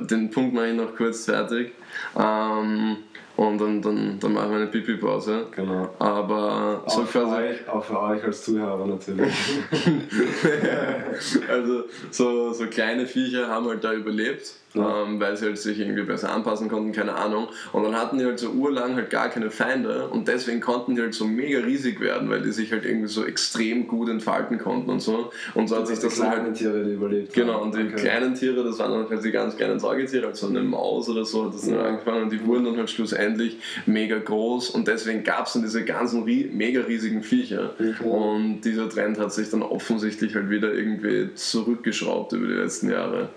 den 0.00 0.30
Punkt 0.30 0.54
mache 0.54 0.68
ich 0.68 0.76
noch 0.76 0.94
kurz 0.94 1.24
fertig. 1.24 1.72
Ähm, 2.16 2.98
und 3.36 3.60
dann, 3.60 3.82
dann, 3.82 4.18
dann 4.18 4.32
machen 4.32 4.50
wir 4.50 4.56
eine 4.58 4.66
Pipi-Pause. 4.66 5.46
Genau. 5.54 5.90
Aber 5.98 6.82
so 6.86 7.02
auch, 7.02 7.06
für 7.06 7.22
quasi. 7.22 7.36
euch, 7.36 7.68
auch 7.68 7.84
für 7.84 8.00
euch 8.00 8.24
als 8.24 8.44
Zuhörer 8.44 8.86
natürlich. 8.86 9.32
also 11.48 11.84
so, 12.10 12.52
so 12.52 12.66
kleine 12.66 13.06
Viecher 13.06 13.48
haben 13.48 13.68
halt 13.68 13.84
da 13.84 13.92
überlebt. 13.92 14.54
Ja. 14.74 15.04
ähm, 15.04 15.18
weil 15.18 15.34
sie 15.36 15.46
halt 15.46 15.56
sich 15.58 15.78
irgendwie 15.80 16.02
besser 16.02 16.30
anpassen 16.30 16.68
konnten, 16.68 16.92
keine 16.92 17.14
Ahnung. 17.14 17.48
Und 17.72 17.84
dann 17.84 17.96
hatten 17.96 18.18
die 18.18 18.24
halt 18.26 18.38
so 18.38 18.50
urlang 18.50 18.96
halt 18.96 19.08
gar 19.08 19.30
keine 19.30 19.50
Feinde 19.50 20.08
und 20.08 20.28
deswegen 20.28 20.60
konnten 20.60 20.94
die 20.94 21.00
halt 21.00 21.14
so 21.14 21.24
mega 21.24 21.60
riesig 21.60 22.00
werden, 22.00 22.28
weil 22.28 22.42
die 22.42 22.52
sich 22.52 22.70
halt 22.70 22.84
irgendwie 22.84 23.08
so 23.08 23.24
extrem 23.24 23.88
gut 23.88 24.10
entfalten 24.10 24.58
konnten 24.58 24.90
und 24.90 25.00
so. 25.00 25.30
Und 25.54 25.68
so 25.68 25.76
hat 25.76 25.86
sich 25.86 25.98
die 25.98 26.04
das 26.06 26.18
dann 26.18 26.30
kleinen 26.32 26.44
halt 26.48 26.56
Tiere, 26.56 26.84
die 26.84 26.92
überlebt 26.92 27.32
Genau, 27.32 27.62
und 27.62 27.74
die 27.74 27.80
Okay. 27.84 27.94
kleinen 27.96 28.34
Tiere, 28.34 28.62
das 28.62 28.78
waren 28.78 28.92
dann 28.92 29.08
halt 29.08 29.24
die 29.24 29.30
ganz 29.30 29.56
kleinen 29.56 29.80
Säugetiere, 29.80 30.26
also 30.26 30.48
eine 30.48 30.60
Maus 30.60 31.08
oder 31.08 31.24
so 31.24 31.46
hat 31.46 31.54
das 31.54 31.62
dann 31.62 31.74
Ja. 31.74 31.84
angefangen 31.84 32.24
und 32.24 32.32
die 32.32 32.44
wurden 32.44 32.64
dann 32.66 32.76
halt 32.76 32.90
schlussendlich 32.90 33.56
mega 33.86 34.18
groß 34.18 34.70
und 34.70 34.86
deswegen 34.86 35.24
gab 35.24 35.46
es 35.46 35.54
dann 35.54 35.62
diese 35.62 35.82
ganzen 35.84 36.24
mega 36.24 36.82
riesigen 36.82 37.22
Viecher. 37.22 37.70
Okay. 37.78 38.04
Und 38.06 38.60
dieser 38.62 38.88
Trend 38.90 39.18
hat 39.18 39.32
sich 39.32 39.48
dann 39.48 39.62
offensichtlich 39.62 40.34
halt 40.34 40.50
wieder 40.50 40.74
irgendwie 40.74 41.30
zurückgeschraubt 41.34 42.32
über 42.34 42.46
die 42.46 42.52
letzten 42.54 42.90
Jahre. 42.90 43.30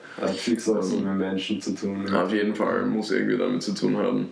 So 0.61 0.99
mit 0.99 1.20
Menschen 1.22 1.61
zu 1.61 1.74
tun. 1.74 2.13
Auf 2.13 2.34
jeden 2.34 2.55
Fall 2.55 2.86
muss 2.86 3.11
irgendwie 3.11 3.38
damit 3.38 3.63
zu 3.63 3.74
tun 3.74 3.97
haben. 3.97 4.30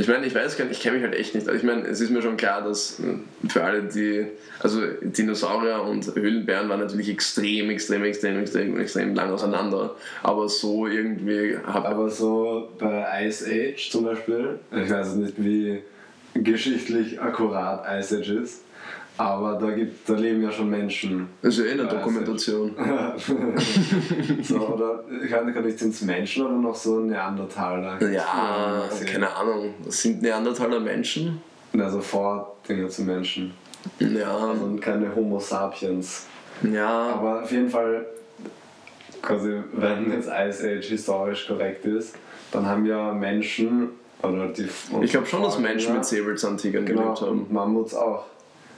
Ich 0.00 0.06
meine, 0.06 0.24
ich 0.26 0.34
weiß 0.34 0.56
gar 0.56 0.64
nicht, 0.64 0.76
ich 0.76 0.82
kenne 0.82 0.96
mich 0.98 1.04
halt 1.04 1.16
echt 1.16 1.34
nicht. 1.34 1.48
Also 1.48 1.58
ich 1.58 1.64
meine, 1.64 1.82
es 1.82 2.00
ist 2.00 2.10
mir 2.10 2.22
schon 2.22 2.36
klar, 2.36 2.62
dass 2.62 3.00
äh, 3.00 3.48
für 3.48 3.64
alle, 3.64 3.82
die. 3.82 4.26
Also 4.60 4.80
Dinosaurier 5.02 5.82
und 5.82 6.14
Höhlenbären 6.14 6.68
waren 6.68 6.78
natürlich 6.78 7.08
extrem, 7.08 7.70
extrem, 7.70 8.04
extrem, 8.04 8.38
extrem, 8.38 8.78
extrem 8.78 9.14
lang 9.14 9.30
auseinander. 9.32 9.96
Aber 10.22 10.48
so 10.48 10.86
irgendwie 10.86 11.56
Aber 11.64 12.08
so 12.10 12.68
bei 12.78 13.26
Ice 13.26 13.44
Age 13.46 13.90
zum 13.90 14.04
Beispiel, 14.04 14.60
ich 14.70 14.88
weiß 14.88 15.16
nicht, 15.16 15.34
wie 15.38 15.82
geschichtlich 16.34 17.20
akkurat 17.20 17.84
Ice 17.98 18.18
Age 18.18 18.30
ist, 18.30 18.62
aber 19.18 19.58
da, 19.60 19.72
gibt, 19.72 20.08
da 20.08 20.14
leben 20.14 20.42
ja 20.42 20.50
schon 20.50 20.70
Menschen. 20.70 21.28
Das 21.42 21.58
ist 21.58 21.64
ja 21.64 21.70
eh 21.70 21.72
eine. 21.72 21.86
Dokumentation. 21.86 22.74
so, 24.42 24.60
oder 24.60 25.04
ich 25.24 25.32
weiß 25.32 25.54
gar 25.54 25.60
nicht, 25.60 25.78
sind 25.78 25.92
es 25.92 26.02
Menschen 26.02 26.46
oder 26.46 26.54
noch 26.54 26.74
so 26.74 27.00
Neandertaler? 27.00 28.00
Ja, 28.10 28.84
keine 29.04 29.34
Ahnung. 29.34 29.74
Sind 29.88 30.22
Neandertaler 30.22 30.78
Menschen. 30.78 31.42
Also 31.76 32.00
vor 32.00 32.56
Dinge 32.68 32.88
zu 32.88 33.02
Menschen. 33.02 33.52
Ja, 33.98 34.36
Und 34.36 34.80
keine 34.80 35.14
Homo 35.14 35.40
sapiens. 35.40 36.26
ja. 36.62 36.88
Aber 36.88 37.42
auf 37.42 37.50
jeden 37.50 37.68
Fall, 37.68 38.06
quasi, 39.20 39.62
wenn 39.72 40.12
jetzt 40.12 40.28
Ice 40.28 40.64
Age 40.64 40.86
historisch 40.86 41.48
korrekt 41.48 41.84
ist, 41.84 42.14
dann 42.52 42.66
haben 42.66 42.86
ja 42.86 43.12
Menschen 43.12 43.90
oder 44.22 44.46
die. 44.48 44.68
Ich 45.02 45.10
glaube 45.10 45.26
schon, 45.26 45.42
dass 45.42 45.58
Menschen 45.58 45.94
mit 45.94 46.04
Säbel 46.04 46.24
Säbelzahntigern 46.24 46.86
genau, 46.86 47.02
gelebt 47.02 47.20
haben. 47.22 47.46
Mammuts 47.50 47.94
auch. 47.94 48.24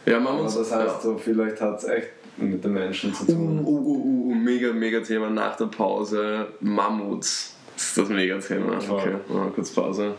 Ja, 0.06 0.18
man 0.18 0.36
muss. 0.42 0.56
das 0.56 0.70
ja. 0.70 0.78
heißt, 0.78 1.02
so, 1.02 1.16
vielleicht 1.18 1.60
hat 1.60 1.78
es 1.78 1.84
echt 1.84 2.08
mit 2.36 2.64
den 2.64 2.72
Menschen 2.72 3.12
zu 3.14 3.24
Uh, 3.24 3.26
tun. 3.26 3.64
uh, 3.64 3.68
uh, 3.68 4.30
uh, 4.30 4.34
mega, 4.34 4.72
mega 4.72 5.00
Thema 5.00 5.28
nach 5.30 5.56
der 5.56 5.66
Pause. 5.66 6.46
Mammuts. 6.60 7.54
Das 7.74 7.86
ist 7.86 7.98
das 7.98 8.08
mega 8.08 8.38
Thema. 8.38 8.78
Okay, 8.88 9.14
mal 9.28 9.50
kurz 9.50 9.70
Pause. 9.70 10.14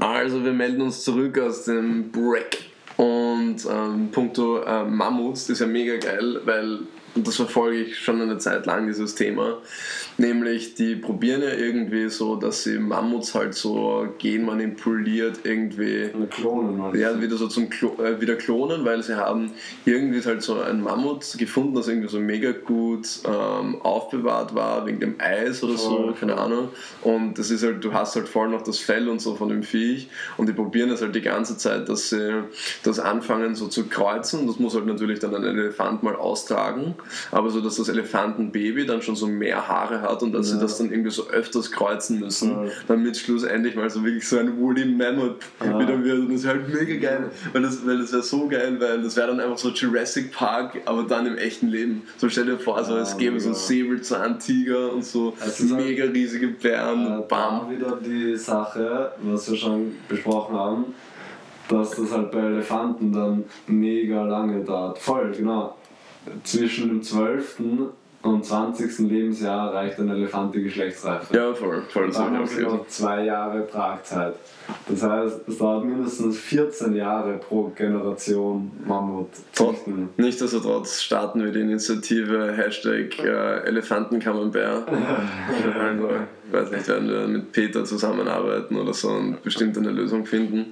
Also, 0.00 0.44
wir 0.44 0.52
melden 0.52 0.82
uns 0.82 1.02
zurück 1.04 1.38
aus 1.38 1.64
dem 1.64 2.10
Break. 2.10 2.58
Und 2.96 3.56
ähm, 3.70 4.08
puncto 4.10 4.62
äh, 4.62 4.84
Mammuts, 4.84 5.42
das 5.46 5.50
ist 5.54 5.60
ja 5.60 5.66
mega 5.66 5.96
geil, 5.98 6.40
weil 6.44 6.80
und 7.18 7.26
das 7.26 7.36
verfolge 7.36 7.78
ich 7.78 7.98
schon 7.98 8.22
eine 8.22 8.38
Zeit 8.38 8.64
lang, 8.66 8.86
dieses 8.86 9.16
Thema. 9.16 9.58
Nämlich, 10.18 10.74
die 10.74 10.94
probieren 10.94 11.42
ja 11.42 11.52
irgendwie 11.52 12.08
so, 12.08 12.36
dass 12.36 12.62
sie 12.62 12.78
Mammuts 12.78 13.34
halt 13.34 13.54
so 13.54 14.08
genmanipuliert 14.18 15.40
irgendwie 15.44 16.10
Eine 16.14 16.26
Klonen, 16.26 16.76
meinst 16.76 17.00
ja, 17.00 17.20
wieder 17.20 17.36
so 17.36 17.48
zum 17.48 17.70
Klo 17.70 17.96
äh, 18.02 18.20
wieder 18.20 18.36
klonen, 18.36 18.84
weil 18.84 19.02
sie 19.02 19.16
haben 19.16 19.50
irgendwie 19.84 20.20
halt 20.22 20.42
so 20.42 20.60
ein 20.60 20.80
Mammut 20.80 21.36
gefunden, 21.38 21.74
das 21.74 21.88
irgendwie 21.88 22.08
so 22.08 22.20
mega 22.20 22.52
gut 22.52 23.06
ähm, 23.24 23.82
aufbewahrt 23.82 24.54
war, 24.54 24.86
wegen 24.86 25.00
dem 25.00 25.14
Eis 25.18 25.62
oder 25.62 25.76
so, 25.76 25.88
Voll, 25.88 26.14
keine. 26.14 26.38
Ahnung. 26.38 26.68
Und 27.02 27.38
das 27.38 27.50
ist 27.50 27.64
halt, 27.64 27.82
du 27.82 27.92
hast 27.92 28.14
halt 28.14 28.28
voll 28.28 28.48
noch 28.48 28.62
das 28.62 28.78
Fell 28.78 29.08
und 29.08 29.20
so 29.20 29.34
von 29.34 29.48
dem 29.48 29.62
Viech 29.62 30.08
und 30.36 30.48
die 30.48 30.52
probieren 30.52 30.90
das 30.90 31.02
halt 31.02 31.14
die 31.14 31.20
ganze 31.20 31.56
Zeit, 31.56 31.88
dass 31.88 32.10
sie 32.10 32.44
das 32.84 33.00
anfangen 33.00 33.56
so 33.56 33.66
zu 33.66 33.88
kreuzen. 33.88 34.46
Das 34.46 34.58
muss 34.58 34.74
halt 34.74 34.86
natürlich 34.86 35.18
dann 35.18 35.34
ein 35.34 35.44
Elefant 35.44 36.02
mal 36.02 36.14
austragen, 36.14 36.94
aber 37.30 37.50
so, 37.50 37.60
dass 37.60 37.76
das 37.76 37.88
Elefantenbaby 37.88 38.86
dann 38.86 39.02
schon 39.02 39.16
so 39.16 39.26
mehr 39.26 39.66
Haare 39.68 40.02
hat 40.02 40.22
und 40.22 40.32
dass 40.32 40.48
sie 40.48 40.54
Ja. 40.56 40.60
das 40.62 40.78
dann 40.78 40.90
irgendwie 40.90 41.10
so 41.10 41.28
öfters 41.28 41.70
kreuzen 41.70 42.20
müssen, 42.20 42.52
Voll. 42.54 42.72
damit 42.86 43.16
schlussendlich 43.16 43.74
mal 43.76 43.88
so 43.90 44.04
wirklich 44.04 44.26
so 44.28 44.38
ein 44.38 44.58
Woolly 44.60 44.84
Mammoth 44.86 45.36
Ja. 45.64 45.78
wieder 45.78 46.02
wird. 46.04 46.18
Und 46.20 46.32
das 46.32 46.40
ist 46.40 46.46
halt 46.46 46.68
mega 46.68 46.96
geil, 46.96 47.30
weil 47.52 47.62
das, 47.62 47.86
weil 47.86 47.98
das 47.98 48.12
wäre 48.12 48.22
so 48.22 48.48
geil, 48.48 48.76
weil 48.80 49.02
das 49.02 49.16
wäre 49.16 49.28
dann 49.28 49.40
einfach 49.40 49.58
so 49.58 49.70
Jurassic 49.70 50.32
Park, 50.32 50.80
aber 50.84 51.02
dann 51.04 51.26
im 51.26 51.36
echten 51.36 51.68
Leben. 51.68 52.02
So 52.16 52.28
stell 52.28 52.46
dir 52.46 52.58
vor, 52.58 52.82
so, 52.84 52.94
Ja, 52.94 53.02
es 53.02 53.16
gäbe 53.16 53.38
so. 53.40 53.52
Säbelzahntiger 53.52 54.92
und 54.92 55.04
so 55.04 55.34
ist 55.44 55.72
halt- 55.72 55.84
mega 55.84 56.04
riesige 56.04 56.48
Bären 56.48 57.06
Äh, 57.06 57.10
und 57.16 57.28
bam. 57.28 57.70
wieder 57.70 57.98
die 58.04 58.36
Sache, 58.36 59.12
was 59.22 59.50
wir 59.50 59.56
schon 59.56 59.96
besprochen 60.08 60.56
haben, 60.56 60.84
dass 61.68 61.90
das 61.90 62.10
halt 62.12 62.30
bei 62.32 62.38
Elefanten 62.40 63.12
dann 63.12 63.44
mega 63.66 64.24
lange 64.24 64.64
dauert. 64.64 64.98
Voll, 64.98 65.32
genau. 65.36 65.76
Zwischen 66.44 66.88
dem 66.88 67.02
12. 67.02 67.56
und 68.22 68.44
20. 68.44 68.98
Lebensjahr 69.08 69.72
reicht 69.72 69.98
ein 69.98 70.08
Elefant 70.08 70.54
die 70.54 70.62
Geschlechtsreife. 70.62 71.34
Ja, 71.34 71.54
voll, 71.54 71.82
voll. 71.88 72.10
Auch 72.10 72.18
haben 72.18 72.46
sie 72.46 72.56
gelesen. 72.56 72.76
noch 72.76 72.88
zwei 72.88 73.24
Jahre 73.24 73.66
Tragzeit. 73.68 74.34
Das 74.88 75.02
heißt, 75.02 75.48
es 75.48 75.58
dauert 75.58 75.84
mindestens 75.84 76.38
14 76.38 76.94
Jahre 76.94 77.38
pro 77.38 77.72
Generation 77.74 78.70
Mammut 78.86 79.28
züchten. 79.52 80.10
Nichtsdestotrotz 80.16 81.00
starten 81.00 81.42
wir 81.42 81.52
die 81.52 81.60
Initiative 81.60 82.52
Hashtag 82.54 83.18
äh, 83.24 83.66
Elefantencamembert. 83.66 84.88
also, 85.80 86.08
ich 86.46 86.52
weiß 86.52 86.70
nicht, 86.72 86.88
werden 86.88 87.08
wir 87.08 87.28
mit 87.28 87.52
Peter 87.52 87.84
zusammenarbeiten 87.84 88.76
oder 88.76 88.92
so 88.92 89.08
und 89.08 89.42
bestimmt 89.42 89.78
eine 89.78 89.90
Lösung 89.90 90.26
finden. 90.26 90.66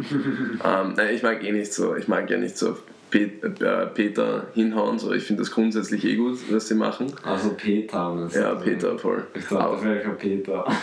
ähm, 0.64 0.94
ich 1.14 1.22
mag 1.22 1.42
eh 1.44 1.52
nicht 1.52 1.72
so, 1.72 1.94
ich 1.94 2.08
mag 2.08 2.28
ja 2.28 2.38
nicht 2.38 2.58
so 2.58 2.76
Peter 3.10 4.46
hinhauen, 4.54 4.98
so. 4.98 5.12
ich 5.12 5.22
finde 5.24 5.42
das 5.42 5.50
grundsätzlich 5.52 6.04
eh 6.04 6.16
gut, 6.16 6.38
was 6.50 6.68
sie 6.68 6.74
machen. 6.74 7.06
Also 7.22 7.50
Peter. 7.54 8.28
Ja, 8.34 8.54
das. 8.54 8.62
Peter, 8.64 8.98
voll. 8.98 9.26
Ich 9.34 9.42
dachte, 9.44 9.58
Aber- 9.60 9.84
welcher 9.84 10.10
Peter? 10.10 10.64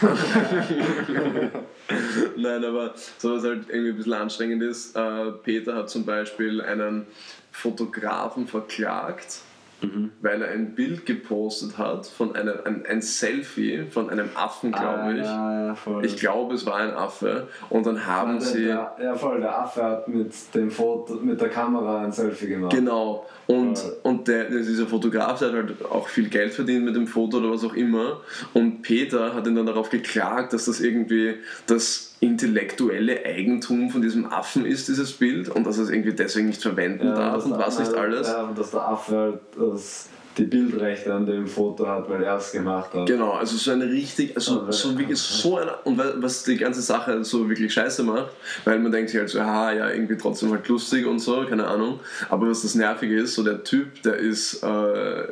Nein, 2.38 2.64
aber 2.66 2.94
so 3.18 3.36
was 3.36 3.44
halt 3.44 3.70
irgendwie 3.70 3.90
ein 3.92 3.98
bisschen 3.98 4.14
anstrengend 4.14 4.64
ist. 4.64 4.96
Äh, 4.96 5.32
Peter 5.44 5.76
hat 5.76 5.90
zum 5.90 6.06
Beispiel 6.06 6.62
einen 6.62 7.06
Fotografen 7.52 8.48
verklagt, 8.48 9.40
weil 10.22 10.42
er 10.42 10.50
ein 10.50 10.76
Bild 10.76 11.06
gepostet 11.06 11.78
hat 11.78 12.08
von 12.08 12.36
einem 12.36 12.56
ein, 12.66 12.86
ein 12.86 13.02
Selfie 13.02 13.86
von 13.90 14.10
einem 14.10 14.30
Affen, 14.36 14.72
glaube 14.72 15.18
ich. 15.18 15.26
Ah, 15.28 15.54
ja, 15.54 15.66
ja, 15.68 15.76
voll. 15.76 16.06
Ich 16.06 16.18
glaube, 16.18 16.56
es 16.56 16.66
war 16.66 16.78
ein 16.78 16.92
Affe. 16.92 17.48
Und 17.70 17.86
dann 17.86 18.06
haben 18.06 18.36
Ja, 18.36 18.40
sie. 18.42 18.64
der, 18.66 18.96
ja, 19.02 19.16
voll, 19.16 19.42
der 19.42 19.60
Affe 19.60 19.84
hat 19.84 20.08
mit 20.08 20.32
dem 20.54 20.72
Foto, 20.72 21.16
mit 21.16 21.42
der 21.42 21.50
Kamera 21.50 22.04
ein 22.04 22.12
Selfie 22.12 22.48
gemacht. 22.48 22.74
Genau. 22.74 23.26
Und, 23.48 23.80
und 24.04 24.28
der, 24.28 24.46
dieser 24.46 24.88
Fotograf 24.88 25.40
der 25.40 25.50
hat 25.50 25.56
halt 25.56 25.86
auch 25.86 26.08
viel 26.08 26.30
Geld 26.30 26.54
verdient 26.54 26.86
mit 26.86 26.96
dem 26.96 27.08
Foto 27.08 27.38
oder 27.38 27.52
was 27.52 27.64
auch 27.64 27.74
immer. 27.74 28.22
Und 28.54 28.82
Peter 28.82 29.34
hat 29.34 29.46
ihn 29.48 29.56
dann 29.56 29.66
darauf 29.66 29.90
geklagt, 29.90 30.54
dass 30.54 30.66
das 30.66 30.80
irgendwie 30.80 31.36
das 31.68 32.13
intellektuelle 32.24 33.26
Eigentum 33.26 33.90
von 33.90 34.02
diesem 34.02 34.26
Affen 34.32 34.66
ist, 34.66 34.88
dieses 34.88 35.12
Bild, 35.14 35.50
und 35.50 35.66
dass 35.66 35.78
er 35.78 35.86
es 35.86 35.90
irgendwie 35.90 36.14
deswegen 36.14 36.48
nicht 36.48 36.62
verwenden 36.62 37.08
darf 37.08 37.36
dass 37.36 37.46
und 37.46 37.58
was 37.58 37.80
nicht 37.80 37.94
alles. 37.94 38.28
Ja, 38.28 38.44
und 38.44 38.58
dass 38.58 38.72
der 38.72 38.88
Affe 38.88 39.16
halt 39.18 39.40
das, 39.58 40.10
die 40.38 40.46
Bildrechte 40.46 41.14
an 41.14 41.26
dem 41.28 41.46
Foto 41.46 41.88
hat, 41.88 42.10
weil 42.10 42.24
er 42.24 42.38
es 42.38 42.52
gemacht 42.52 42.92
hat. 42.94 43.06
Genau, 43.08 43.32
also 43.34 43.56
so 43.56 43.70
eine 43.72 43.86
richtig, 43.86 44.36
also 44.36 44.72
so 44.72 44.98
wirklich 44.98 45.20
so 45.20 45.58
eine, 45.58 45.76
und 45.84 45.98
wa- 45.98 46.14
was 46.18 46.44
die 46.44 46.58
ganze 46.58 46.82
Sache 46.82 47.24
so 47.24 47.48
wirklich 47.50 47.72
scheiße 47.72 48.02
macht, 48.04 48.32
weil 48.66 48.80
man 48.80 48.92
denkt 48.92 49.12
sich 49.12 49.20
halt 49.20 49.30
so, 49.30 49.42
ha, 49.42 49.72
ja, 49.72 49.90
irgendwie 49.92 50.18
trotzdem 50.18 50.50
halt 50.52 50.68
lustig 50.68 51.06
und 51.06 51.20
so, 51.20 51.46
keine 51.48 51.68
Ahnung, 51.68 52.00
aber 52.30 52.50
was 52.50 52.64
das 52.64 52.74
Nervige 52.74 53.16
ist, 53.20 53.36
so 53.36 53.44
der 53.44 53.64
Typ, 53.64 54.02
der 54.02 54.16
ist, 54.16 54.64
äh, 54.64 55.28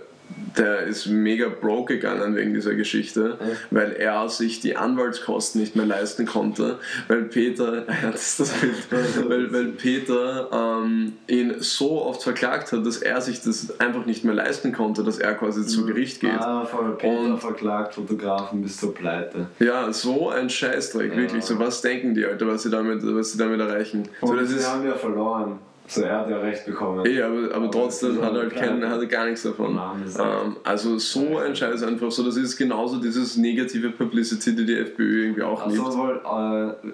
der 0.58 0.82
ist 0.84 1.08
mega 1.08 1.48
broke 1.50 1.96
gegangen 1.96 2.36
wegen 2.36 2.54
dieser 2.54 2.76
Geschichte, 2.76 3.38
weil 3.70 3.94
er 3.94 4.28
sich 4.30 4.60
die 4.60 4.76
Anwaltskosten 4.76 5.62
nicht 5.62 5.76
mehr 5.76 5.86
leisten 5.86 6.26
konnte, 6.26 6.80
weil 7.08 7.24
Peter, 7.24 7.86
ja, 7.88 8.12
das 8.12 8.38
das 8.38 8.52
Bild, 8.90 9.30
weil, 9.30 9.52
weil 9.54 9.66
Peter 9.68 10.50
ähm, 10.52 11.14
ihn 11.28 11.56
so 11.60 12.02
oft 12.04 12.24
verklagt 12.24 12.72
hat, 12.72 12.86
dass 12.86 12.98
er 12.98 13.22
sich 13.22 13.42
das 13.42 13.80
einfach 13.80 14.06
nicht 14.06 14.24
mehr 14.26 14.34
leisten 14.36 14.74
konnte, 14.74 15.04
dass 15.04 15.20
er 15.20 15.34
quasi 15.36 15.66
zu 15.66 15.86
Gericht 15.86 16.20
geht. 16.22 16.32
Ah, 16.40 16.66
voll, 16.66 16.98
Peter 16.98 17.14
Und- 17.34 17.40
verklagt 17.40 17.96
Fotografen 17.96 18.62
bis 18.62 18.78
zur 18.78 18.94
Pleite. 18.94 19.48
Ja, 19.60 19.92
so 19.94 20.30
ein 20.30 20.50
Scheißdreck, 20.50 21.12
Ja. 21.12 21.18
wirklich. 21.18 21.44
So 21.46 21.58
was 21.60 21.82
denken 21.82 22.14
die, 22.14 22.26
Alter, 22.26 22.48
was 22.48 22.64
sie 22.64 22.70
damit, 22.70 23.00
was 23.04 23.32
sie 23.32 23.38
damit 23.38 23.60
erreichen. 23.60 24.08
So, 24.22 24.28
Und 24.28 24.38
das 24.42 24.50
sie 24.50 24.56
ist, 24.58 24.70
haben 24.70 24.86
ja 24.86 24.94
verloren. 24.96 25.60
So, 25.94 26.04
er 26.04 26.20
hat 26.20 26.30
ja 26.30 26.38
recht 26.38 26.66
bekommen. 26.66 27.06
eh, 27.06 27.22
aber, 27.22 27.54
aber 27.54 27.70
trotzdem 27.70 28.22
hat 28.22 28.34
er 28.34 28.40
halt 28.44 28.52
sind 28.52 28.60
kein, 28.62 28.78
pleite. 28.80 28.90
hat 28.94 29.00
er 29.02 29.06
gar 29.08 29.26
nichts 29.26 29.44
davon. 29.44 29.78
Ähm, 29.78 30.56
also 30.64 30.98
so 30.98 31.38
ein 31.38 31.54
Scheiß 31.54 31.84
einfach. 31.84 32.10
So, 32.12 32.24
das 32.24 32.38
ist 32.38 32.56
genauso 32.56 32.98
dieses 32.98 33.36
negative 33.36 33.90
Publicity, 33.90 34.56
die 34.56 34.66
die 34.66 34.78
FPÖ 34.78 35.24
irgendwie 35.24 35.42
auch 35.44 35.62
Also 35.62 35.84
liebt. 35.84 35.98
wohl, 35.98 36.22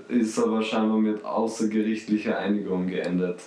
äh, 0.10 0.18
ist 0.20 0.40
aber 0.40 0.64
scheinbar 0.64 0.98
mit 0.98 1.24
außergerichtlicher 1.24 2.40
Einigung 2.40 2.88
geendet. 2.88 3.40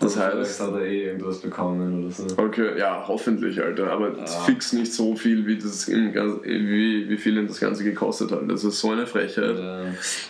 Das 0.00 0.16
Also 0.18 0.38
heißt, 0.38 0.56
Vielleicht 0.56 0.72
hat 0.74 0.80
er 0.80 0.86
eh 0.86 1.04
irgendwas 1.06 1.38
bekommen 1.38 2.04
oder 2.04 2.12
so. 2.12 2.26
Okay, 2.36 2.78
ja, 2.78 3.04
hoffentlich, 3.06 3.60
Alter. 3.62 3.90
Aber 3.90 4.16
Ja. 4.18 4.26
fix 4.26 4.72
nicht 4.72 4.92
so 4.92 5.14
viel, 5.14 5.46
wie, 5.46 5.56
das 5.58 5.88
im, 5.88 6.12
wie, 6.14 7.08
wie 7.08 7.16
viel 7.16 7.36
ihm 7.36 7.46
das 7.46 7.60
Ganze 7.60 7.84
gekostet 7.84 8.32
hat. 8.32 8.40
Das 8.50 8.64
ist 8.64 8.80
so 8.80 8.90
eine 8.90 9.06
Frechheit. 9.06 9.58
Ja. 9.58 9.84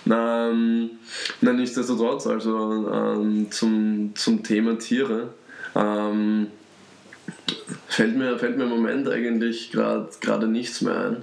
Na, 0.05 0.51
ähm, 0.51 0.91
na 1.41 1.53
nichtsdestotrotz, 1.53 2.27
also 2.27 2.87
ähm, 2.93 3.47
zum, 3.51 4.13
zum 4.15 4.43
Thema 4.43 4.79
Tiere. 4.79 5.29
Ähm, 5.75 6.49
fällt, 7.89 8.17
mir, 8.17 8.39
fällt 8.39 8.57
mir 8.59 8.65
im 8.65 8.71
Moment 8.71 9.09
eigentlich 9.09 9.73
grad- 9.73 10.21
gerade 10.21 10.47
nichts 10.47 10.81
mehr 10.83 10.97
ein. 10.99 11.17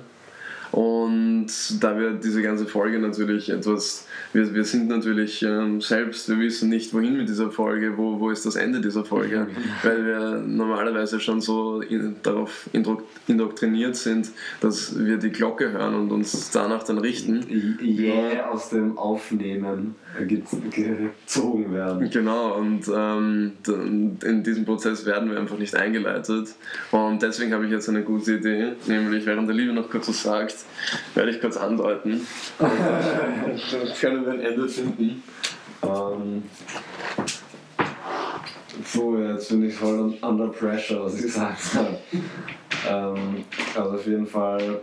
Und 0.72 1.48
da 1.80 1.98
wir 2.00 2.12
diese 2.12 2.42
ganze 2.42 2.66
Folge 2.68 3.00
natürlich 3.00 3.50
etwas, 3.50 4.06
wir, 4.34 4.54
wir 4.54 4.64
sind 4.64 4.88
natürlich 4.88 5.42
ähm, 5.42 5.82
selbst, 5.82 6.30
wir 6.30 6.40
wissen 6.40 6.70
nicht, 6.70 6.94
wohin 6.94 7.18
mit 7.18 7.28
dieser 7.28 7.50
Folge, 7.50 7.98
wo, 7.98 8.20
wo 8.20 8.30
ist 8.30 8.46
das 8.46 8.56
Ende 8.56 8.80
dieser 8.80 9.04
Folge, 9.04 9.48
weil 9.82 10.06
wir 10.06 10.44
normalerweise 10.46 11.20
schon 11.20 11.42
so 11.42 11.82
in, 11.82 12.18
darauf 12.22 12.70
indok- 12.74 13.02
indoktriniert 13.28 13.96
sind, 13.96 14.30
dass 14.62 14.98
wir 15.04 15.18
die 15.18 15.32
Glocke 15.32 15.72
hören 15.72 15.96
und 15.96 16.12
uns 16.12 16.52
danach 16.52 16.84
dann 16.84 17.00
richten. 17.00 17.46
jäh 17.82 18.42
aus 18.42 18.70
dem 18.70 18.98
Aufnehmen 18.98 19.96
gezogen 20.28 21.74
werden. 21.74 22.10
Genau, 22.10 22.56
und 22.56 22.88
ähm, 22.88 23.54
in 24.24 24.44
diesem 24.44 24.66
Prozess 24.66 25.06
werden 25.06 25.30
wir 25.32 25.40
einfach 25.40 25.58
nicht 25.58 25.76
eingeleitet. 25.76 26.50
Und 26.92 27.22
deswegen 27.22 27.54
habe 27.54 27.66
ich 27.66 27.72
jetzt 27.72 27.88
eine 27.90 28.02
gute 28.04 28.36
Idee, 28.36 28.74
nämlich 28.88 29.26
während 29.26 29.48
der 29.48 29.56
Liebe 29.56 29.72
noch 29.74 29.90
kurz 29.90 30.10
was 30.10 30.24
sagt, 30.24 30.56
werde 31.14 31.32
ich 31.32 31.40
kurz 31.40 31.58
andeuten. 31.58 32.26
Können 34.02 34.26
wir 34.26 34.34
ein 34.34 34.40
Ende 34.42 34.68
finden. 34.68 35.24
Ähm, 35.84 36.44
so, 38.86 39.18
jetzt 39.18 39.50
bin 39.50 39.64
ich 39.68 39.76
voll 39.76 40.00
un- 40.00 40.18
under 40.22 40.48
pressure, 40.48 41.04
was 41.06 41.16
ich 41.16 41.24
gesagt 41.24 41.76
habe. 41.76 41.98
Ähm, 42.90 43.44
also 43.76 43.92
auf 43.92 44.06
jeden 44.06 44.26
Fall 44.28 44.80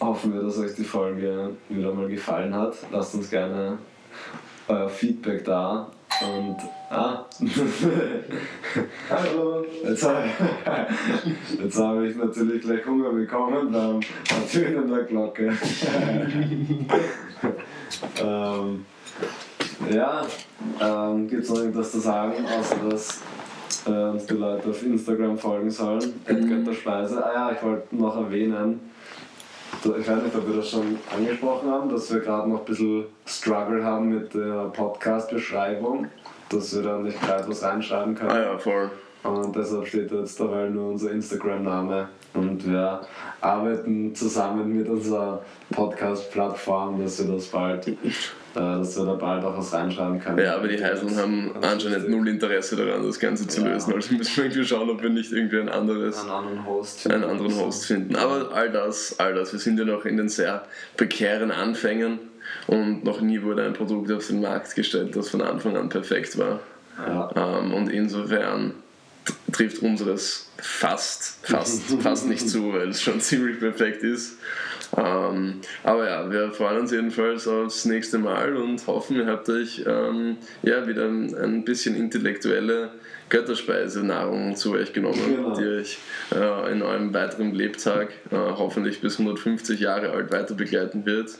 hoffen 0.00 0.32
wir, 0.34 0.42
dass 0.42 0.58
euch 0.58 0.74
die 0.74 0.84
Folge 0.84 1.50
wieder 1.68 1.92
mal 1.92 2.08
gefallen 2.08 2.54
hat. 2.54 2.76
Lasst 2.92 3.14
uns 3.14 3.28
gerne 3.30 3.78
euer 4.68 4.88
Feedback 4.88 5.44
da. 5.44 5.90
Und 6.20 6.56
ah, 6.90 7.24
hallo, 9.10 9.64
jetzt 9.84 10.02
habe 10.04 10.24
ich, 10.26 10.32
jetzt 11.60 11.78
hab 11.78 12.00
ich 12.00 12.16
natürlich 12.16 12.62
gleich 12.62 12.84
Hunger 12.86 13.10
bekommen 13.10 13.70
beim 13.70 14.00
Ertönen 14.28 14.88
der 14.90 15.04
Glocke. 15.04 15.52
ähm, 18.20 18.86
ja, 19.92 20.22
ähm, 20.80 21.28
gibt 21.28 21.44
es 21.44 21.50
noch 21.50 21.58
irgendwas 21.58 21.92
zu 21.92 22.00
sagen, 22.00 22.44
außer 22.46 22.76
dass 22.88 23.20
äh, 23.86 23.90
uns 23.90 24.26
die 24.26 24.34
Leute 24.34 24.70
auf 24.70 24.82
Instagram 24.82 25.38
folgen 25.38 25.70
sollen? 25.70 26.20
Mhm. 26.26 26.48
Götterspeise. 26.48 27.24
Ah 27.24 27.32
ja, 27.32 27.52
ich 27.52 27.62
wollte 27.62 27.94
noch 27.94 28.16
erwähnen, 28.16 28.87
ich 29.84 30.08
weiß 30.08 30.22
nicht, 30.22 30.34
ob 30.34 30.48
wir 30.48 30.56
das 30.56 30.70
schon 30.70 30.98
angesprochen 31.14 31.70
haben, 31.70 31.88
dass 31.88 32.12
wir 32.12 32.20
gerade 32.20 32.48
noch 32.48 32.60
ein 32.60 32.64
bisschen 32.64 33.04
Struggle 33.26 33.84
haben 33.84 34.08
mit 34.08 34.34
der 34.34 34.70
Podcast-Beschreibung, 34.72 36.08
dass 36.48 36.74
wir 36.74 36.82
da 36.82 36.98
nicht 36.98 37.20
gleich 37.20 37.48
was 37.48 37.62
reinschreiben 37.62 38.14
können. 38.14 38.30
Ah 38.30 38.42
ja, 38.42 38.58
voll. 38.58 38.90
Und 39.22 39.54
deshalb 39.54 39.86
steht 39.86 40.10
jetzt 40.10 40.40
dabei 40.40 40.68
nur 40.68 40.90
unser 40.90 41.10
Instagram-Name. 41.12 42.08
Und 42.34 42.66
wir 42.68 43.00
arbeiten 43.40 44.14
zusammen 44.14 44.76
mit 44.76 44.88
unserer 44.88 45.42
Podcast-Plattform, 45.70 47.02
dass 47.02 47.18
wir 47.24 47.34
das 47.34 47.46
bald, 47.46 47.86
dass 48.58 48.96
wir 48.98 49.04
da 49.06 49.14
bald 49.14 49.44
auch 49.44 49.56
was 49.56 49.72
reinschreiben 49.72 50.20
können. 50.20 50.38
Ja, 50.38 50.56
aber 50.56 50.68
die 50.68 50.82
Heiseln 50.82 51.16
haben 51.16 51.50
anscheinend 51.62 52.08
null 52.08 52.28
Interesse 52.28 52.76
daran, 52.76 53.04
das 53.06 53.18
Ganze 53.18 53.46
zu 53.46 53.60
Ja. 53.62 53.68
lösen. 53.68 53.92
Also 53.94 54.14
müssen 54.14 54.36
wir 54.36 54.44
irgendwie 54.44 54.64
schauen, 54.64 54.90
ob 54.90 55.02
wir 55.02 55.10
nicht 55.10 55.32
irgendwie 55.32 55.60
ein 55.60 55.68
anderes 55.68 56.20
einen 56.20 56.30
anderen 56.30 56.66
Host. 56.66 57.10
einen 57.10 57.24
anderen 57.24 57.54
Host 57.56 57.86
finden. 57.86 58.16
Aber 58.16 58.50
all 58.52 58.70
das, 58.70 59.18
all 59.18 59.34
das, 59.34 59.52
wir 59.52 59.60
sind 59.60 59.78
ja 59.78 59.84
noch 59.84 60.04
in 60.04 60.16
den 60.16 60.28
sehr 60.28 60.64
prekären 60.96 61.50
Anfängen 61.50 62.18
und 62.66 63.04
noch 63.04 63.20
nie 63.20 63.42
wurde 63.42 63.64
ein 63.64 63.72
Produkt 63.74 64.10
auf 64.12 64.26
den 64.26 64.40
Markt 64.40 64.74
gestellt, 64.74 65.14
das 65.16 65.28
von 65.28 65.42
Anfang 65.42 65.76
an 65.76 65.88
perfekt 65.88 66.38
war. 66.38 66.60
Ja. 67.06 67.30
Ähm, 67.60 67.74
und 67.74 67.88
insofern 67.88 68.72
trifft 69.52 69.82
unseres 69.82 70.50
fast, 70.58 71.38
fast, 71.46 71.82
fast 72.02 72.26
nicht 72.26 72.48
zu, 72.48 72.72
weil 72.72 72.88
es 72.88 73.02
schon 73.02 73.20
ziemlich 73.20 73.58
perfekt 73.60 74.02
ist. 74.02 74.38
Ähm, 74.96 75.60
aber 75.84 76.08
ja, 76.08 76.30
wir 76.30 76.50
freuen 76.50 76.78
uns 76.78 76.92
jedenfalls 76.92 77.46
aufs 77.46 77.84
nächste 77.84 78.18
Mal 78.18 78.56
und 78.56 78.86
hoffen, 78.86 79.16
ihr 79.16 79.26
habt 79.26 79.48
euch 79.50 79.84
ähm, 79.86 80.38
ja, 80.62 80.86
wieder 80.86 81.04
ein, 81.04 81.34
ein 81.36 81.64
bisschen 81.64 81.94
intellektuelle 81.94 82.90
Götterspeise-Nahrung 83.28 84.56
zu 84.56 84.72
euch 84.72 84.92
genommen, 84.92 85.36
Genau. 85.36 85.54
die 85.54 85.66
euch 85.66 85.98
äh, 86.34 86.72
in 86.72 86.82
eurem 86.82 87.12
weiteren 87.12 87.54
Lebtag 87.54 88.08
äh, 88.30 88.36
hoffentlich 88.36 89.00
bis 89.00 89.18
150 89.18 89.80
Jahre 89.80 90.10
alt 90.10 90.32
weiter 90.32 90.54
begleiten 90.54 91.04
wird. 91.04 91.32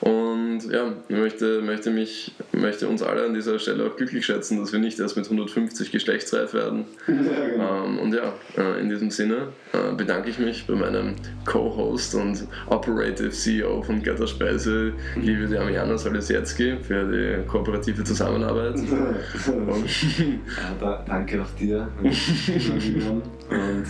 Und 0.00 0.70
ja, 0.70 0.92
ich 1.08 1.16
möchte, 1.16 1.60
möchte, 1.60 1.90
mich, 1.90 2.34
möchte 2.52 2.88
uns 2.88 3.02
alle 3.02 3.24
an 3.24 3.34
dieser 3.34 3.58
Stelle 3.58 3.84
auch 3.86 3.96
glücklich 3.96 4.26
schätzen, 4.26 4.58
dass 4.58 4.72
wir 4.72 4.78
nicht 4.78 4.98
erst 5.00 5.16
mit 5.16 5.26
150 5.26 5.90
geschlechtsreif 5.90 6.54
werden. 6.54 6.84
Ja, 7.08 7.46
genau. 7.46 7.84
Ähm, 7.84 7.98
und 7.98 8.14
ja, 8.14 8.32
äh, 8.56 8.80
in 8.80 8.88
diesem 8.88 9.10
Sinne 9.10 9.48
äh, 9.72 9.92
bedanke 9.94 10.30
ich 10.30 10.38
mich 10.38 10.66
bei 10.66 10.74
meinem 10.74 11.16
Co-Host 11.44 12.14
und 12.14 12.46
Operative 12.66 13.30
CEO 13.30 13.82
von 13.82 14.02
Götterspeise, 14.02 14.92
liebe 15.16 15.46
Damiana 15.46 15.98
Solisiecki, 15.98 16.76
für 16.80 17.04
die 17.04 17.46
kooperative 17.48 18.04
Zusammenarbeit. 18.04 18.76
Und 18.78 19.86
Ja, 20.18 20.74
da, 20.80 21.04
danke 21.06 21.42
auch 21.42 21.50
dir. 21.58 21.88
und 22.02 23.84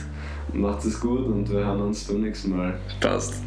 macht 0.52 0.84
es 0.84 1.00
gut 1.00 1.26
und 1.26 1.50
wir 1.50 1.58
hören 1.58 1.82
uns 1.82 2.04
beim 2.04 2.22
nächsten 2.22 2.56
Mal. 2.56 2.78
passt. 3.00 3.42